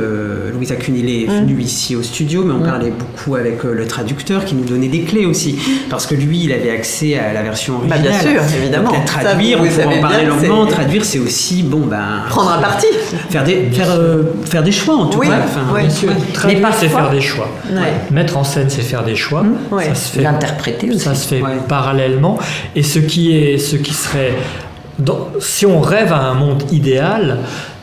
Louisa 0.53 0.77
Cunillet 0.77 1.25
est 1.25 1.29
mhm. 1.29 1.47
venue 1.47 1.61
ici 1.61 1.97
au 1.97 2.03
studio, 2.03 2.45
mais 2.45 2.53
on 2.53 2.59
mhm. 2.59 2.67
parlait 2.67 2.93
beaucoup 2.97 3.35
avec 3.35 3.65
le 3.65 3.87
traducteur 3.87 4.45
qui 4.45 4.55
nous 4.55 4.65
donnait 4.65 4.89
des 4.89 5.03
clés 5.03 5.27
aussi, 5.27 5.59
parce 5.89 6.07
que 6.07 6.15
lui 6.15 6.45
il 6.45 6.53
avait 6.53 6.71
accès 6.71 7.19
à 7.19 7.33
la 7.33 7.43
version 7.43 7.79
bah, 7.79 7.97
originale. 7.97 8.23
bien 8.23 8.33
sûr, 8.33 8.57
évidemment. 8.57 8.93
Donc, 8.93 9.05
traduire, 9.05 9.61
on 9.61 9.99
en 9.99 10.01
parler 10.01 10.27
longuement, 10.27 10.67
traduire 10.67 11.05
c'est 11.05 11.19
aussi 11.19 11.63
bon 11.63 11.87
ben 11.87 12.23
prendre 12.29 12.53
un 12.53 12.59
parti, 12.61 12.87
faire 13.31 13.45
des 13.45 13.71
faire, 13.73 13.99
faire 14.45 14.63
des 14.63 14.73
choix 14.73 14.97
en 14.97 15.07
tout 15.07 15.21
cas. 15.21 15.41
Enfin, 15.45 15.81
bien 15.81 15.91
sûr. 15.91 16.11
Traduire 16.33 16.69
c'est 16.79 16.89
faire 16.89 17.11
des 17.11 17.21
choix. 17.21 17.49
Mettre 18.21 18.37
en 18.37 18.45
scène, 18.45 18.69
c'est 18.69 18.83
faire 18.83 19.05
des 19.05 19.17
choix. 19.17 19.43
Mmh, 19.43 19.81
ça 19.87 19.95
se 19.95 20.13
fait 20.13 20.23
l'interpréter 20.23 20.99
Ça 20.99 21.15
se 21.15 21.27
fait 21.29 21.43
parallèlement. 21.69 22.39
Et 22.77 22.83
ce 22.83 22.99
qui 22.99 23.37
est, 23.37 23.59
ce 23.59 23.77
qui 23.77 23.95
serait, 23.95 24.35
si 25.41 25.65
on 25.67 25.81
rêve 25.81 26.13
à 26.13 26.21
un 26.21 26.35
monde 26.35 26.63
idéal, 26.71 27.39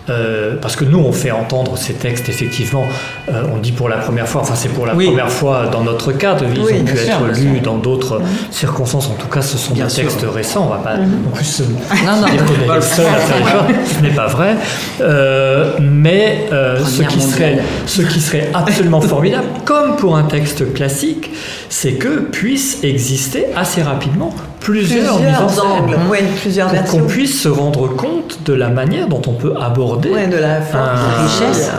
euh, 0.10 0.56
parce 0.62 0.76
que 0.76 0.86
nous, 0.86 1.00
on 1.00 1.12
fait 1.12 1.32
entendre 1.32 1.78
ces 1.78 1.94
textes, 1.94 2.30
effectivement, 2.30 2.86
euh, 3.30 3.44
on 3.54 3.58
dit 3.58 3.72
pour 3.72 3.90
la 3.90 3.98
première 3.98 4.28
fois, 4.28 4.42
enfin 4.42 4.56
c'est 4.56 4.70
pour 4.70 4.86
la 4.86 4.94
première 4.94 5.32
fois 5.32 5.68
dans 5.68 5.84
notre 5.84 6.14
cadre, 6.14 6.46
ils 6.50 6.60
ont 6.62 6.84
pu 6.84 6.98
être 6.98 7.26
lus 7.40 7.60
dans 7.60 7.78
d'autres 7.78 8.22
circonstances, 8.50 9.10
en 9.10 9.16
tout 9.16 9.28
cas 9.28 9.42
ce 9.42 9.58
sont 9.58 9.74
des 9.74 9.86
textes 9.88 10.26
récents, 10.34 10.66
on 10.66 10.70
va 10.70 10.78
pas 10.78 10.98
mhm. 10.98 11.24
non 11.26 11.32
plus 11.32 11.62
non, 12.06 12.22
non, 12.22 12.28
dire 12.28 12.46
qu'on 12.46 12.72
est 12.72 12.76
les 12.76 12.82
seuls 12.82 13.06
à 13.06 13.18
faire 13.18 13.38
les 13.38 13.76
choses, 13.76 13.96
ce 13.98 14.02
n'est 14.02 14.16
pas 14.16 14.28
vrai, 14.28 14.56
euh, 15.02 15.74
mais 15.82 16.48
ce, 16.50 17.04
qui 17.04 17.22
serait, 17.22 17.60
ce 17.86 18.02
qui 18.02 18.22
serait 18.22 18.50
absolument 18.54 19.02
formidable, 19.02 19.48
comme 19.66 19.98
pour 19.98 20.16
un 20.16 20.24
texte 20.24 20.74
classique, 20.74 21.32
c'est 21.70 21.94
que 21.94 22.20
puisse 22.20 22.84
exister 22.84 23.48
assez 23.56 23.82
rapidement 23.82 24.34
plusieurs, 24.60 25.20
mises 25.20 25.38
en 25.40 25.50
scène, 25.50 25.98
plusieurs 26.42 26.70
pour 26.70 26.84
qu'on 26.86 27.08
puisse 27.08 27.42
se 27.42 27.48
rendre 27.48 27.88
compte 27.88 28.40
de 28.46 28.54
la 28.54 28.70
manière 28.70 29.08
dont 29.08 29.22
on 29.28 29.34
peut 29.34 29.54
aborder 29.60 30.10
de 30.10 30.38
la, 30.38 30.60
richesse. 30.60 31.72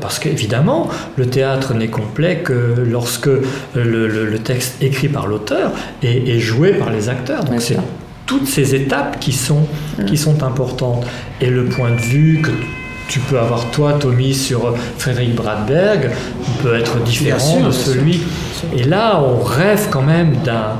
parce 0.00 0.18
qu'évidemment, 0.18 0.88
le 1.16 1.26
théâtre 1.26 1.74
n'est 1.74 1.88
complet 1.88 2.38
que 2.38 2.74
lorsque 2.86 3.30
le, 3.74 4.38
texte 4.38 4.82
écrit 4.82 5.08
par 5.08 5.26
l'auteur 5.26 5.72
est, 6.02 6.38
joué 6.38 6.74
par 6.74 6.90
les 6.90 7.08
acteurs. 7.08 7.44
Donc 7.44 7.60
c'est 7.60 7.78
toutes 8.26 8.46
ces 8.46 8.74
étapes 8.74 9.18
qui 9.20 9.32
sont, 9.32 9.66
mm. 9.98 10.04
qui 10.06 10.16
sont 10.16 10.42
importantes. 10.42 11.04
Et 11.40 11.50
le 11.50 11.66
point 11.66 11.90
de 11.90 12.00
vue 12.00 12.40
que 12.42 12.50
tu 13.08 13.20
peux 13.20 13.38
avoir 13.38 13.70
toi, 13.70 13.94
Tommy, 13.94 14.34
sur 14.34 14.74
Frédéric 14.98 15.34
Bradberg, 15.34 16.10
peut 16.62 16.74
être 16.74 17.02
différent 17.02 17.60
de 17.60 17.70
celui. 17.70 18.22
Et 18.76 18.84
là, 18.84 19.20
on 19.20 19.42
rêve 19.42 19.88
quand 19.90 20.02
même 20.02 20.36
d'un 20.44 20.78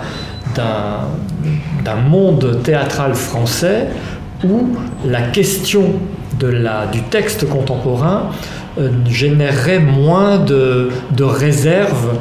d'un 0.54 1.96
monde 1.96 2.60
théâtral 2.62 3.14
français 3.14 3.88
où 4.44 4.76
la 5.04 5.22
question 5.22 5.94
du 6.92 7.02
texte 7.02 7.48
contemporain 7.48 8.30
euh, 8.78 8.90
générerait 9.06 9.78
moins 9.78 10.38
de, 10.38 10.90
réserves 11.20 12.18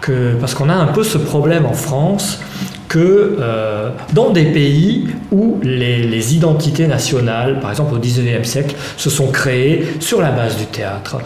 que, 0.00 0.34
parce 0.40 0.54
qu'on 0.54 0.68
a 0.68 0.74
un 0.74 0.86
peu 0.86 1.02
ce 1.02 1.18
problème 1.18 1.66
en 1.66 1.72
France 1.72 2.40
que 2.88 3.36
euh, 3.40 3.90
dans 4.12 4.30
des 4.30 4.44
pays 4.44 5.08
où 5.32 5.58
les, 5.62 6.04
les, 6.04 6.36
identités 6.36 6.86
nationales, 6.86 7.58
par 7.58 7.70
exemple 7.70 7.94
au 7.94 7.98
XIXe 7.98 8.48
siècle, 8.48 8.76
se 8.96 9.10
sont 9.10 9.32
créées 9.32 9.84
sur 9.98 10.22
la 10.22 10.30
base 10.30 10.56
du 10.56 10.66
théâtre, 10.66 11.18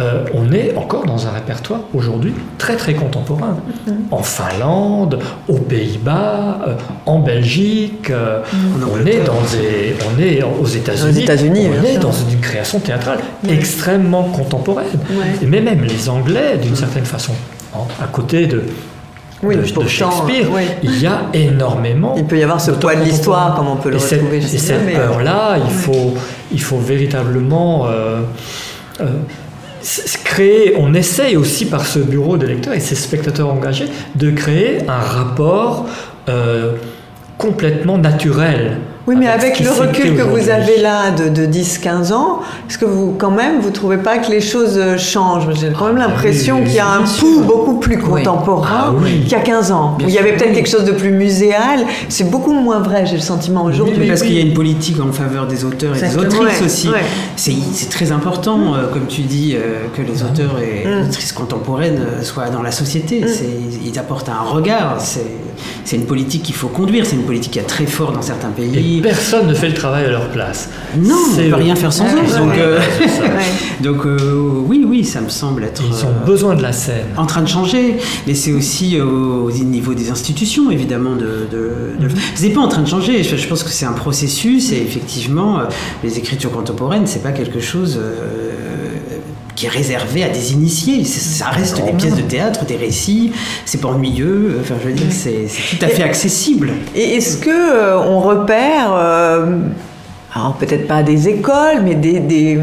euh, 0.00 0.24
on 0.32 0.52
est 0.52 0.76
encore 0.76 1.04
dans 1.06 1.26
un 1.26 1.30
répertoire 1.30 1.80
aujourd'hui 1.92 2.32
très 2.56 2.76
très 2.76 2.94
contemporain. 2.94 3.56
Mm-hmm. 3.56 3.92
En 4.12 4.22
Finlande, 4.22 5.18
aux 5.48 5.58
Pays-Bas, 5.58 6.60
euh, 6.68 6.74
en 7.04 7.18
Belgique, 7.18 8.10
euh, 8.10 8.40
on, 8.80 9.04
est 9.04 9.24
dans 9.24 9.40
des, 9.50 9.96
on 10.06 10.22
est 10.22 10.42
aux 10.42 10.66
États-Unis, 10.66 11.68
on 11.80 11.84
est 11.84 11.98
dans 11.98 12.12
une 12.12 12.38
création 12.40 12.78
théâtrale 12.78 13.18
extrêmement 13.48 14.24
contemporaine. 14.24 14.86
mais 15.42 15.60
même 15.60 15.82
les 15.82 16.08
Anglais, 16.08 16.58
d'une 16.62 16.76
certaine 16.76 17.04
façon, 17.04 17.32
à 18.00 18.06
côté 18.06 18.46
de, 18.46 18.62
Shakespeare, 19.86 20.46
il 20.82 21.00
y 21.00 21.06
a 21.06 21.22
énormément. 21.32 22.14
Il 22.16 22.24
peut 22.24 22.38
y 22.38 22.42
avoir 22.42 22.60
ce 22.60 22.72
poids 22.72 22.94
de 22.94 23.02
l'histoire, 23.02 23.56
comme 23.56 23.68
on 23.68 23.76
peut 23.76 23.90
le 23.90 23.96
et 23.96 23.98
retrouver. 23.98 24.40
Cette, 24.42 24.54
et 24.54 24.58
cette 24.58 24.92
peur-là, 24.94 25.56
il, 25.64 25.70
faut, 25.70 26.14
il 26.52 26.60
faut 26.60 26.78
véritablement 26.78 27.86
on 30.76 30.94
essaye 30.94 31.36
aussi 31.36 31.66
par 31.66 31.86
ce 31.86 31.98
bureau 31.98 32.36
de 32.36 32.46
lecteurs 32.46 32.74
et 32.74 32.80
ces 32.80 32.94
spectateurs 32.94 33.48
engagés 33.48 33.88
de 34.14 34.30
créer 34.30 34.88
un 34.88 35.00
rapport 35.00 35.86
euh, 36.28 36.72
complètement 37.36 37.98
naturel 37.98 38.78
oui, 39.08 39.16
mais 39.18 39.26
avec, 39.26 39.58
le 39.60 39.70
recul 39.70 40.16
que 40.16 40.22
vous 40.22 40.50
avez 40.50 40.76
là 40.76 41.10
de, 41.10 41.30
de 41.30 41.46
10-15 41.46 42.12
ans, 42.12 42.40
est-ce 42.68 42.76
que 42.76 42.84
vous, 42.84 43.14
quand 43.16 43.30
même, 43.30 43.58
vous 43.58 43.70
trouvez 43.70 43.96
pas 43.96 44.18
que 44.18 44.30
les 44.30 44.42
choses 44.42 44.76
euh, 44.76 44.98
changent? 44.98 45.48
J'ai 45.58 45.72
quand 45.72 45.86
même 45.86 45.96
ah, 45.98 46.08
l'impression 46.08 46.62
qu'il 46.62 46.74
y 46.74 46.78
a 46.78 46.90
un 46.90 47.04
pouls 47.04 47.40
beaucoup 47.40 47.78
plus 47.78 47.96
contemporain 47.96 48.94
ah 48.94 49.04
qu'il 49.06 49.32
y 49.32 49.34
a 49.34 49.40
15 49.40 49.72
ans. 49.72 49.96
il 50.00 50.10
y 50.10 50.18
avait 50.18 50.36
peut-être 50.36 50.52
quelque 50.52 50.68
chose 50.68 50.84
de 50.84 50.92
plus 50.92 51.10
muséal. 51.10 51.86
C'est 52.10 52.30
beaucoup 52.30 52.52
moins 52.52 52.80
vrai, 52.80 53.06
j'ai 53.06 53.16
le 53.16 53.22
sentiment 53.22 53.64
aujourd'hui. 53.64 54.06
parce 54.06 54.20
qu'il 54.20 54.34
y 54.34 54.38
a 54.38 54.42
une 54.42 54.52
politique 54.52 55.00
en 55.00 55.10
faveur 55.10 55.46
des 55.46 55.64
auteurs 55.64 55.96
et 55.96 56.00
des 56.00 56.18
autrices 56.18 56.60
aussi. 56.62 56.90
C'est 57.36 57.88
très 57.88 58.12
important, 58.12 58.74
euh, 58.74 58.92
comme 58.92 59.06
tu 59.06 59.22
dis, 59.22 59.54
euh, 59.54 59.86
que 59.96 60.02
les 60.02 60.22
auteurs 60.22 60.56
et 60.60 60.86
mm. 60.86 61.08
autrices 61.08 61.32
contemporaines 61.32 62.00
soient 62.20 62.50
dans 62.50 62.62
la 62.62 62.72
société. 62.72 63.22
Mm. 63.22 63.26
Ils 63.86 63.98
apportent 63.98 64.28
un 64.28 64.42
regard. 64.42 64.98
C'est 65.00 65.96
une 65.96 66.04
politique 66.04 66.42
qu'il 66.42 66.54
faut 66.54 66.68
conduire. 66.68 67.06
C'est 67.06 67.16
une 67.16 67.22
politique 67.22 67.52
qui 67.52 67.58
est 67.58 67.62
très 67.62 67.86
fort 67.86 68.12
dans 68.12 68.20
certains 68.20 68.50
pays 68.50 68.97
personne 69.00 69.46
ne 69.46 69.54
fait 69.54 69.68
le 69.68 69.74
travail 69.74 70.06
à 70.06 70.10
leur 70.10 70.28
place. 70.28 70.68
Non, 70.96 71.14
on 71.32 71.36
ne 71.36 71.48
peut 71.48 71.54
rien 71.56 71.74
faire 71.74 71.92
sans 71.92 72.06
eux. 72.06 72.38
Donc, 72.38 72.56
euh, 72.56 72.80
donc 73.82 74.06
euh, 74.06 74.40
oui, 74.66 74.84
oui, 74.86 75.04
ça 75.04 75.20
me 75.20 75.28
semble 75.28 75.64
être. 75.64 75.82
Ils 75.86 76.04
ont 76.04 76.08
euh, 76.08 76.26
besoin 76.26 76.54
de 76.54 76.62
la 76.62 76.72
scène. 76.72 77.06
En 77.16 77.26
train 77.26 77.42
de 77.42 77.48
changer, 77.48 77.96
mais 78.26 78.34
c'est 78.34 78.52
aussi 78.52 79.00
au 79.00 79.50
niveau 79.50 79.94
des 79.94 80.10
institutions, 80.10 80.70
évidemment. 80.70 81.16
De, 81.16 81.48
de, 81.50 82.06
mm-hmm. 82.06 82.18
C'est 82.34 82.50
pas 82.50 82.60
en 82.60 82.68
train 82.68 82.82
de 82.82 82.88
changer. 82.88 83.22
Je, 83.22 83.46
pense 83.46 83.62
que 83.62 83.70
c'est 83.70 83.86
un 83.86 83.92
processus 83.92 84.72
et 84.72 84.82
effectivement, 84.82 85.60
les 86.02 86.18
écritures 86.18 86.50
contemporaines, 86.50 87.06
c'est 87.06 87.22
pas 87.22 87.32
quelque 87.32 87.60
chose 87.60 87.98
qui 89.58 89.66
est 89.66 89.70
réservé 89.70 90.22
à 90.22 90.28
des 90.28 90.52
initiés. 90.52 91.04
Ça 91.04 91.46
reste 91.46 91.84
des 91.84 91.90
pièces 91.90 92.14
de 92.14 92.22
théâtre, 92.22 92.64
des 92.64 92.76
récits. 92.76 93.32
C'est 93.64 93.80
pas 93.80 93.88
ennuyeux. 93.88 94.58
Enfin, 94.60 94.76
je 94.80 94.86
veux 94.86 94.94
dire, 94.94 95.08
c'est 95.10 95.48
tout 95.76 95.84
à 95.84 95.88
fait 95.88 96.04
accessible. 96.04 96.70
Et 96.94 97.16
est-ce 97.16 97.38
que 97.38 97.50
euh, 97.50 97.98
on 97.98 98.20
repère, 98.20 98.92
euh, 98.92 99.58
alors 100.32 100.54
peut-être 100.54 100.86
pas 100.86 101.02
des 101.02 101.28
écoles, 101.28 101.82
mais 101.82 101.96
des, 101.96 102.20
des 102.20 102.60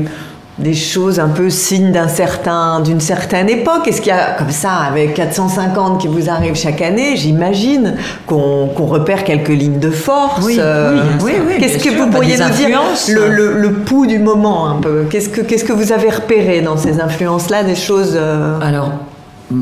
des 0.57 0.73
choses 0.73 1.19
un 1.19 1.27
peu 1.27 1.49
signes 1.49 1.91
d'un 1.91 2.07
certain, 2.07 2.79
d'une 2.79 3.01
certaine 3.01 3.49
époque 3.49 3.87
Est-ce 3.87 3.99
qu'il 3.99 4.13
y 4.13 4.15
a, 4.15 4.31
comme 4.37 4.51
ça, 4.51 4.71
avec 4.71 5.13
450 5.13 5.99
qui 5.99 6.07
vous 6.07 6.29
arrivent 6.29 6.55
chaque 6.55 6.81
année, 6.81 7.17
j'imagine 7.17 7.95
qu'on 8.25 8.67
repère 8.67 9.25
quelques 9.25 9.49
lignes 9.49 9.79
de 9.79 9.89
force 9.89 10.45
Oui, 10.45 10.57
euh, 10.59 11.01
oui, 11.23 11.33
oui, 11.45 11.55
Qu'est-ce 11.59 11.83
que 11.83 11.89
vous 11.89 12.09
pourriez 12.09 12.37
nous 12.37 12.49
dire 12.49 12.79
le, 13.09 13.59
le, 13.59 13.73
pouls 13.73 14.05
du 14.05 14.19
moment 14.19 14.69
un 14.69 14.75
peu? 14.75 15.03
Qu'est-ce 15.09 15.27
que, 15.27 15.41
qu'est-ce 15.41 15.65
que 15.65 15.73
vous 15.73 15.91
avez 15.91 16.09
repéré 16.09 16.61
dans 16.61 16.77
ces 16.77 17.01
influences-là, 17.01 17.63
des 17.63 17.75
choses 17.75 18.13
euh, 18.15 18.57
Alors, 18.61 18.91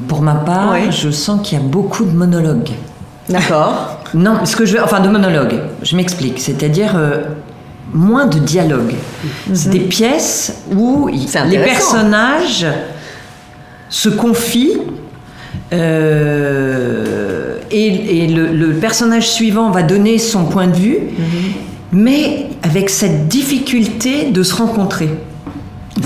pour 0.07 0.21
ma 0.21 0.35
part, 0.35 0.75
je 0.91 1.09
sens 1.09 1.41
qu'il 1.41 1.57
y 1.57 1.61
a 1.61 1.63
beaucoup 1.63 2.05
de 2.05 2.15
monologues. 2.15 2.71
D'accord. 3.29 3.99
non, 4.13 4.45
ce 4.45 4.55
que 4.55 4.65
je, 4.65 4.77
enfin 4.77 4.99
de 4.99 5.09
monologues. 5.09 5.59
Je 5.81 5.95
m'explique. 5.95 6.39
C'est-à-dire, 6.39 6.93
euh, 6.95 7.21
moins 7.91 8.25
de 8.25 8.39
dialogue. 8.39 8.95
C'est 9.53 9.69
des 9.69 9.79
pièces 9.79 10.63
où 10.75 11.07
les 11.07 11.59
personnages 11.59 12.65
se 13.89 14.09
confient 14.09 14.79
euh, 15.71 17.57
et, 17.71 18.27
le, 18.27 18.73
personnage 18.73 19.29
suivant 19.29 19.71
va 19.71 19.83
donner 19.83 20.17
son 20.17 20.45
point 20.45 20.67
de 20.67 20.75
vue, 20.75 20.97
mais 21.91 22.47
avec 22.61 22.89
cette 22.89 23.27
difficulté 23.27 24.31
de 24.31 24.43
se 24.43 24.55
rencontrer, 24.55 25.09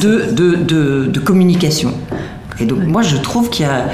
de, 0.02 0.32
de, 0.32 1.20
communication. 1.20 1.94
Et 2.60 2.66
donc 2.66 2.80
moi 2.86 3.02
je 3.02 3.18
trouve 3.18 3.50
qu'il 3.50 3.66
y 3.66 3.70
a... 3.70 3.90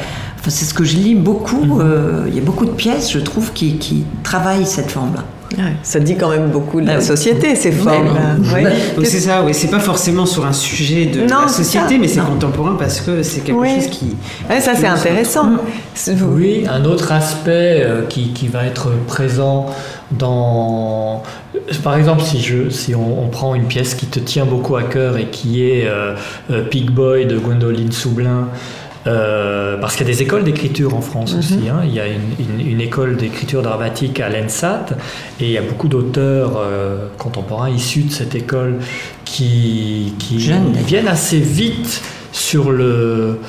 c'est 0.47 0.65
ce 0.65 0.73
que 0.73 0.83
je 0.83 0.97
lis 0.97 1.15
beaucoup, 1.15 1.63
mhm. 1.63 1.81
euh, 1.81 2.25
il 2.27 2.35
y 2.35 2.39
a 2.39 2.43
beaucoup 2.43 2.65
de 2.65 2.71
pièces, 2.71 3.11
je 3.11 3.19
trouve, 3.19 3.51
qui, 3.53 3.77
qui 3.77 4.05
travaillent 4.23 4.65
cette 4.65 4.91
forme-là 4.91 5.23
ça 5.83 5.99
dit 5.99 6.15
quand 6.15 6.29
même 6.29 6.49
beaucoup 6.49 6.81
de 6.81 6.87
la 6.87 6.95
ah 6.95 7.01
société, 7.01 7.55
ces 7.55 7.71
formes. 7.71 8.17
C'est 9.03 9.19
ça, 9.19 9.43
oui. 9.43 9.53
C'est 9.53 9.69
pas 9.69 9.79
forcément 9.79 10.25
sur 10.25 10.45
un 10.45 10.53
sujet 10.53 11.05
de 11.05 11.21
la 11.21 11.47
société, 11.47 11.97
mais 11.97 12.07
c'est 12.07 12.21
contemporain 12.21 12.75
parce 12.77 13.01
que 13.01 13.23
c'est 13.23 13.41
quelque 13.41 13.65
chose 13.65 13.87
qui. 13.87 14.15
ça, 14.59 14.75
c'est 14.75 14.87
intéressant. 14.87 15.49
Oui, 16.35 16.65
un 16.69 16.85
autre 16.85 17.11
aspect 17.11 17.81
euh, 17.83 18.03
qui, 18.07 18.33
qui, 18.33 18.47
va 18.47 18.65
être 18.65 18.89
présent 19.07 19.67
dans. 20.11 21.23
Par 21.83 21.95
exemple, 21.95 22.21
si, 22.21 22.41
je, 22.41 22.69
si 22.69 22.95
on, 22.95 23.27
prend 23.29 23.55
une 23.55 23.65
pièce 23.65 23.95
qui 23.95 24.07
te 24.07 24.19
tient 24.19 24.45
beaucoup 24.45 24.75
à 24.75 24.83
cœur 24.83 25.17
et 25.17 25.25
qui 25.25 25.63
est 25.63 25.87
euh, 25.87 26.15
euh, 26.51 26.63
Pig 26.63 26.89
Boy 26.89 27.25
de 27.25 27.37
Gwendoline 27.37 27.91
Soublin. 27.91 28.47
Euh, 29.05 29.77
parce 29.77 29.95
qu'il 29.95 30.07
y 30.07 30.09
a 30.09 30.13
des 30.13 30.21
écoles 30.21 30.43
d'écriture 30.43 30.95
en 30.95 31.01
France 31.01 31.35
aussi. 31.37 31.55
Mhm. 31.55 31.69
Hein. 31.69 31.81
Il 31.85 31.93
y 31.93 31.99
a 31.99 32.05
une, 32.07 32.81
école 32.81 33.17
d'écriture 33.17 33.61
dramatique 33.61 34.19
à 34.19 34.29
l'ENSAT 34.29 34.85
et 35.39 35.45
il 35.45 35.51
y 35.51 35.57
a 35.57 35.61
beaucoup 35.61 35.87
d'auteurs 35.87 36.57
euh, 36.57 37.07
contemporains 37.17 37.69
issus 37.69 38.03
de 38.03 38.11
cette 38.11 38.35
école 38.35 38.79
qui, 39.25 40.13
qui 40.19 40.37
viennent 40.37 41.07
assez 41.07 41.39
vite 41.39 42.01
sur 42.31 42.71
le 42.71 43.39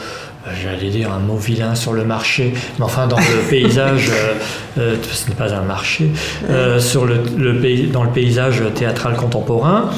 j'allais 0.63 0.91
dire 0.91 1.11
un 1.11 1.21
mot 1.21 1.37
vilain 1.37 1.75
sur 1.75 1.95
le 1.95 2.05
marché, 2.05 2.53
mais 2.79 2.85
enfin 2.85 3.07
dans 3.07 3.17
le 3.17 3.49
paysage, 3.51 4.11
euh, 4.77 4.97
ce 5.03 5.29
n'est 5.29 5.35
pas 5.35 5.55
un 5.55 5.63
marché, 5.63 6.11
sur 6.79 7.07
le, 7.07 7.21
le, 7.39 7.87
dans 7.87 8.05
le 8.05 8.11
paysage 8.11 8.63
théâtral 8.75 9.17
contemporain. 9.17 9.91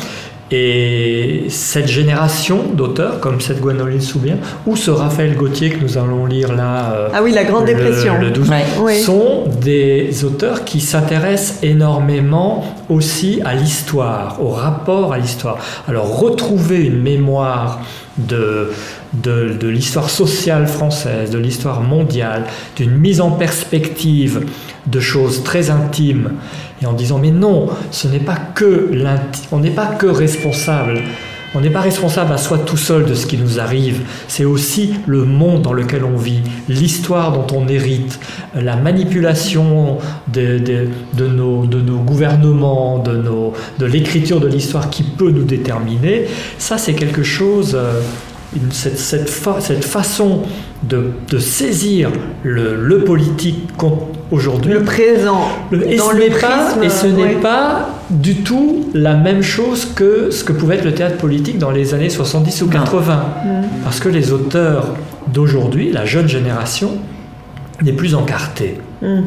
Et 0.52 1.46
cette 1.48 1.88
génération 1.88 2.62
d'auteurs, 2.72 3.18
comme 3.18 3.40
cette 3.40 3.60
Gwenoline 3.60 4.00
Soubien, 4.00 4.36
ou 4.64 4.76
ce 4.76 4.92
Raphaël 4.92 5.34
Gauthier 5.34 5.70
que 5.70 5.82
nous 5.82 5.98
allons 5.98 6.24
lire 6.24 6.52
là, 6.54 6.92
euh, 6.92 7.08
ah 7.12 7.20
oui, 7.22 7.32
la 7.32 7.42
Grande 7.42 7.64
Dépression, 7.64 8.18
le 8.20 8.30
12, 8.30 8.50
sont 9.04 9.44
des 9.60 10.24
auteurs 10.24 10.64
qui 10.64 10.80
s'intéressent 10.80 11.64
énormément 11.64 12.64
aussi 12.88 13.40
à 13.44 13.54
l'histoire, 13.54 14.40
au 14.40 14.50
rapport 14.50 15.12
à 15.12 15.18
l'histoire. 15.18 15.58
Alors 15.88 16.16
retrouver 16.20 16.84
une 16.84 17.02
mémoire 17.02 17.80
de, 18.18 18.70
de, 19.12 19.56
de 19.58 19.68
l'histoire 19.68 20.10
sociale 20.10 20.66
française, 20.66 21.30
de 21.30 21.38
l'histoire 21.38 21.80
mondiale, 21.80 22.44
d'une 22.76 22.96
mise 22.96 23.20
en 23.20 23.30
perspective 23.30 24.46
de 24.86 25.00
choses 25.00 25.42
très 25.42 25.70
intimes 25.70 26.32
et 26.82 26.86
en 26.86 26.92
disant 26.92 27.18
mais 27.18 27.30
non, 27.30 27.68
ce 27.90 28.08
n'est 28.08 28.20
pas 28.20 28.36
que 28.36 28.90
on 29.52 29.58
n'est 29.58 29.70
pas 29.70 29.86
que 29.86 30.06
responsable. 30.06 31.02
On 31.54 31.60
n'est 31.62 31.70
pas 31.70 31.80
responsable 31.80 32.34
à 32.34 32.36
soi 32.36 32.58
tout 32.58 32.76
seul 32.76 33.06
de 33.06 33.14
ce 33.14 33.24
qui 33.24 33.38
nous 33.38 33.60
arrive, 33.60 34.02
c'est 34.28 34.44
aussi 34.44 34.94
le 35.06 35.24
monde 35.24 35.62
dans 35.62 35.72
lequel 35.72 36.04
on 36.04 36.16
vit, 36.16 36.42
l'histoire 36.68 37.32
dont 37.32 37.46
on 37.56 37.66
hérite, 37.66 38.20
la 38.54 38.76
manipulation 38.76 39.96
de, 40.30 40.58
de, 40.58 41.26
nos, 41.26 41.64
de 41.64 41.80
nos, 41.80 41.96
gouvernements, 41.98 42.98
de, 42.98 43.16
nos, 43.16 43.54
de 43.78 43.86
l'écriture 43.86 44.38
de 44.38 44.48
l'histoire 44.48 44.90
qui 44.90 45.02
peut 45.02 45.30
nous 45.30 45.44
déterminer. 45.44 46.26
Ça, 46.58 46.76
c'est 46.76 46.92
quelque 46.92 47.22
chose, 47.22 47.78
cette, 48.70 49.84
façon 49.84 50.42
de, 50.82 51.10
de, 51.30 51.38
saisir 51.38 52.10
le, 52.42 52.76
le 52.76 53.04
politique 53.04 53.68
aujourd'hui. 54.30 54.72
Le 54.72 54.82
présent. 54.82 55.48
et 55.72 55.96
dans 55.96 56.10
ce 56.10 56.16
n'est 56.16 56.30
pas, 56.30 56.76
et 56.82 56.88
ce 56.88 57.06
n'est 57.06 57.34
pas 57.34 57.88
du 58.10 58.36
tout 58.36 58.90
la 58.94 59.14
même 59.14 59.42
chose 59.42 59.86
que 59.94 60.30
ce 60.30 60.44
que 60.44 60.52
pouvait 60.52 60.76
être 60.76 60.84
le 60.84 60.94
théâtre 60.94 61.16
politique 61.16 61.58
dans 61.58 61.70
les 61.70 61.94
années 61.94 62.10
70 62.10 62.62
ou 62.62 62.68
80. 62.68 63.14
Mm. 63.14 63.48
Parce 63.84 64.00
que 64.00 64.08
les 64.08 64.32
auteurs 64.32 64.94
d'aujourd'hui, 65.32 65.92
la 65.92 66.04
jeune 66.04 66.28
génération, 66.28 66.92
n'est 67.82 67.92
plus 67.92 68.14
encartée. 68.14 68.78
Mm. 69.02 69.22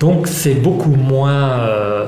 Donc 0.00 0.26
c'est 0.26 0.54
beaucoup 0.54 0.90
moins... 0.90 1.60
Euh, 1.60 2.06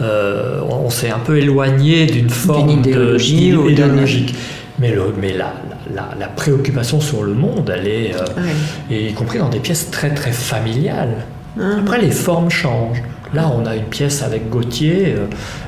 euh, 0.00 0.60
on 0.68 0.90
s'est 0.90 1.10
un 1.10 1.18
peu 1.18 1.38
éloigné 1.38 2.06
d'une 2.06 2.28
forme 2.28 2.68
idéologie 2.68 3.48
idéologique. 3.48 4.34
Mais, 4.78 4.90
le, 4.90 5.14
mais 5.18 5.32
la, 5.32 5.54
la, 5.94 6.26
préoccupation 6.26 7.00
sur 7.00 7.22
le 7.22 7.32
monde, 7.32 7.72
elle 7.74 7.88
est, 7.88 8.14
euh, 8.14 8.94
y 8.94 9.12
compris 9.14 9.38
dans 9.38 9.48
des 9.48 9.58
pièces 9.58 9.90
très 9.90 10.10
très 10.10 10.32
familiales. 10.32 11.24
Hein. 11.58 11.78
Après, 11.80 11.98
les 11.98 12.10
formes 12.10 12.50
changent. 12.50 13.02
Là, 13.34 13.50
on 13.52 13.66
a 13.66 13.74
une 13.74 13.84
pièce 13.84 14.22
avec 14.22 14.48
Gauthier, 14.48 15.14
euh, 15.16 15.26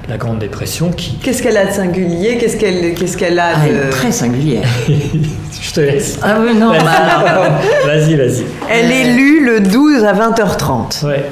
La 0.09 0.17
Grande 0.17 0.39
Dépression, 0.39 0.91
qui... 0.91 1.17
Qu'est-ce 1.17 1.43
qu'elle 1.43 1.57
a 1.57 1.67
de 1.67 1.73
singulier? 1.73 2.39
Qu'est-ce 2.39 2.57
qu'elle 2.57 2.95
qu'est-ce 2.95 3.17
qu'elle 3.17 3.39
a 3.39 3.51
ah, 3.57 3.69
de... 3.69 3.91
très 3.91 4.13
singulière. 4.13 4.69
Je 4.89 5.73
te 5.73 5.81
laisse. 5.81 6.19
Ah 6.23 6.39
oui, 6.41 6.55
non, 6.55 6.71
Vas-y, 6.71 8.15
vas-y. 8.17 8.45
Elle 8.71 8.93
est 8.93 9.13
lue 9.15 9.45
le 9.45 9.61
12 9.61 10.05
à 10.05 10.13
20h30. 10.13 11.07
Ouais. 11.07 11.25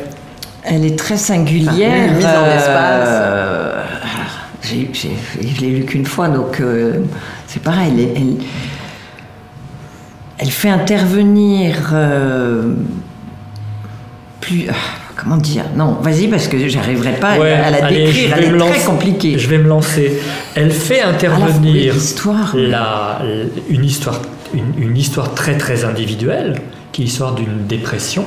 Elle 0.64 0.84
est 0.84 0.98
très 0.98 1.16
singulière. 1.16 2.12
mise 2.12 2.26
en 2.26 2.46
espace. 2.56 3.08
Euh, 3.08 3.82
je 4.66 5.60
l'ai 5.60 5.70
lu 5.70 5.84
qu'une 5.84 6.06
fois, 6.06 6.28
donc 6.28 6.60
c'est 7.46 7.62
pareil. 7.62 8.08
Elle, 8.16 8.36
elle, 10.38 10.50
fait 10.50 10.68
intervenir 10.68 11.90
euh, 11.92 12.74
plus. 14.40 14.66
Ah, 14.68 14.74
comment 15.16 15.36
dire? 15.36 15.64
Non, 15.76 15.98
vas-y, 16.02 16.28
parce 16.28 16.48
que 16.48 16.68
j'arriverai 16.68 17.12
pas 17.12 17.32
à, 17.32 17.70
la 17.70 17.88
décrire. 17.88 18.34
Elle 18.36 18.54
est 18.54 18.58
très 18.58 18.84
compliquée. 18.84 19.38
Je 19.38 19.48
vais 19.48 19.58
me 19.58 19.68
lancer. 19.68 20.18
Elle 20.54 20.70
fait 20.70 21.00
intervenir 21.00 21.94
la, 22.54 23.22
une, 23.70 23.84
histoire, 23.84 24.20
une, 24.54 24.96
histoire 24.96 25.34
très 25.34 25.56
très 25.56 25.84
individuelle, 25.84 26.60
qui 26.92 27.02
est 27.02 27.04
l'histoire 27.06 27.34
d'une 27.34 27.66
dépression, 27.66 28.24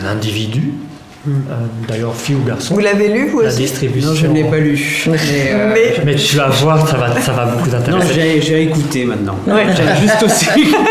un 0.00 0.06
individu 0.06 0.72
euh, 0.72 0.85
d'ailleurs, 1.88 2.14
fille 2.14 2.34
ou 2.34 2.44
garçon. 2.44 2.74
Vous 2.74 2.80
l'avez 2.80 3.08
lu, 3.08 3.28
vous 3.28 3.40
La 3.40 3.52
distribution. 3.52 4.10
Non, 4.10 4.14
je 4.14 4.26
ne 4.26 4.34
l'ai 4.34 4.44
pas 4.44 4.58
lu. 4.58 5.04
Euh, 5.08 5.74
mais, 6.04 6.14
tu 6.14 6.36
vas 6.36 6.48
voir, 6.48 6.88
ça 6.88 6.96
va, 6.96 7.20
ça 7.20 7.32
va 7.32 7.46
beaucoup 7.46 7.68
t'intéresser. 7.68 8.08
Non, 8.08 8.40
j'ai 8.40 8.62
écouté 8.62 9.04
maintenant. 9.04 9.38
J'ai 9.46 10.06
juste 10.06 10.22
aussi. 10.22 10.46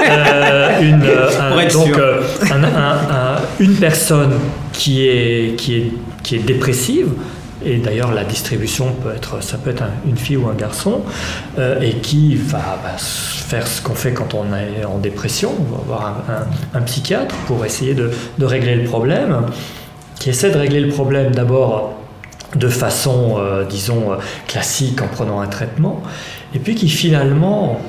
Euh, 0.08 0.82
une, 0.82 1.00
donc, 1.72 2.00
une 3.60 3.76
personne 3.76 4.34
qui 4.74 5.08
est, 5.08 5.56
qui, 5.58 5.76
est, 5.76 5.92
qui 6.24 6.36
est 6.36 6.40
dépressive, 6.40 7.08
et 7.66 7.78
d'ailleurs 7.78 8.14
la 8.14 8.24
distribution 8.24 8.92
peut 8.92 9.12
être, 9.16 9.42
ça 9.44 9.58
peut 9.58 9.72
être 9.72 9.84
une 10.08 10.18
fille 10.18 10.38
ou 10.38 10.48
un 10.48 10.54
garçon, 10.54 11.02
et 11.82 11.96
qui 11.96 12.36
va 12.36 12.80
bah, 12.84 12.98
faire 12.98 13.68
ce 13.68 13.82
qu'on 13.82 13.96
fait 13.96 14.12
quand 14.12 14.34
on 14.34 14.46
est 14.54 14.86
en 14.86 14.98
dépression, 14.98 15.52
on 15.60 15.76
va 15.76 15.84
voir 15.86 16.24
un, 16.30 16.78
un, 16.78 16.82
psychiatre 16.82 17.36
pour 17.48 17.66
essayer 17.66 17.94
de, 17.94 18.12
de 18.38 18.46
régler 18.46 18.76
le 18.76 18.84
problème 18.84 19.46
qui 20.20 20.30
essaie 20.30 20.52
de 20.52 20.58
régler 20.58 20.80
le 20.80 20.90
problème 20.90 21.34
d'abord 21.34 21.94
de 22.56 22.68
façon, 22.70 23.36
euh, 23.38 23.66
disons, 23.66 24.12
euh, 24.12 24.16
classique 24.48 25.02
en 25.02 25.08
prenant 25.08 25.40
un 25.40 25.48
traitement, 25.48 26.02
et 26.54 26.60
puis 26.60 26.76
qui 26.76 26.90
finalement, 26.90 27.82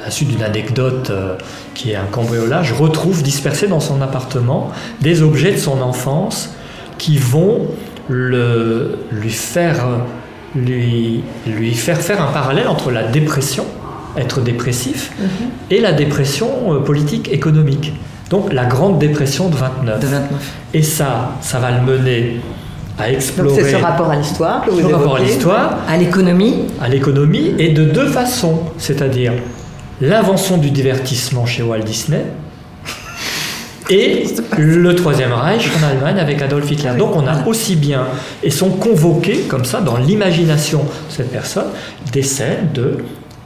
à 0.00 0.06
la 0.06 0.10
suite 0.10 0.28
d'une 0.28 0.42
anecdote 0.42 1.10
euh, 1.10 1.36
qui 1.74 1.92
est 1.92 1.96
un 1.96 2.06
cambriolage, 2.06 2.72
retrouve 2.72 3.22
dispersé 3.22 3.66
dans 3.66 3.80
son 3.80 4.00
appartement 4.00 4.70
des 5.00 5.22
objets 5.22 5.52
de 5.52 5.58
son 5.58 5.80
enfance 5.82 6.54
qui 6.98 7.18
vont 7.18 7.66
le, 8.08 8.98
lui, 9.10 9.30
faire, 9.30 9.86
lui, 10.54 11.22
lui 11.46 11.74
faire 11.74 12.00
faire 12.00 12.22
un 12.22 12.32
parallèle 12.32 12.68
entre 12.68 12.90
la 12.90 13.02
dépression, 13.02 13.66
être 14.16 14.40
dépressif, 14.40 15.10
mhm. 15.18 15.28
et 15.70 15.80
la 15.80 15.92
dépression 15.92 16.80
politique 16.82 17.30
économique. 17.32 17.92
Donc 18.30 18.52
la 18.52 18.64
Grande 18.64 18.98
Dépression 18.98 19.48
de 19.48 19.56
29. 19.56 20.22
Et 20.72 20.82
ça, 20.82 21.32
ça 21.40 21.58
va 21.58 21.70
le 21.70 21.82
mener 21.82 22.40
à 22.98 23.10
explorer. 23.10 23.62
c'est 23.62 23.72
ce 23.72 23.76
rapport 23.76 24.10
à 24.10 24.16
l'histoire 24.16 24.64
que 24.64 24.70
vous 24.70 24.88
rapport 24.88 25.16
à 25.16 25.20
l'histoire, 25.20 25.78
à 25.88 25.96
l'économie, 25.96 26.66
à 26.80 26.88
l'économie, 26.88 27.54
et 27.58 27.70
de 27.70 27.84
deux 27.84 28.06
façons, 28.06 28.60
c'est-à-dire 28.78 29.32
l'invention 30.00 30.58
du 30.58 30.70
divertissement 30.70 31.46
chez 31.46 31.62
Walt 31.62 31.80
Disney 31.80 32.24
et 33.90 34.26
le 34.56 34.94
Troisième 34.94 35.32
Reich 35.32 35.68
en 35.80 35.86
Allemagne 35.86 36.18
avec 36.18 36.40
Adolf 36.40 36.70
Hitler. 36.70 36.92
Donc 36.96 37.16
on 37.16 37.26
a 37.26 37.46
aussi 37.46 37.76
bien, 37.76 38.06
et 38.42 38.50
sont 38.50 38.70
convoqués 38.70 39.40
comme 39.48 39.64
ça 39.64 39.80
dans 39.80 39.96
l'imagination 39.96 40.80
de 40.80 40.88
cette 41.08 41.30
personne, 41.30 41.66
des 42.12 42.22
scènes 42.22 42.68
de 42.74 42.98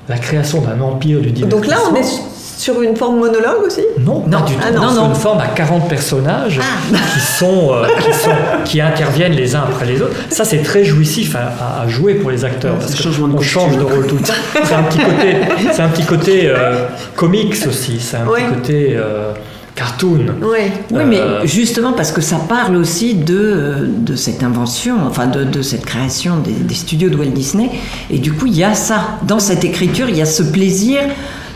la 0.08 0.18
création 0.18 0.60
d'un 0.60 0.80
empire 0.80 1.20
du 1.20 1.30
divertissement. 1.30 1.60
Donc 1.60 1.66
là 1.66 1.78
on 1.90 1.96
est 1.96 2.37
sur 2.58 2.82
une 2.82 2.96
forme 2.96 3.18
monologue 3.18 3.62
aussi 3.64 3.82
Non, 4.00 4.20
pas 4.20 4.42
du 4.42 4.54
tout. 4.54 4.60
Ah 4.62 4.72
non, 4.72 4.92
sur 4.92 5.04
une 5.06 5.14
forme 5.14 5.40
à 5.40 5.46
40 5.46 5.88
personnages 5.88 6.60
ah. 6.60 6.96
qui, 7.14 7.20
sont, 7.20 7.72
euh, 7.72 7.86
qui, 8.00 8.12
sont, 8.12 8.30
qui 8.64 8.80
interviennent 8.80 9.32
les 9.32 9.54
uns 9.54 9.62
après 9.62 9.86
les 9.86 10.02
autres. 10.02 10.16
Ça, 10.28 10.44
c'est 10.44 10.62
très 10.62 10.84
jouissif 10.84 11.36
à, 11.36 11.86
jouer 11.88 12.14
pour 12.14 12.30
les 12.30 12.44
acteurs 12.44 12.74
parce 12.74 12.94
qu'on 13.00 13.40
change 13.40 13.78
de 13.78 13.84
rôle 13.84 14.06
tout 14.06 14.16
le 14.16 14.22
temps. 14.22 14.32
C'est 14.64 14.74
un 14.74 14.82
petit 14.82 14.98
côté, 14.98 15.36
c'est 15.72 15.82
un 15.82 15.88
petit 15.88 16.04
côté 16.04 16.40
euh, 16.44 16.86
comics 17.14 17.54
aussi. 17.66 18.00
C'est 18.00 18.16
un 18.16 18.26
petit 18.26 18.54
côté. 18.54 18.96
Euh, 18.96 19.32
cartoon. 19.74 20.26
Oui, 20.42 20.58
oui 20.90 21.02
mais 21.06 21.20
justement 21.44 21.92
parce 21.92 22.10
que 22.10 22.20
ça 22.20 22.40
parle 22.48 22.74
aussi 22.74 23.14
de, 23.14 23.86
de 23.86 24.16
cette 24.16 24.42
invention, 24.42 24.96
enfin 25.06 25.28
de, 25.28 25.44
de 25.44 25.62
cette 25.62 25.86
création 25.86 26.38
des, 26.38 26.50
des, 26.50 26.74
studios 26.74 27.10
de 27.10 27.16
Walt 27.16 27.26
Disney. 27.26 27.70
Et 28.10 28.18
du 28.18 28.32
coup, 28.32 28.46
il 28.46 28.56
y 28.56 28.64
a 28.64 28.74
ça. 28.74 29.20
Dans 29.22 29.38
cette 29.38 29.64
écriture, 29.64 30.08
il 30.08 30.16
y 30.16 30.20
a 30.20 30.26
ce 30.26 30.42
plaisir 30.42 31.02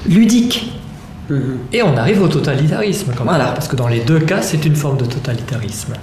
ludique. 0.09 0.72
Et 1.72 1.83
on 1.83 1.97
arrive 1.97 2.22
au 2.22 2.28
totalitarisme, 2.28 3.12
quand 3.16 3.24
voilà. 3.24 3.47
parce 3.47 3.68
que 3.68 3.76
dans 3.76 3.89
les 3.89 4.01
deux 4.01 4.20
cas, 4.20 4.43
c'est 4.43 4.64
une 4.64 4.76
forme 4.76 4.97
de 4.97 5.05
totalitarisme. 5.05 5.95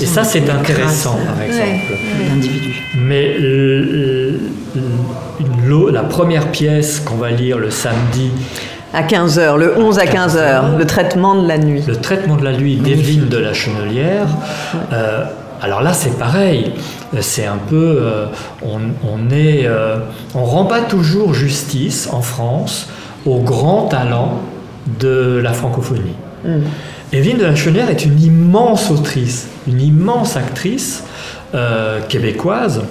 Et 0.00 0.06
ça, 0.06 0.24
c'est 0.24 0.48
intéressant, 0.50 1.18
par 1.26 1.42
exemple. 1.42 1.94
L'individu. 2.28 2.82
Mais 2.96 3.36
la 5.92 6.02
première 6.02 6.50
pièce 6.50 7.00
qu'on 7.00 7.16
va 7.16 7.30
lire 7.30 7.58
le 7.58 7.70
samedi, 7.70 8.30
à 8.92 9.02
15h, 9.02 9.56
le 9.56 9.76
11 9.76 9.98
à 9.98 10.04
15h, 10.04 10.76
le 10.78 10.86
traitement 10.86 11.34
de 11.34 11.48
la 11.48 11.58
nuit. 11.58 11.82
Le 11.86 11.96
traitement 11.96 12.36
de 12.36 12.44
la 12.44 12.52
nuit 12.52 12.76
d'Evelyne 12.76 13.28
de 13.28 13.38
la 13.38 13.52
Chenelière. 13.52 14.28
Euh, 14.92 15.24
alors 15.60 15.82
là, 15.82 15.92
c'est 15.92 16.16
pareil. 16.16 16.72
C'est 17.20 17.46
un 17.46 17.58
peu. 17.58 17.98
Euh, 18.00 18.26
on, 18.62 18.78
on, 19.04 19.30
est. 19.30 19.66
Euh, 19.66 19.96
on 20.34 20.44
rend 20.44 20.66
pas 20.66 20.80
toujours 20.80 21.34
justice 21.34 22.08
en 22.12 22.22
France 22.22 22.88
au 23.26 23.40
grand 23.40 23.86
talent 23.86 24.40
de 25.00 25.40
la 25.42 25.52
francophonie. 25.52 26.16
Mm. 26.44 26.60
Evelyne 27.12 27.38
de 27.38 27.44
la 27.44 27.90
est 27.90 28.04
une 28.04 28.20
immense 28.20 28.90
autrice, 28.90 29.48
une 29.68 29.80
immense 29.80 30.36
actrice 30.36 31.04
euh, 31.54 32.00
québécoise 32.08 32.82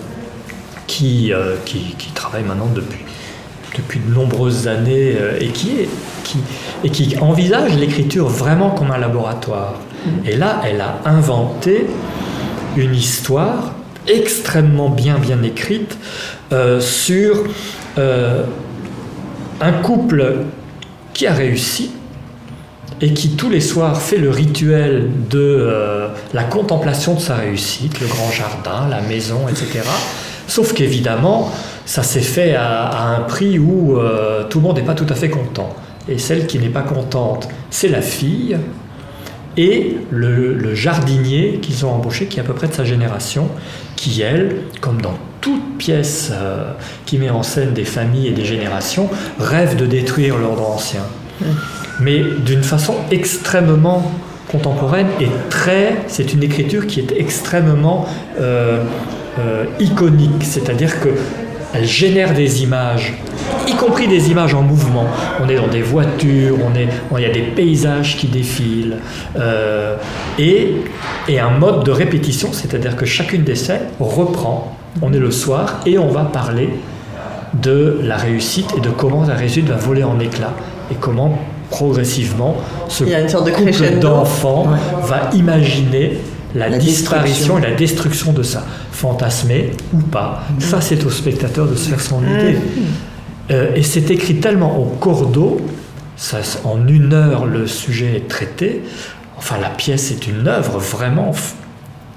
qui, 0.88 1.34
euh, 1.34 1.56
qui, 1.66 1.96
qui, 1.98 2.12
travaille 2.12 2.44
maintenant 2.44 2.70
depuis, 2.74 3.04
depuis 3.78 4.00
de 4.00 4.14
nombreuses 4.14 4.68
années 4.68 5.16
euh, 5.20 5.38
et, 5.42 5.48
qui 5.48 5.72
est, 5.72 5.90
qui, 6.24 6.38
et 6.84 6.90
qui 6.90 7.18
envisage 7.20 7.76
l'écriture 7.76 8.28
vraiment 8.28 8.70
comme 8.72 8.92
un 8.92 8.98
laboratoire. 8.98 9.82
Mm. 10.06 10.10
Et 10.26 10.36
là, 10.38 10.62
elle 10.66 10.80
a 10.80 11.00
inventé 11.06 11.88
une 12.78 12.96
histoire 12.96 13.74
extrêmement 14.08 14.90
bien 14.90 15.18
bien 15.18 15.44
écrite 15.44 15.98
sur 16.80 17.44
un 19.62 19.72
couple 19.82 20.44
qui 21.14 21.28
a 21.28 21.34
réussi 21.34 21.92
et 23.02 23.14
qui 23.14 23.36
tous 23.36 23.50
les 23.50 23.62
soirs 23.62 24.02
fait 24.02 24.18
le 24.18 24.30
rituel 24.30 25.10
de 25.30 25.70
la 26.34 26.44
contemplation 26.44 27.16
de 27.16 27.20
sa 27.20 27.36
réussite, 27.36 28.00
le 28.00 28.08
grand 28.08 28.32
jardin, 28.32 28.88
la 28.90 29.02
maison, 29.02 29.48
etc. 29.50 29.82
Sauf 30.48 30.74
qu'évidemment, 30.74 31.52
ça 31.86 32.04
s'est 32.04 32.22
fait 32.22 32.56
à, 32.56 33.10
un 33.10 33.22
prix 33.22 33.60
où 33.60 33.98
euh, 33.98 34.44
tout 34.50 34.60
le 34.60 34.64
monde 34.64 34.78
n'est 34.78 34.84
pas 34.84 34.94
tout 34.94 35.08
à 35.10 35.16
fait 35.16 35.30
content. 35.30 35.74
Et 36.08 36.18
celle 36.18 36.48
qui 36.48 36.60
n'est 36.60 36.70
pas 36.70 36.82
contente, 36.82 37.48
c'est 37.70 37.88
la 37.88 38.02
fille 38.02 38.58
et 39.58 39.98
le, 40.12 40.74
jardinier 40.76 41.60
qu'ils 41.62 41.86
ont 41.86 41.92
embauché, 41.92 42.26
qui 42.26 42.38
est 42.38 42.42
à 42.42 42.46
peu 42.46 42.54
près 42.54 42.68
de 42.68 42.74
sa 42.74 42.84
génération, 42.84 43.50
qui, 43.96 44.22
elle, 44.22 44.58
comme 44.82 45.02
dans 45.02 45.18
toute 45.42 45.78
pièce 45.78 46.32
euh, 46.32 46.72
qui 47.06 47.18
met 47.18 47.30
en 47.30 47.44
scène 47.44 47.74
des 47.74 47.86
familles 47.86 48.28
et 48.28 48.32
des 48.32 48.46
générations, 48.46 49.10
rêve 49.40 49.76
de 49.76 49.86
détruire 49.86 50.38
l'ordre 50.38 50.70
ancien. 50.70 51.02
Mmh. 51.42 51.46
Mais 52.00 52.22
d'une 52.46 52.64
façon 52.64 52.96
extrêmement 53.12 54.12
contemporaine 54.52 55.08
et 55.20 55.28
très. 55.50 55.98
C'est 56.08 56.34
une 56.34 56.44
écriture 56.44 56.88
qui 56.88 57.00
est 57.00 57.12
extrêmement 57.18 58.08
euh, 58.40 58.84
iconique, 59.80 60.44
c'est-à-dire 60.44 61.00
que 61.00 61.10
elle 61.74 61.86
génère 61.86 62.34
des 62.34 62.64
images, 62.64 63.14
y 63.68 63.74
compris 63.74 64.08
des 64.08 64.30
images 64.30 64.54
en 64.54 64.62
mouvement. 64.62 65.08
On 65.44 65.50
est 65.50 65.56
dans 65.56 65.68
des 65.68 65.82
voitures, 65.82 66.58
on 66.64 66.76
est, 66.76 66.88
il 67.18 67.22
y 67.22 67.26
a 67.26 67.34
des 67.34 67.42
paysages 67.42 68.18
qui 68.18 68.28
défilent, 68.28 68.98
euh, 69.38 69.96
et, 70.38 70.76
et 71.28 71.40
un 71.40 71.50
mode 71.50 71.84
de 71.84 71.92
répétition, 71.92 72.50
c'est-à-dire 72.52 72.96
que 72.96 73.06
chacune 73.06 73.44
des 73.44 73.56
scènes 73.56 73.88
reprend. 74.00 74.78
On 75.02 75.12
est 75.12 75.20
le 75.20 75.32
soir 75.32 75.80
et 75.86 75.98
on 75.98 76.10
va 76.10 76.24
parler 76.24 76.70
de 77.62 78.00
la 78.04 78.18
réussite 78.18 78.74
et 78.78 78.80
de 78.80 78.90
comment 78.90 79.26
la 79.26 79.34
réussite 79.34 79.68
va 79.68 79.76
voler 79.76 80.04
en 80.04 80.20
éclats 80.20 80.54
et 80.92 80.96
comment 80.96 81.40
progressivement 81.70 82.56
ce 82.88 83.04
couple 83.04 84.00
d'enfants 84.00 84.68
va 85.02 85.30
imaginer 85.34 86.20
la, 86.56 86.70
disparition 86.78 87.58
et 87.58 87.62
la 87.62 87.72
destruction 87.72 88.34
de 88.34 88.44
ça, 88.44 88.66
fantasmé 88.92 89.72
ou 89.94 89.98
pas. 89.98 90.44
Ça, 90.60 90.82
c'est 90.82 91.04
au 91.06 91.10
spectateur 91.10 91.68
de 91.68 91.76
se 91.76 91.90
faire 91.90 92.02
son 92.02 92.22
idée. 92.24 92.54
Mm. 92.54 92.82
Euh, 93.52 93.76
et 93.76 93.84
c'est 93.84 94.10
écrit 94.12 94.36
tellement 94.36 94.78
au 94.80 94.86
cordeau, 94.86 95.60
ça, 96.16 96.40
en 96.64 96.88
une 96.88 97.14
heure, 97.14 97.46
le 97.46 97.68
sujet 97.68 98.16
est 98.16 98.28
traité. 98.28 98.84
Enfin, 99.38 99.58
la 99.62 99.70
pièce 99.70 100.12
est 100.12 100.28
une 100.28 100.48
œuvre, 100.48 100.80
vraiment, 100.80 101.34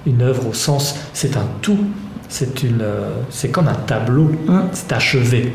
une 0.07 0.23
œuvre 0.23 0.49
au 0.49 0.55
sens, 0.55 0.97
c'est 1.13 1.37
un 1.37 1.49
tout. 1.63 1.79
C'est 2.29 2.65
une, 2.65 2.83
euh, 2.83 3.11
c'est 3.31 3.51
comme 3.51 3.69
un 3.69 3.75
tableau, 3.75 4.33
mm. 4.47 4.61
c'est 4.73 4.93
achevé. 4.93 5.53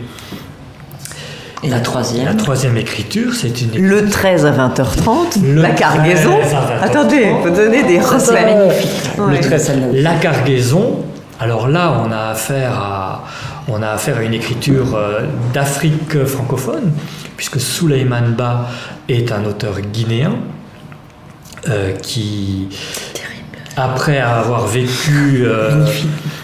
Et 1.64 1.70
la 1.70 1.80
troisième 1.80 2.26
La 2.26 2.34
troisième 2.34 2.78
écriture, 2.78 3.34
c'est 3.36 3.62
une. 3.62 3.78
Le 3.78 4.10
13 4.10 4.46
à 4.46 4.52
20h30, 4.52 5.56
la 5.56 5.70
cargaison. 5.70 6.38
Attendez, 6.82 7.32
vous 7.44 7.52
donnez 7.52 7.84
des 7.84 8.00
reflets. 8.00 8.56
Le 9.18 9.40
13, 9.40 9.72
la 9.94 10.16
cargaison. 10.16 11.06
Alors 11.40 11.68
là, 11.68 12.04
on 12.06 12.12
a 12.12 12.32
affaire 12.32 12.74
à, 12.74 13.24
on 13.68 13.82
a 13.82 13.90
affaire 13.90 14.18
à 14.18 14.24
une 14.24 14.34
écriture 14.34 14.96
euh, 14.96 15.22
d'Afrique 15.54 16.26
francophone, 16.26 16.92
puisque 17.38 17.60
Souleyman 17.60 18.34
Ba 18.34 18.70
est 19.10 19.32
un 19.32 19.46
auteur 19.46 19.82
guinéen 19.82 20.34
euh, 21.70 21.94
qui 21.94 22.70
après 23.78 24.20
avoir 24.20 24.68
vécu, 24.68 25.44
euh, 25.46 25.86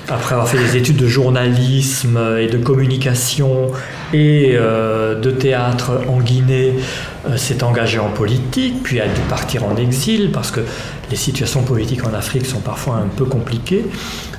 après 0.10 0.34
avoir 0.34 0.48
fait 0.48 0.58
des 0.58 0.78
études 0.78 0.98
de 0.98 1.08
journalisme 1.08 2.20
et 2.40 2.48
de 2.48 2.58
communication 2.58 3.72
et 4.14 4.54
euh, 4.56 5.20
de 5.20 5.32
théâtre 5.32 6.02
en 6.08 6.20
Guinée, 6.20 6.74
euh, 7.28 7.38
s'est 7.38 7.64
engagé 7.64 8.00
en 8.00 8.10
politique, 8.10 8.84
puis 8.84 9.02
a 9.02 9.08
dû 9.08 9.22
partir 9.30 9.66
en 9.66 9.76
exil 9.76 10.32
parce 10.32 10.52
que 10.52 10.62
les 11.10 11.18
situations 11.18 11.64
politiques 11.64 12.06
en 12.06 12.14
Afrique 12.14 12.46
sont 12.46 12.60
parfois 12.60 12.96
un 12.96 13.08
peu 13.08 13.26
compliquées. 13.26 13.86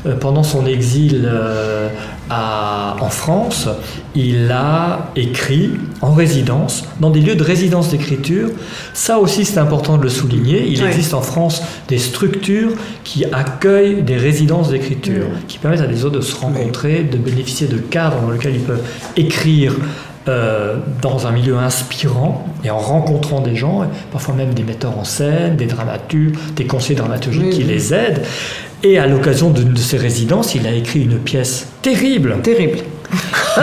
Euh, 0.07 0.15
pendant 0.17 0.43
son 0.43 0.67
exil 0.67 1.29
euh, 1.31 1.89
en 2.31 3.09
France, 3.09 3.69
il 4.15 4.51
a 4.53 5.11
écrit 5.17 5.71
en 6.03 6.13
résidence, 6.13 6.85
dans 7.01 7.11
des 7.11 7.21
lieux 7.21 7.35
de 7.35 7.43
résidence 7.43 7.91
d'écriture. 7.91 8.51
Ça 8.93 9.19
aussi, 9.19 9.45
c'est 9.45 9.59
important 9.59 9.97
de 9.97 10.03
le 10.03 10.09
souligner. 10.09 10.67
Il 10.69 10.85
existe 10.85 11.15
en 11.15 11.23
France 11.23 11.63
des 11.89 11.99
structures 11.99 12.73
qui 13.03 13.25
accueillent 13.25 14.03
des 14.03 14.17
résidences 14.17 14.69
d'écriture, 14.69 15.27
qui 15.49 15.59
permettent 15.59 15.81
à 15.81 15.87
des 15.87 16.05
autres 16.05 16.17
de 16.17 16.21
se 16.21 16.37
rencontrer, 16.37 17.03
de 17.05 17.17
bénéficier 17.17 17.67
de 17.67 17.79
cadres 17.79 18.21
dans 18.21 18.31
lesquels 18.31 18.57
ils 18.57 18.63
peuvent 18.63 18.85
écrire 19.17 19.75
euh, 20.29 20.77
dans 21.01 21.27
un 21.27 21.33
milieu 21.33 21.57
inspirant 21.57 22.47
et 22.65 22.71
en 22.71 22.79
rencontrant 22.79 23.41
des 23.41 23.57
gens, 23.57 23.87
parfois 24.13 24.35
même 24.35 24.55
des 24.55 24.63
metteurs 24.63 24.99
en 24.99 25.05
scène, 25.05 25.57
des 25.57 25.67
dramaturges, 25.67 26.33
des 26.55 26.67
conseillers 26.67 26.99
dramaturgiques 26.99 27.51
qui 27.51 27.63
les 27.63 27.95
aident. 27.95 28.23
Et 28.83 28.99
à 28.99 29.07
l'occasion 29.07 29.51
d'une 29.51 29.73
de 29.73 29.79
ces 29.79 29.97
résidences, 29.97 30.55
il 30.55 30.67
a 30.67 30.73
écrit 30.73 31.03
une 31.03 31.19
pièce 31.19 31.69
terrible. 31.83 32.37
Terrible. 32.43 32.79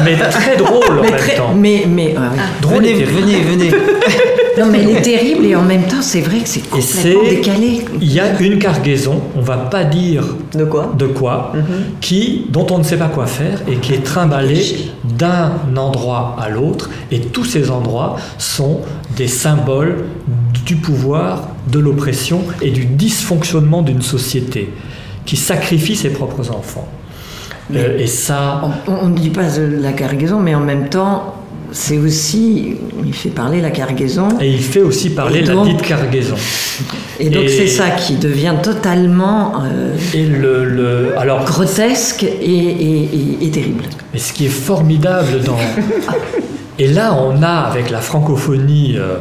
Mais 0.03 0.18
très 0.18 0.57
drôle 0.57 0.99
en 0.99 1.01
même 1.03 1.16
temps. 1.38 1.53
Mais, 1.55 1.86
mais 1.88 2.16
ah 2.18 2.32
drôle 2.61 2.84
venez, 2.84 3.03
venez, 3.03 3.39
venez. 3.41 3.72
Non, 4.58 4.68
mais 4.72 4.82
elle 4.82 4.97
est 4.97 5.01
terrible 5.01 5.45
et 5.45 5.56
en 5.56 5.64
même 5.64 5.84
temps, 5.84 6.01
c'est 6.01 6.22
vrai 6.22 6.39
que 6.39 6.47
c'est 6.47 6.68
complètement 6.70 7.24
décalé. 7.24 7.86
Il 8.01 8.12
y 8.12 8.20
a 8.20 8.39
une 8.39 8.60
cargaison, 8.60 9.22
on 9.36 9.41
va 9.41 9.58
pas 9.58 9.84
dire 9.84 10.24
de 10.53 10.64
quoi, 10.64 10.93
de 10.97 11.08
quoi 11.08 11.53
mhm. 11.53 11.64
qui, 12.01 12.45
dont 12.49 12.66
on 12.72 12.78
ne 12.78 12.84
sait 12.84 12.97
pas 12.97 13.08
quoi 13.08 13.28
faire 13.28 13.62
et 13.68 13.76
qui 13.76 13.93
est 13.93 14.03
trimballée 14.03 14.91
d'un 15.03 15.51
endroit 15.76 16.36
à 16.39 16.49
l'autre. 16.49 16.89
Et 17.12 17.20
tous 17.20 17.45
ces 17.45 17.70
endroits 17.70 18.18
sont 18.38 18.82
des 19.16 19.28
symboles 19.28 20.06
du 20.66 20.76
pouvoir, 20.76 21.49
de 21.72 21.80
l'oppression 21.80 22.41
et 22.62 22.72
du 22.72 22.86
dysfonctionnement 22.86 23.82
d'une 23.82 24.01
société 24.01 24.70
qui 25.26 25.38
sacrifie 25.38 25.95
ses 25.95 26.10
propres 26.10 26.51
enfants. 26.51 26.88
Euh, 27.74 27.97
et 27.97 28.08
ça. 28.08 28.62
On 28.88 29.08
ne 29.08 29.18
dit 29.18 29.32
pas 29.32 29.58
la 29.58 29.93
cargaison, 29.93 30.39
mais 30.39 30.53
en 30.53 30.60
même 30.60 30.89
temps, 30.89 31.36
c'est 31.76 31.97
aussi, 31.97 32.78
il 33.05 33.13
fait 33.13 33.30
parler 33.30 33.59
la 33.59 33.69
cargaison. 33.69 34.30
Et 34.39 34.49
il 34.49 34.61
fait 34.61 34.82
aussi 34.82 35.09
parler 35.09 35.41
la 35.41 35.61
dite 35.61 35.82
cargaison. 35.82 36.36
Et 37.19 37.30
donc 37.30 37.49
c'est 37.49 37.67
ça 37.67 37.91
qui 37.91 38.15
devient 38.15 38.55
totalement 38.63 39.61
euh, 39.61 39.93
et 40.13 40.26
le, 40.26 41.13
alors, 41.17 41.43
grotesque 41.43 42.23
et, 42.23 43.49
terrible. 43.51 43.84
Mais 44.13 44.19
ce 44.19 44.32
qui 44.32 44.45
est 44.45 44.49
formidable 44.49 45.41
dans... 45.41 45.57
et 46.80 46.88
là 46.88 47.13
on 47.13 47.43
a 47.43 47.49
avec 47.69 47.89
la 47.91 47.99
francophonie... 47.99 48.95
Euh, 48.97 49.17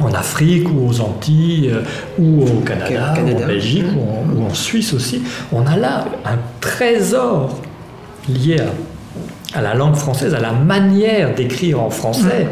en 0.00 0.14
Afrique 0.14 0.68
ou 0.70 0.88
aux 0.88 1.00
Antilles 1.00 1.70
euh, 1.70 1.82
ou 2.18 2.44
au 2.44 2.60
Canada, 2.62 3.14
ou 3.22 3.36
en 3.36 3.46
Belgique 3.46 3.84
ou 3.94 4.42
en 4.42 4.54
Suisse 4.54 4.94
aussi, 4.94 5.22
on 5.52 5.64
a 5.66 5.76
là 5.76 6.06
un 6.24 6.38
trésor 6.60 7.60
lié 8.26 8.58
à 8.58 8.72
à 9.54 9.60
la 9.60 9.74
langue 9.74 9.94
française, 9.94 10.34
à 10.34 10.40
la 10.40 10.52
manière 10.52 11.34
d'écrire 11.34 11.80
en 11.80 11.90
français, 11.90 12.48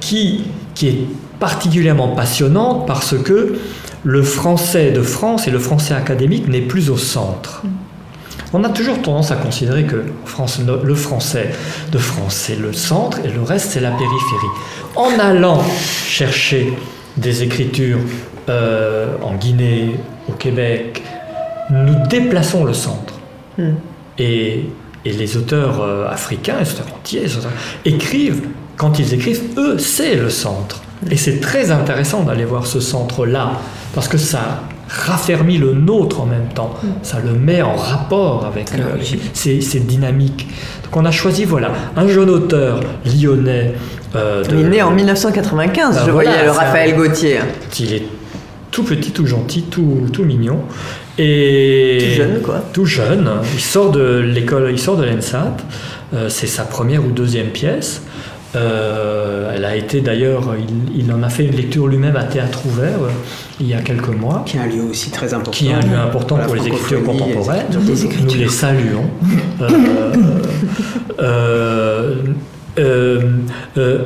qui, 0.00 0.44
qui 0.74 0.88
est 0.88 0.98
particulièrement 1.38 2.08
passionnante 2.08 2.86
parce 2.86 3.16
que 3.16 3.58
le 4.04 4.22
français 4.22 4.90
de 4.90 5.02
France 5.02 5.46
et 5.46 5.50
le 5.50 5.58
français 5.58 5.94
académique 5.94 6.48
n'est 6.48 6.60
plus 6.60 6.90
au 6.90 6.96
centre. 6.96 7.62
On 8.52 8.64
a 8.64 8.68
toujours 8.68 9.00
tendance 9.00 9.30
à 9.30 9.36
considérer 9.36 9.84
que 9.84 9.96
le 9.96 10.94
français 10.94 11.50
de 11.92 11.98
France 11.98 12.34
c'est 12.34 12.56
le 12.56 12.72
centre 12.72 13.18
et 13.24 13.28
le 13.28 13.42
reste 13.42 13.70
c'est 13.72 13.80
la 13.80 13.90
périphérie. 13.90 14.46
En 14.96 15.18
allant 15.18 15.62
chercher 16.06 16.72
des 17.16 17.42
écritures 17.42 18.00
euh, 18.48 19.14
en 19.22 19.34
Guinée, 19.34 19.96
au 20.28 20.32
Québec, 20.32 21.02
nous 21.70 21.94
déplaçons 22.08 22.64
le 22.64 22.72
centre. 22.72 23.14
Hmm. 23.56 23.74
Et 24.18 24.66
et 25.04 25.12
les 25.12 25.36
auteurs 25.36 25.80
euh, 25.80 26.08
africains, 26.08 26.56
les 26.60 26.70
auteurs 26.70 26.94
entiers, 26.94 27.26
écrivent, 27.84 28.42
quand 28.76 28.98
ils 28.98 29.14
écrivent, 29.14 29.42
eux, 29.56 29.78
c'est 29.78 30.14
le 30.14 30.30
centre. 30.30 30.82
Et 31.10 31.16
c'est 31.16 31.40
très 31.40 31.70
intéressant 31.70 32.22
d'aller 32.22 32.44
voir 32.44 32.66
ce 32.66 32.80
centre-là, 32.80 33.52
parce 33.94 34.08
que 34.08 34.18
ça 34.18 34.62
raffermit 34.88 35.56
le 35.56 35.72
nôtre 35.72 36.20
en 36.20 36.26
même 36.26 36.48
temps, 36.54 36.74
ça 37.02 37.18
le 37.24 37.32
met 37.32 37.62
en 37.62 37.76
rapport 37.76 38.44
avec 38.44 38.72
euh, 38.74 38.96
ces, 39.32 39.80
dynamiques. 39.80 40.48
Donc 40.84 40.96
on 40.96 41.04
a 41.04 41.10
choisi, 41.10 41.44
voilà, 41.44 41.70
un 41.96 42.08
jeune 42.08 42.28
auteur 42.28 42.80
lyonnais. 43.06 43.74
Euh, 44.16 44.42
Il 44.50 44.58
est 44.58 44.64
né 44.64 44.82
en 44.82 44.90
1995, 44.90 45.94
ben 45.94 46.02
je 46.04 46.10
voyais 46.10 46.44
le 46.44 46.50
Raphaël 46.50 46.96
Gauthier. 46.96 47.38
Il 47.78 47.94
est 47.94 48.02
tout 48.70 48.84
petit, 48.84 49.10
tout 49.10 49.26
gentil, 49.26 49.62
tout, 49.62 50.06
tout 50.12 50.24
mignon. 50.24 50.60
Et 51.18 51.98
tout 52.00 52.16
jeune, 52.16 52.40
quoi. 52.40 52.64
Tout 52.72 52.86
jeune. 52.86 53.30
Il 53.54 53.60
sort 53.60 53.90
de 53.90 54.18
l'école, 54.18 54.68
il 54.70 54.78
sort 54.78 54.96
de 54.96 55.04
l'ENSAT. 55.04 55.56
Euh, 56.14 56.28
c'est 56.28 56.46
sa 56.46 56.64
première 56.64 57.04
ou 57.04 57.10
deuxième 57.10 57.48
pièce. 57.48 58.02
elle 58.54 59.64
a 59.64 59.76
été 59.76 60.00
d'ailleurs, 60.00 60.54
il, 60.96 61.12
en 61.12 61.22
a 61.22 61.28
fait 61.28 61.44
une 61.44 61.54
lecture 61.54 61.86
lui-même 61.86 62.16
à 62.16 62.24
théâtre 62.24 62.66
ouvert 62.66 62.98
il 63.60 63.68
y 63.68 63.74
a 63.74 63.80
quelques 63.80 64.08
mois. 64.08 64.42
Qui 64.46 64.56
est 64.56 64.60
un 64.60 64.66
lieu 64.66 64.82
aussi 64.82 65.10
très 65.10 65.34
important. 65.34 65.50
Qui 65.52 65.68
est 65.68 65.74
un 65.74 65.80
lieu 65.80 65.96
important 65.96 66.38
pour, 66.38 66.54
les 66.54 66.66
écritures 66.66 67.04
contemporaines. 67.04 67.66
Nous 67.72 68.34
les 68.34 68.48
saluons. 68.48 69.10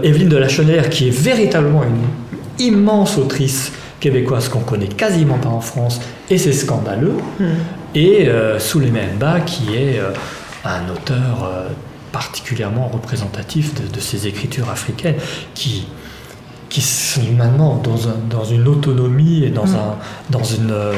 Evelyne 0.02 0.28
de 0.28 0.36
la 0.36 0.48
Chenère, 0.48 0.90
qui 0.90 1.08
est 1.08 1.16
véritablement 1.16 1.84
une 1.84 2.64
immense 2.66 3.18
autrice 3.18 3.72
québécoise 4.04 4.50
qu'on 4.50 4.60
connaît 4.60 4.88
quasiment 4.88 5.38
pas 5.38 5.48
en 5.48 5.62
France, 5.62 5.98
et 6.28 6.36
c'est 6.36 6.52
scandaleux. 6.52 7.16
Hmm. 7.40 7.44
Et 7.94 8.28
euh, 8.28 8.58
mêmes 8.92 9.16
bas 9.18 9.40
qui 9.40 9.74
est 9.74 9.98
euh, 9.98 10.10
un 10.62 10.90
auteur 10.90 11.44
euh, 11.44 11.68
particulièrement 12.12 12.88
représentatif 12.88 13.72
de, 13.74 14.00
ces 14.00 14.26
écritures 14.26 14.68
africaines, 14.68 15.16
qui, 15.54 15.86
qui 16.74 16.80
sont 16.80 17.20
maintenant 17.38 17.80
dans, 17.84 18.08
un, 18.08 18.16
dans 18.28 18.42
une 18.42 18.66
autonomie 18.66 19.44
et 19.44 19.50
dans, 19.50 19.76
un, 19.76 19.94
dans 20.28 20.42
une 20.42 20.72
euh, 20.72 20.92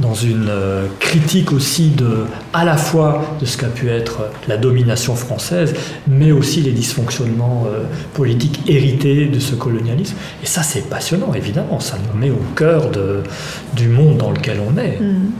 dans 0.00 0.14
une 0.14 0.50
critique 0.98 1.52
aussi 1.52 1.90
de, 1.90 2.24
à 2.52 2.64
la 2.64 2.76
fois 2.76 3.22
de 3.40 3.46
ce 3.46 3.56
qu'a 3.56 3.68
pu 3.68 3.88
être 3.88 4.22
la 4.48 4.56
domination 4.56 5.14
française, 5.14 5.74
mais 6.08 6.32
aussi 6.32 6.60
les 6.62 6.72
dysfonctionnements 6.72 7.66
euh, 7.68 7.84
politiques 8.14 8.62
hérités 8.66 9.26
de 9.26 9.38
ce 9.38 9.54
colonialisme. 9.54 10.16
Et 10.42 10.46
ça, 10.46 10.64
c'est 10.64 10.88
passionnant, 10.88 11.34
évidemment. 11.34 11.78
Ça 11.78 11.98
nous 11.98 12.18
met 12.18 12.30
au 12.30 12.42
cœur 12.56 12.90
de, 12.90 13.22
du 13.74 13.88
monde 13.88 14.16
dans 14.16 14.32
lequel 14.32 14.58
on 14.66 14.76
est. 14.76 14.98
Mm. 14.98 15.30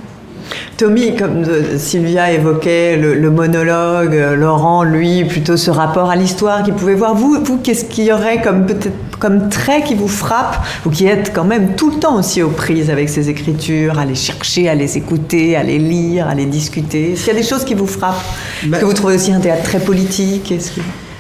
Tommy, 0.77 1.17
comme 1.17 1.45
euh, 1.45 1.79
Sylvia 1.79 2.33
évoquait 2.33 2.97
le, 2.97 3.31
monologue, 3.31 4.15
euh, 4.15 4.35
Laurent, 4.37 4.83
lui, 4.83 5.25
plutôt 5.25 5.57
ce 5.57 5.71
rapport 5.71 6.11
à 6.11 6.17
l'histoire 6.17 6.63
qu'il 6.63 6.75
pouvait 6.75 6.95
voir. 6.95 7.15
Vous, 7.15 7.39
vous 7.45 7.59
qu'est-ce 7.59 7.85
qu'il 7.85 8.05
y 8.05 8.13
aurait 8.13 8.41
comme 8.41 8.67
peut-être 8.67 8.93
comme 9.19 9.49
trait 9.49 9.83
qui 9.83 9.95
vous 9.95 10.09
frappe, 10.09 10.57
vous 10.83 10.91
qui 10.91 11.07
êtes 11.07 11.33
quand 11.33 11.45
même 11.45 11.77
tout 11.77 11.91
le 11.91 12.01
temps 12.01 12.19
aussi 12.19 12.43
aux 12.43 12.49
prises 12.49 12.91
avec 12.91 13.09
ces 13.09 13.31
écritures, 13.31 14.01
à 14.01 14.05
les 14.05 14.17
chercher, 14.17 14.69
à 14.69 14.75
les 14.75 14.99
écouter, 14.99 15.55
à 15.55 15.63
les 15.63 15.79
lire, 15.79 16.27
à 16.27 16.35
les 16.35 16.47
discuter? 16.47 17.13
Est-ce 17.13 17.25
qu'il 17.25 17.35
y 17.35 17.37
a 17.37 17.41
des 17.41 17.47
choses 17.47 17.65
qui 17.65 17.75
vous 17.75 17.87
frappent 17.87 18.25
bah 18.65 18.79
Que 18.81 18.85
vous 18.85 18.95
trouvez 18.95 19.15
aussi 19.15 19.33
un 19.33 19.39
théâtre 19.39 19.63
très 19.63 19.79
politique? 19.79 20.53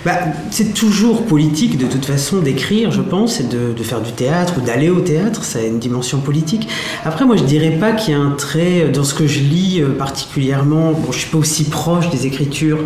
Bah, 0.05 0.19
c'est 0.51 0.75
toujours 0.75 1.25
politique 1.27 1.79
de 1.79 1.87
toute 1.87 2.05
façon 2.05 2.41
d'écrire, 2.41 2.91
je 2.91 3.03
pense, 3.03 3.39
et 3.39 3.45
de, 3.45 3.73
de, 3.73 3.83
faire 3.85 4.01
du 4.01 4.11
théâtre 4.11 4.55
ou 4.59 4.61
d'aller 4.61 4.91
au 4.91 5.01
théâtre, 5.01 5.45
ça 5.45 5.61
a 5.61 5.63
une 5.63 5.79
dimension 5.79 6.19
politique. 6.19 6.69
Après, 7.05 7.25
moi, 7.25 7.37
je 7.37 7.45
dirais 7.45 7.77
pas 7.79 7.93
qu'il 7.93 8.15
y 8.15 8.17
a 8.17 8.21
un 8.21 8.33
trait 8.33 8.91
dans 8.93 9.05
ce 9.05 9.15
que 9.15 9.29
je 9.29 9.39
lis 9.39 9.81
euh, 9.81 9.97
particulièrement. 9.97 10.93
Bon, 10.93 11.13
je 11.13 11.19
suis 11.19 11.31
pas 11.31 11.39
aussi 11.39 11.65
proche 11.65 12.11
des 12.11 12.27
écritures 12.27 12.79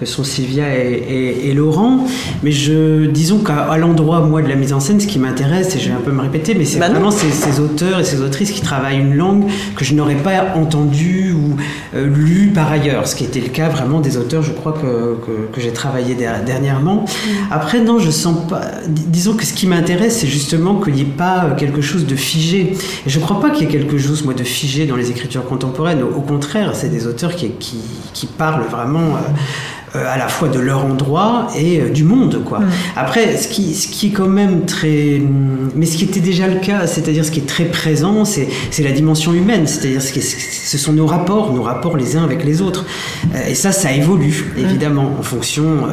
que 0.00 0.04
sont 0.04 0.24
Sylvia 0.24 0.74
et, 0.74 1.52
Laurent, 1.54 2.04
mais 2.42 2.50
je, 2.50 3.06
disons 3.06 3.38
qu'à 3.38 3.76
l'endroit, 3.76 4.20
moi, 4.20 4.42
de 4.42 4.48
la 4.48 4.56
mise 4.56 4.72
en 4.72 4.80
scène, 4.80 4.98
ce 4.98 5.06
qui 5.06 5.20
m'intéresse, 5.20 5.76
et 5.76 5.78
je 5.78 5.90
vais 5.90 5.94
un 5.94 6.00
peu 6.00 6.10
me 6.10 6.20
répéter, 6.20 6.56
mais 6.56 6.64
c'est 6.64 6.80
bah 6.80 6.88
vraiment 6.88 7.12
ces, 7.12 7.30
ces, 7.30 7.60
auteurs 7.60 8.00
et 8.00 8.04
ces 8.04 8.20
autrices 8.20 8.50
qui 8.50 8.60
travaillent 8.60 8.98
une 8.98 9.14
langue 9.14 9.44
que 9.76 9.84
je 9.84 9.94
n'aurais 9.94 10.16
pas 10.16 10.56
entendue 10.56 11.32
ou 11.32 11.56
euh, 11.94 12.06
lue 12.08 12.50
par 12.52 12.72
ailleurs, 12.72 13.06
ce 13.06 13.14
qui 13.14 13.22
était 13.22 13.38
le 13.40 13.50
cas 13.50 13.68
vraiment 13.68 14.00
des 14.00 14.16
auteurs, 14.16 14.42
je 14.42 14.50
crois, 14.50 14.72
que, 14.72 15.14
que, 15.24 15.52
que 15.52 15.60
j'ai 15.60 15.72
travaillé 15.72 16.16
dernièrement 16.16 16.63
après, 17.50 17.80
non, 17.80 17.98
je 17.98 18.10
sens 18.10 18.48
pas. 18.48 18.62
Disons 18.86 19.34
que 19.34 19.44
ce 19.44 19.52
qui 19.52 19.66
m'intéresse, 19.66 20.18
c'est 20.18 20.26
justement 20.26 20.80
qu'il 20.80 20.94
n'y 20.94 21.02
ait 21.02 21.04
pas 21.04 21.44
euh, 21.44 21.54
quelque 21.54 21.80
chose 21.80 22.06
de 22.06 22.16
figé. 22.16 22.76
Et 23.06 23.10
je 23.10 23.18
ne 23.18 23.24
crois 23.24 23.40
pas 23.40 23.50
qu'il 23.50 23.66
y 23.66 23.68
ait 23.68 23.72
quelque 23.72 23.98
chose, 23.98 24.24
moi, 24.24 24.34
de 24.34 24.44
figé 24.44 24.86
dans 24.86 24.96
les 24.96 25.10
écritures 25.10 25.44
contemporaines. 25.44 26.02
Au, 26.02 26.20
contraire, 26.20 26.74
c'est 26.74 26.88
des 26.88 27.06
auteurs 27.06 27.34
qui, 27.34 27.50
qui, 27.52 27.78
qui 28.12 28.26
parlent 28.26 28.66
vraiment. 28.68 29.16
Euh, 29.16 29.30
à 29.94 30.18
la 30.18 30.28
fois 30.28 30.48
de 30.48 30.58
leur 30.58 30.84
endroit 30.84 31.48
et 31.56 31.78
du 31.90 32.04
monde 32.04 32.42
quoi. 32.44 32.60
Après 32.96 33.36
ce 33.36 33.48
qui 33.48 33.74
ce 33.74 33.88
qui 33.88 34.08
est 34.08 34.10
quand 34.10 34.28
même 34.28 34.64
très 34.66 35.22
mais 35.74 35.86
ce 35.86 35.96
qui 35.96 36.04
était 36.04 36.20
déjà 36.20 36.48
le 36.48 36.60
cas, 36.60 36.86
c'est-à-dire 36.86 37.24
ce 37.24 37.30
qui 37.30 37.40
est 37.40 37.46
très 37.46 37.64
présent, 37.64 38.24
c'est 38.24 38.48
la 38.82 38.92
dimension 38.92 39.32
humaine, 39.32 39.66
c'est-à-dire 39.66 40.02
ce, 40.02 40.20
ce 40.20 40.78
sont 40.78 40.92
nos 40.92 41.06
rapports, 41.06 41.52
nos 41.52 41.62
rapports 41.62 41.96
les 41.96 42.16
uns 42.16 42.24
avec 42.24 42.44
les 42.44 42.60
autres. 42.62 42.84
et 43.48 43.54
ça 43.54 43.72
ça 43.72 43.92
évolue 43.92 44.52
évidemment 44.56 45.12
en 45.18 45.22
fonction 45.22 45.86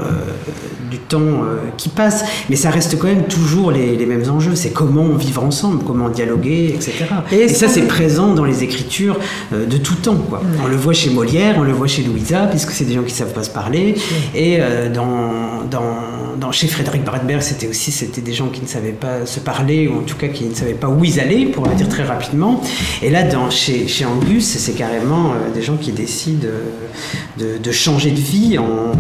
du 0.91 0.97
temps 0.99 1.19
euh, 1.19 1.57
qui 1.77 1.89
passe, 1.89 2.25
mais 2.49 2.57
ça 2.57 2.69
reste 2.69 2.99
quand 2.99 3.07
même 3.07 3.23
toujours 3.23 3.71
les, 3.71 4.05
mêmes 4.05 4.29
enjeux. 4.29 4.55
C'est 4.55 4.71
comment 4.71 5.07
vivre 5.15 5.43
ensemble, 5.43 5.83
comment 5.85 6.09
dialoguer, 6.09 6.73
etc. 6.75 7.05
Et, 7.31 7.47
ça, 7.47 7.67
c'est 7.69 7.83
présent 7.83 8.33
dans 8.33 8.43
les 8.43 8.63
écritures 8.63 9.17
euh, 9.53 9.65
de 9.65 9.77
tout 9.77 9.95
temps. 9.95 10.17
Quoi. 10.17 10.41
On 10.63 10.67
le 10.67 10.75
voit 10.75 10.93
chez 10.93 11.09
Molière, 11.09 11.55
on 11.57 11.63
le 11.63 11.71
voit 11.71 11.87
chez 11.87 12.03
Louisa, 12.03 12.47
puisque 12.47 12.71
c'est 12.71 12.83
des 12.83 12.93
gens 12.93 13.03
qui 13.03 13.13
savent 13.13 13.33
pas 13.33 13.43
se 13.43 13.49
parler. 13.49 13.90
Et 14.35 14.57
euh, 14.59 14.89
dans, 14.89 15.63
dans, 15.69 16.51
chez 16.51 16.67
Frédéric 16.67 17.05
Bradberg, 17.05 17.41
c'était 17.41 17.67
aussi 17.67 17.91
c'était 17.91 18.19
des 18.19 18.33
gens 18.33 18.47
qui 18.47 18.61
ne 18.61 18.67
savaient 18.67 18.91
pas 18.91 19.25
se 19.25 19.39
parler, 19.39 19.87
ou 19.87 19.99
en 19.99 20.01
tout 20.01 20.17
cas 20.17 20.27
qui 20.27 20.43
ne 20.43 20.53
savaient 20.53 20.73
pas 20.73 20.89
où 20.89 21.05
ils 21.05 21.19
allaient, 21.19 21.45
pour 21.45 21.65
le 21.65 21.75
dire 21.75 21.87
très 21.87 22.03
rapidement. 22.03 22.61
Et 23.01 23.09
là, 23.09 23.23
dans, 23.23 23.49
chez, 23.49 23.87
chez 23.87 24.05
Angus, 24.05 24.45
c'est 24.45 24.73
carrément 24.73 25.33
des 25.53 25.61
gens 25.61 25.77
qui 25.77 25.93
décident 25.93 26.47
de, 27.37 27.71
changer 27.71 28.11
de 28.11 28.19
vie 28.19 28.57
en 28.57 28.91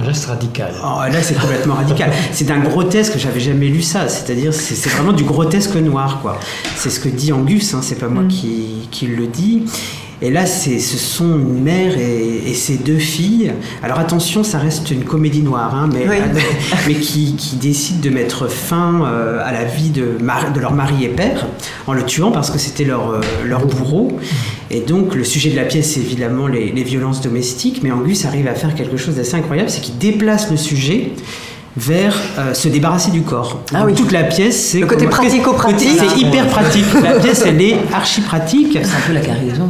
un 0.00 0.04
geste 0.04 0.26
radical. 0.26 0.72
Oh, 0.82 1.00
là, 1.00 1.22
c'est 1.22 1.38
complètement 1.38 1.74
radical. 1.74 2.10
C'est 2.32 2.50
un 2.50 2.60
grotesque, 2.60 3.14
j'avais 3.18 3.40
jamais 3.40 3.68
lu 3.68 3.82
ça. 3.82 4.08
C'est-à-dire, 4.08 4.52
c'est 4.52 4.88
vraiment 4.90 5.12
du 5.12 5.24
grotesque 5.24 5.74
noir, 5.76 6.20
quoi. 6.22 6.38
C'est 6.76 6.90
ce 6.90 7.00
que 7.00 7.08
dit 7.08 7.32
Angus, 7.32 7.74
hein, 7.74 7.80
c'est 7.82 7.98
pas 7.98 8.08
moi 8.08 8.22
mm. 8.22 8.28
qui, 8.28 8.88
qui, 8.90 9.06
le 9.06 9.26
dis. 9.26 9.64
Et 10.22 10.30
là, 10.30 10.44
ce 10.44 10.78
sont 10.78 11.38
une 11.38 11.62
mère 11.62 11.96
et, 11.98 12.52
ses 12.52 12.76
deux 12.76 12.98
filles. 12.98 13.52
Alors 13.82 13.98
attention, 13.98 14.44
ça 14.44 14.58
reste 14.58 14.90
une 14.90 15.04
comédie 15.04 15.42
noire, 15.42 15.74
hein, 15.74 15.88
mais, 15.92 16.04
mais 16.86 16.94
qui, 16.94 17.36
qui 17.36 17.56
décident 17.56 18.00
de 18.02 18.10
mettre 18.10 18.48
fin 18.48 19.02
euh, 19.04 19.40
à 19.42 19.52
la 19.52 19.64
vie 19.64 19.88
de, 19.88 20.18
de, 20.18 20.60
leur 20.60 20.72
mari 20.72 21.04
et 21.04 21.08
père 21.08 21.46
en 21.86 21.94
le 21.94 22.04
tuant 22.04 22.32
parce 22.32 22.50
que 22.50 22.58
c'était 22.58 22.84
leur, 22.84 23.10
euh, 23.10 23.20
leur 23.46 23.66
bourreau. 23.66 24.18
Et 24.70 24.80
donc 24.80 25.14
le 25.14 25.24
sujet 25.24 25.50
de 25.50 25.56
la 25.56 25.64
pièce, 25.64 25.92
c'est 25.94 26.00
évidemment 26.00 26.48
les, 26.48 26.70
les 26.70 26.82
violences 26.82 27.22
domestiques, 27.22 27.82
mais 27.82 27.90
Angus 27.90 28.26
arrive 28.26 28.48
à 28.48 28.54
faire 28.54 28.74
quelque 28.74 28.96
chose 28.96 29.16
d'assez 29.16 29.36
incroyable, 29.36 29.70
c'est 29.70 29.80
qu'il 29.80 29.96
déplace 29.96 30.50
le 30.50 30.56
sujet 30.56 31.12
vers 31.76 32.14
euh, 32.38 32.54
se 32.54 32.68
débarrasser 32.68 33.10
du 33.10 33.22
corps. 33.22 33.60
Ah 33.72 33.84
oui. 33.86 33.94
Toute 33.94 34.12
la 34.12 34.24
pièce, 34.24 34.70
c'est 34.70 34.80
le 34.80 34.86
côté 34.86 35.06
pratico-pratique. 35.06 35.98
C'est 35.98 36.18
hyper 36.18 36.46
pratique. 36.48 36.86
La 37.02 37.12
pièce, 37.20 37.44
elle 37.46 37.60
est 37.62 37.76
archi 37.92 38.20
pratique. 38.22 38.78
C'est 38.82 38.96
un 38.96 39.06
peu 39.06 39.12
la 39.12 39.20
cargaison, 39.20 39.68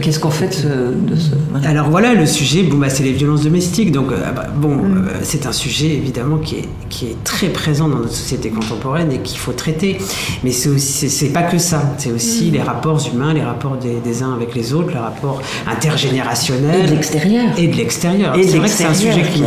Qu'est-ce 0.00 0.18
qu'on 0.18 0.30
fait 0.30 0.48
de 0.48 1.16
ce, 1.16 1.66
Alors 1.66 1.90
voilà, 1.90 2.14
le 2.14 2.26
sujet, 2.26 2.62
bon, 2.62 2.78
bah, 2.78 2.88
c'est 2.88 3.02
les 3.02 3.12
violences 3.12 3.42
domestiques. 3.42 3.92
Donc, 3.92 4.12
euh, 4.12 4.32
bah, 4.32 4.46
bon, 4.54 4.76
mm. 4.76 4.96
euh, 4.96 5.10
c'est 5.22 5.46
un 5.46 5.52
sujet 5.52 5.86
évidemment 5.86 6.38
qui 6.38 6.56
est, 6.56 6.68
qui 6.88 7.06
est 7.06 7.24
très 7.24 7.48
présent 7.48 7.88
dans 7.88 7.98
notre 7.98 8.14
société 8.14 8.50
contemporaine 8.50 9.12
et 9.12 9.18
qu'il 9.18 9.38
faut 9.38 9.52
traiter. 9.52 9.98
Mais 10.42 10.52
c'est 10.52 11.32
pas 11.32 11.42
que 11.42 11.58
ça. 11.58 11.94
C'est 11.98 12.12
aussi 12.12 12.48
mm. 12.48 12.52
les 12.52 12.62
rapports 12.62 13.00
humains, 13.12 13.32
les 13.32 13.42
rapports 13.42 13.76
des, 13.76 14.22
uns 14.22 14.34
avec 14.34 14.54
les 14.54 14.72
autres, 14.72 14.90
les 14.90 14.98
rapports 14.98 15.40
intergénérationnels. 15.66 16.84
Et 16.84 16.88
de 16.88 16.94
l'extérieur. 16.94 17.44
Et 17.58 17.68
de 17.68 17.76
l'extérieur. 17.76 18.34
C'est 18.42 18.58
vrai 18.58 18.68
que 18.68 18.74
c'est 18.74 18.84
un 18.84 18.94
sujet 18.94 19.22
qui, 19.22 19.42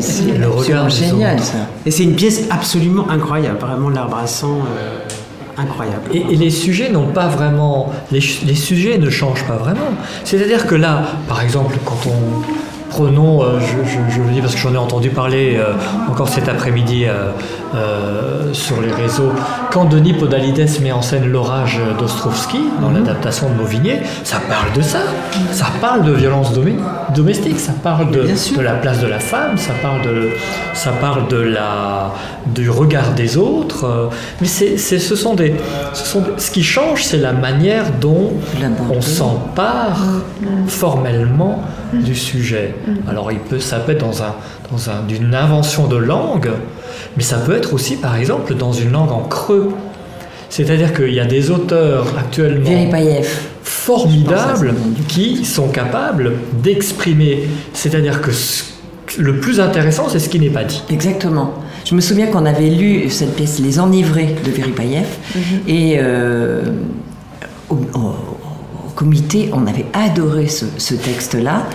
C'est 0.00 0.38
le 0.38 0.48
regard 0.48 0.88
génial, 0.90 1.40
ça. 1.40 1.58
Et 1.86 1.90
c'est 1.90 2.04
une 2.04 2.14
pièce 2.14 2.44
absolument 2.50 3.08
incroyable, 3.10 3.58
vraiment 3.58 3.90
l'arbre 3.90 4.18
à 4.18 4.26
sang. 4.26 4.58
Euh, 4.78 4.98
incroyable. 5.56 6.10
Et, 6.12 6.36
les 6.36 6.50
sujets 6.50 6.90
n'ont 6.90 7.08
pas 7.08 7.28
vraiment. 7.28 7.92
Les, 8.10 8.20
les, 8.44 8.54
sujets 8.54 8.98
ne 8.98 9.08
changent 9.10 9.46
pas 9.46 9.56
vraiment. 9.56 9.92
C'est-à-dire 10.24 10.66
que 10.66 10.74
là, 10.74 11.04
par 11.28 11.42
exemple, 11.42 11.76
quand 11.84 11.98
on, 12.06 12.42
prenons, 12.94 13.42
euh, 13.42 13.58
je, 13.60 14.20
le 14.22 14.30
dis 14.30 14.40
parce 14.40 14.54
que 14.54 14.60
j'en 14.60 14.72
ai 14.72 14.76
entendu 14.76 15.10
parler 15.10 15.56
euh, 15.56 15.72
encore 16.08 16.28
cet 16.28 16.48
après-midi 16.48 17.06
euh, 17.06 18.52
sur 18.52 18.80
les 18.80 18.92
réseaux, 18.92 19.32
quand 19.72 19.86
Denis 19.86 20.12
Podalides 20.12 20.68
met 20.80 20.92
en 20.92 21.02
scène 21.02 21.26
l'orage 21.28 21.80
d'Ostrovski 21.98 22.60
dans 22.80 22.90
mhm. 22.90 22.98
l'adaptation 22.98 23.50
de 23.50 23.54
Mauvigné, 23.54 24.02
ça 24.22 24.36
parle 24.48 24.72
de 24.76 24.80
ça, 24.80 25.00
ça 25.50 25.66
parle 25.80 26.04
de 26.04 26.12
violence 26.12 26.52
domestique, 27.14 27.58
ça 27.58 27.72
parle 27.82 28.12
de, 28.12 28.22
de, 28.22 28.60
la 28.62 28.74
place 28.74 29.00
de 29.00 29.08
la 29.08 29.18
femme, 29.18 29.58
ça 29.58 29.72
parle, 29.82 30.02
de, 30.02 30.28
ça 30.72 30.90
parle 30.92 31.26
de 31.26 31.38
la, 31.38 32.12
du 32.46 32.70
regard 32.70 33.10
des 33.14 33.36
autres, 33.36 34.08
mais 34.40 34.46
c'est, 34.46 34.78
ce, 34.78 35.16
sont 35.16 35.34
des, 35.34 35.54
ce 35.94 36.06
sont 36.06 36.22
ce 36.36 36.52
qui 36.52 36.62
change, 36.62 37.02
c'est 37.02 37.18
la 37.18 37.32
manière 37.32 37.86
dont 38.00 38.34
on 38.88 39.00
s'empare 39.00 39.98
mhm. 40.40 40.68
Du 41.92 42.14
sujet. 42.14 42.74
Mm. 42.86 43.08
Alors 43.08 43.32
il 43.32 43.38
peut, 43.38 43.60
ça 43.60 43.78
peut 43.78 43.92
être 43.92 44.00
dans 44.00 44.22
un, 44.22 44.34
dans 44.70 44.90
un, 44.90 45.02
d'une 45.06 45.34
invention 45.34 45.86
de 45.86 45.96
langue, 45.96 46.50
mais 47.16 47.22
ça 47.22 47.38
peut 47.38 47.54
être 47.54 47.74
aussi, 47.74 47.96
par 47.96 48.16
exemple, 48.16 48.54
dans 48.54 48.72
une 48.72 48.92
langue 48.92 49.12
en 49.12 49.22
creux. 49.22 49.70
C'est-à-dire 50.50 50.94
qu'il 50.94 51.12
y 51.12 51.20
a 51.20 51.24
des 51.24 51.50
auteurs 51.50 52.06
actuellement 52.18 52.70
formidables 53.62 54.74
qui 55.08 55.44
sont 55.44 55.68
capables 55.68 56.32
d'exprimer. 56.62 57.48
C'est-à-dire 57.72 58.20
que 58.20 58.30
le 59.18 59.36
plus 59.40 59.60
intéressant, 59.60 60.08
c'est 60.08 60.18
ce 60.18 60.28
qui 60.28 60.38
n'est 60.38 60.50
pas 60.50 60.64
dit. 60.64 60.82
Exactement. 60.90 61.54
Je 61.84 61.94
me 61.94 62.00
souviens 62.00 62.26
qu'on 62.28 62.46
avait 62.46 62.70
lu 62.70 63.10
cette 63.10 63.34
pièce 63.34 63.58
Les 63.58 63.78
Enivrés 63.78 64.34
de 64.44 64.50
Veripayev, 64.50 65.06
mm-hmm. 65.36 65.68
et 65.68 65.96
euh, 65.98 66.62
comité, 68.94 69.50
on 69.52 69.66
avait 69.66 69.86
adoré 69.92 70.46
ce, 70.46 70.94
texte-là, 70.94 71.66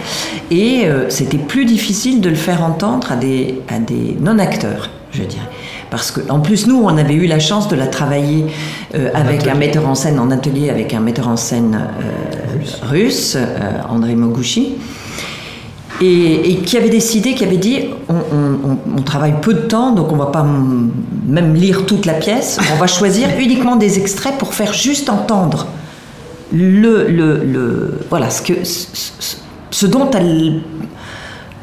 et 0.51 0.85
euh, 0.85 1.09
c'était 1.09 1.37
plus 1.37 1.65
difficile 1.65 2.21
de 2.21 2.29
le 2.29 2.35
faire 2.35 2.63
entendre 2.63 3.11
à 3.11 3.15
des, 3.15 3.61
à 3.67 3.79
des 3.79 4.17
non-acteurs, 4.19 4.89
je 5.11 5.23
dirais. 5.23 5.49
Parce 5.89 6.11
que, 6.11 6.21
en 6.29 6.39
plus, 6.39 6.67
nous, 6.67 6.81
on 6.83 6.97
avait 6.97 7.15
eu 7.15 7.25
la 7.25 7.39
chance 7.39 7.67
de 7.67 7.75
la 7.75 7.87
travailler 7.87 8.45
euh, 8.93 9.09
avec 9.13 9.47
un 9.47 9.55
metteur 9.55 9.87
en 9.87 9.95
scène, 9.95 10.19
en 10.19 10.31
atelier 10.31 10.69
avec 10.69 10.93
un 10.93 10.99
metteur 10.99 11.27
en 11.27 11.37
scène 11.37 11.79
russe, 12.83 13.37
André 13.89 14.15
Moguchi 14.15 14.75
et, 16.01 16.59
qui 16.65 16.77
avait 16.77 16.89
décidé, 16.89 17.33
qui 17.33 17.43
avait 17.43 17.57
dit 17.57 17.89
on, 18.09 19.01
travaille 19.01 19.35
peu 19.41 19.53
de 19.53 19.61
temps, 19.61 19.91
donc 19.91 20.11
on 20.11 20.15
va 20.15 20.27
pas 20.27 20.45
même 21.25 21.53
lire 21.55 21.85
toute 21.85 22.05
la 22.05 22.13
pièce, 22.13 22.59
on 22.73 22.77
va 22.77 22.87
choisir 22.87 23.27
uniquement 23.39 23.75
des 23.75 23.97
extraits 23.97 24.37
pour 24.37 24.53
faire 24.53 24.73
juste 24.73 25.09
entendre 25.09 25.67
le, 26.53 27.07
le, 27.07 27.99
voilà 28.09 28.29
ce 28.29 28.41
que 28.41 28.53
ce, 28.63 29.85
dont 29.85 30.09
elle 30.11 30.61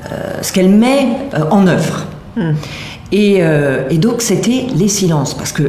euh, 0.05 0.43
ce 0.43 0.53
qu'elle 0.53 0.71
met 0.71 1.09
euh, 1.35 1.45
en 1.51 1.67
œuvre. 1.67 2.07
Hmm. 2.37 2.53
Euh, 3.15 3.89
et, 3.89 3.99
donc 3.99 4.21
c'était 4.21 4.67
les 4.77 4.89
silences, 4.89 5.35
parce 5.35 5.53
que 5.53 5.63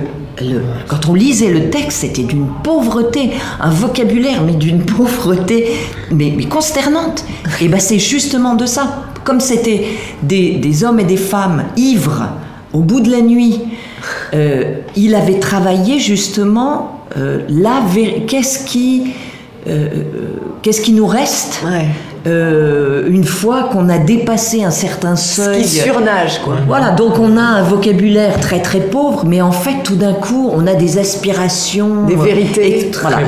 quand 0.87 1.07
on 1.07 1.13
lisait 1.13 1.51
le 1.51 1.69
texte, 1.69 1.99
c'était 1.99 2.23
d'une 2.23 2.47
pauvreté, 2.63 3.31
un 3.59 3.69
vocabulaire, 3.69 4.41
mais 4.43 4.53
d'une 4.53 4.83
pauvreté, 4.85 5.71
mais, 6.11 6.31
consternante. 6.45 7.23
Et 7.61 7.67
ben 7.67 7.79
c'est 7.79 7.99
justement 7.99 8.55
de 8.55 8.65
ça. 8.65 9.03
Comme 9.23 9.39
c'était 9.39 9.85
des, 10.23 10.83
hommes 10.83 10.99
et 10.99 11.03
des 11.03 11.17
femmes 11.17 11.65
ivres 11.75 12.29
au 12.73 12.79
bout 12.79 13.01
de 13.01 13.11
la 13.11 13.21
nuit, 13.21 13.59
euh, 14.33 14.77
il 14.95 15.15
avait 15.15 15.39
travaillé 15.39 15.99
justement 15.99 16.96
euh, 17.15 17.45
la 17.49 17.81
qu'est-ce 18.25 18.65
qui, 18.65 19.13
qu'est-ce 20.61 20.81
qui 20.81 20.93
nous 20.93 21.07
reste 21.07 21.61
euh, 22.27 23.07
une 23.09 23.23
fois 23.23 23.69
qu'on 23.71 23.89
a 23.89 23.97
dépassé 23.97 24.63
un 24.63 24.71
certain 24.71 25.15
seuil. 25.15 25.63
Ce 25.63 25.75
qui 25.75 25.79
surnage, 25.79 26.41
quoi. 26.43 26.57
Voilà, 26.67 26.91
donc 26.91 27.19
on 27.19 27.37
a 27.37 27.41
un 27.41 27.63
vocabulaire 27.63 28.39
très 28.39 28.61
très 28.61 28.81
pauvre, 28.81 29.23
mais 29.25 29.41
en 29.41 29.51
fait, 29.51 29.83
tout 29.83 29.95
d'un 29.95 30.13
coup, 30.13 30.49
on 30.53 30.67
a 30.67 30.75
des 30.75 30.97
aspirations. 30.97 32.05
Des 32.05 32.15
vérités. 32.15 32.91
voilà, 33.01 33.19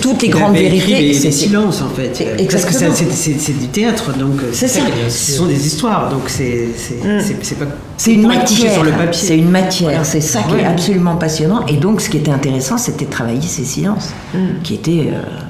toutes 0.00 0.22
les 0.22 0.28
grandes 0.28 0.54
vérités. 0.54 1.12
C'est 1.14 1.30
silence, 1.30 1.82
en 1.82 1.88
fait. 1.88 2.24
Parce 2.50 2.64
que 2.64 2.72
c'est 2.72 3.58
du 3.58 3.68
théâtre, 3.68 4.12
donc 4.18 4.40
c'est 4.52 4.68
ça. 4.68 4.80
Ce 5.08 5.32
sont 5.32 5.46
des 5.46 5.66
histoires, 5.66 6.10
donc 6.10 6.28
c'est 6.28 6.68
mm. 7.04 7.54
pas. 7.58 7.66
C'est 7.96 8.14
une 8.14 8.26
matière. 8.26 8.82
C'est 9.12 9.36
une 9.36 9.50
matière. 9.50 10.06
C'est 10.06 10.20
ça 10.20 10.40
qui 10.42 10.54
est 10.56 10.66
absolument 10.66 11.16
passionnant. 11.16 11.66
Et 11.66 11.76
donc, 11.76 12.00
ce 12.00 12.08
qui 12.08 12.16
était 12.16 12.30
intéressant, 12.30 12.78
c'était 12.78 13.04
de 13.04 13.10
travailler 13.10 13.42
ces 13.42 13.64
silences, 13.64 14.10
mm. 14.34 14.38
qui 14.62 14.74
étaient. 14.74 15.10
Euh, 15.12 15.49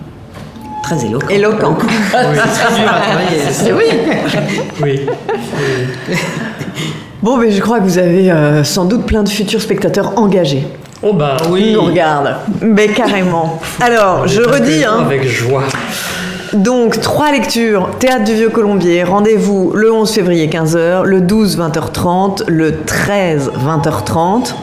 très 0.82 1.04
éloquent. 1.04 1.28
Éloquent. 1.28 1.76
Oui, 1.80 3.38
c'est 3.50 3.72
oui. 3.72 3.84
oui. 4.82 5.06
Bon, 7.22 7.36
mais 7.36 7.50
je 7.50 7.60
crois 7.60 7.80
que 7.80 7.84
vous 7.84 7.98
avez 7.98 8.30
euh, 8.30 8.64
sans 8.64 8.86
doute 8.86 9.04
plein 9.04 9.22
de 9.22 9.28
futurs 9.28 9.60
spectateurs 9.60 10.12
engagés. 10.16 10.66
Oh 11.02 11.12
bah 11.12 11.36
oui. 11.50 11.72
nous 11.72 11.82
regardent. 11.82 12.36
Mais 12.62 12.88
carrément. 12.88 13.60
Alors, 13.80 14.26
je 14.26 14.42
redis. 14.42 14.84
Hein, 14.84 15.00
avec 15.04 15.26
joie. 15.26 15.64
Donc, 16.52 17.00
trois 17.00 17.30
lectures. 17.30 17.90
Théâtre 17.98 18.24
du 18.24 18.34
Vieux 18.34 18.48
Colombier. 18.50 19.04
Rendez-vous 19.04 19.72
le 19.74 19.92
11 19.92 20.10
février 20.10 20.48
15h, 20.48 21.04
le 21.04 21.20
12 21.20 21.58
20h30, 21.58 22.44
le 22.48 22.80
13 22.84 23.52
20h30. 23.66 24.54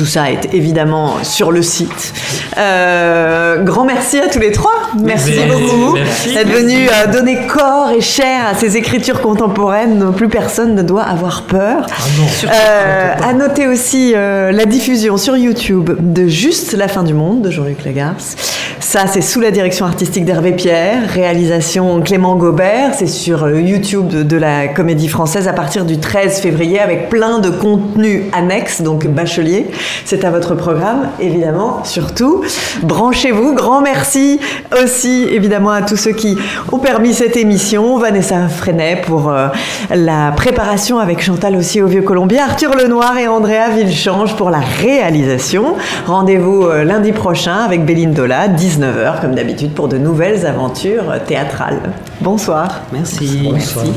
Tout 0.00 0.06
ça 0.06 0.30
est 0.30 0.54
évidemment 0.54 1.22
sur 1.24 1.52
le 1.52 1.60
site. 1.60 2.14
Euh, 2.56 3.62
grand 3.62 3.84
merci 3.84 4.18
à 4.18 4.28
tous 4.28 4.38
les 4.38 4.50
trois. 4.50 4.72
Merci, 4.98 5.32
beaucoup 5.46 5.94
d'être 5.94 6.48
venus 6.48 6.88
euh, 6.90 7.12
donner 7.12 7.46
corps 7.46 7.90
et 7.90 8.00
chair 8.00 8.46
à 8.50 8.54
ces 8.54 8.78
écritures 8.78 9.20
contemporaines 9.20 10.10
plus 10.14 10.28
personne 10.28 10.74
ne 10.74 10.80
doit 10.80 11.02
avoir 11.02 11.42
peur. 11.42 11.84
Ah 11.90 12.48
euh, 12.50 13.14
à 13.22 13.34
noter 13.34 13.66
aussi 13.66 14.12
la 14.14 14.64
diffusion 14.64 15.18
sur 15.18 15.36
YouTube 15.36 15.90
de 15.98 16.26
Juste 16.28 16.72
la 16.72 16.88
fin 16.88 17.02
du 17.02 17.12
monde 17.12 17.42
de 17.42 17.50
Jean-Luc 17.50 17.84
Lagarce. 17.84 18.36
Ça, 18.80 19.06
c'est 19.06 19.20
sous 19.20 19.40
la 19.40 19.50
direction 19.50 19.84
artistique 19.84 20.24
d'Hervé 20.24 20.52
Pierre, 20.52 21.10
réalisation 21.10 22.00
Clément 22.00 22.36
Gobert. 22.36 22.94
C'est 22.94 23.06
sur 23.06 23.48
YouTube 23.50 24.08
de, 24.08 24.22
de, 24.22 24.36
la 24.38 24.68
Comédie 24.68 25.08
Française 25.08 25.46
à 25.46 25.52
partir 25.52 25.84
du 25.84 25.98
13 25.98 26.40
février 26.40 26.80
avec 26.80 27.10
plein 27.10 27.38
de 27.38 27.50
contenus 27.50 28.22
annexes, 28.32 28.80
donc 28.80 29.06
bachelier. 29.06 29.66
C'est 30.04 30.24
à 30.24 30.30
votre 30.30 30.54
programme, 30.54 31.08
évidemment, 31.20 31.84
surtout. 31.84 32.42
Branchez-vous. 32.82 33.54
Grand 33.54 33.80
merci 33.80 34.40
aussi, 34.82 35.26
évidemment, 35.30 35.70
à 35.70 35.82
tous 35.82 35.96
ceux 35.96 36.12
qui 36.12 36.38
ont 36.72 36.78
permis 36.78 37.14
cette 37.14 37.36
émission. 37.36 37.98
Vanessa 37.98 38.48
Freinet 38.48 39.02
pour 39.06 39.30
euh, 39.30 39.48
la 39.94 40.32
préparation 40.32 40.98
avec 40.98 41.20
Chantal 41.20 41.56
aussi 41.56 41.82
au 41.82 41.86
Vieux 41.86 42.02
Colombier. 42.02 42.40
Arthur 42.40 42.74
Lenoir 42.74 43.18
et 43.18 43.28
Andrea 43.28 43.70
Villechange 43.74 44.36
pour 44.36 44.50
la 44.50 44.60
réalisation. 44.60 45.74
Rendez-vous 46.06 46.66
euh, 46.66 46.84
lundi 46.84 47.12
prochain 47.12 47.56
avec 47.56 47.84
Dola, 48.14 48.48
19h, 48.48 49.20
comme 49.20 49.34
d'habitude, 49.34 49.74
pour 49.74 49.88
de 49.88 49.98
nouvelles 49.98 50.46
aventures 50.46 51.12
théâtrales. 51.26 51.80
Bonsoir. 52.20 52.82
Merci. 52.92 53.50
Merci. 53.52 53.92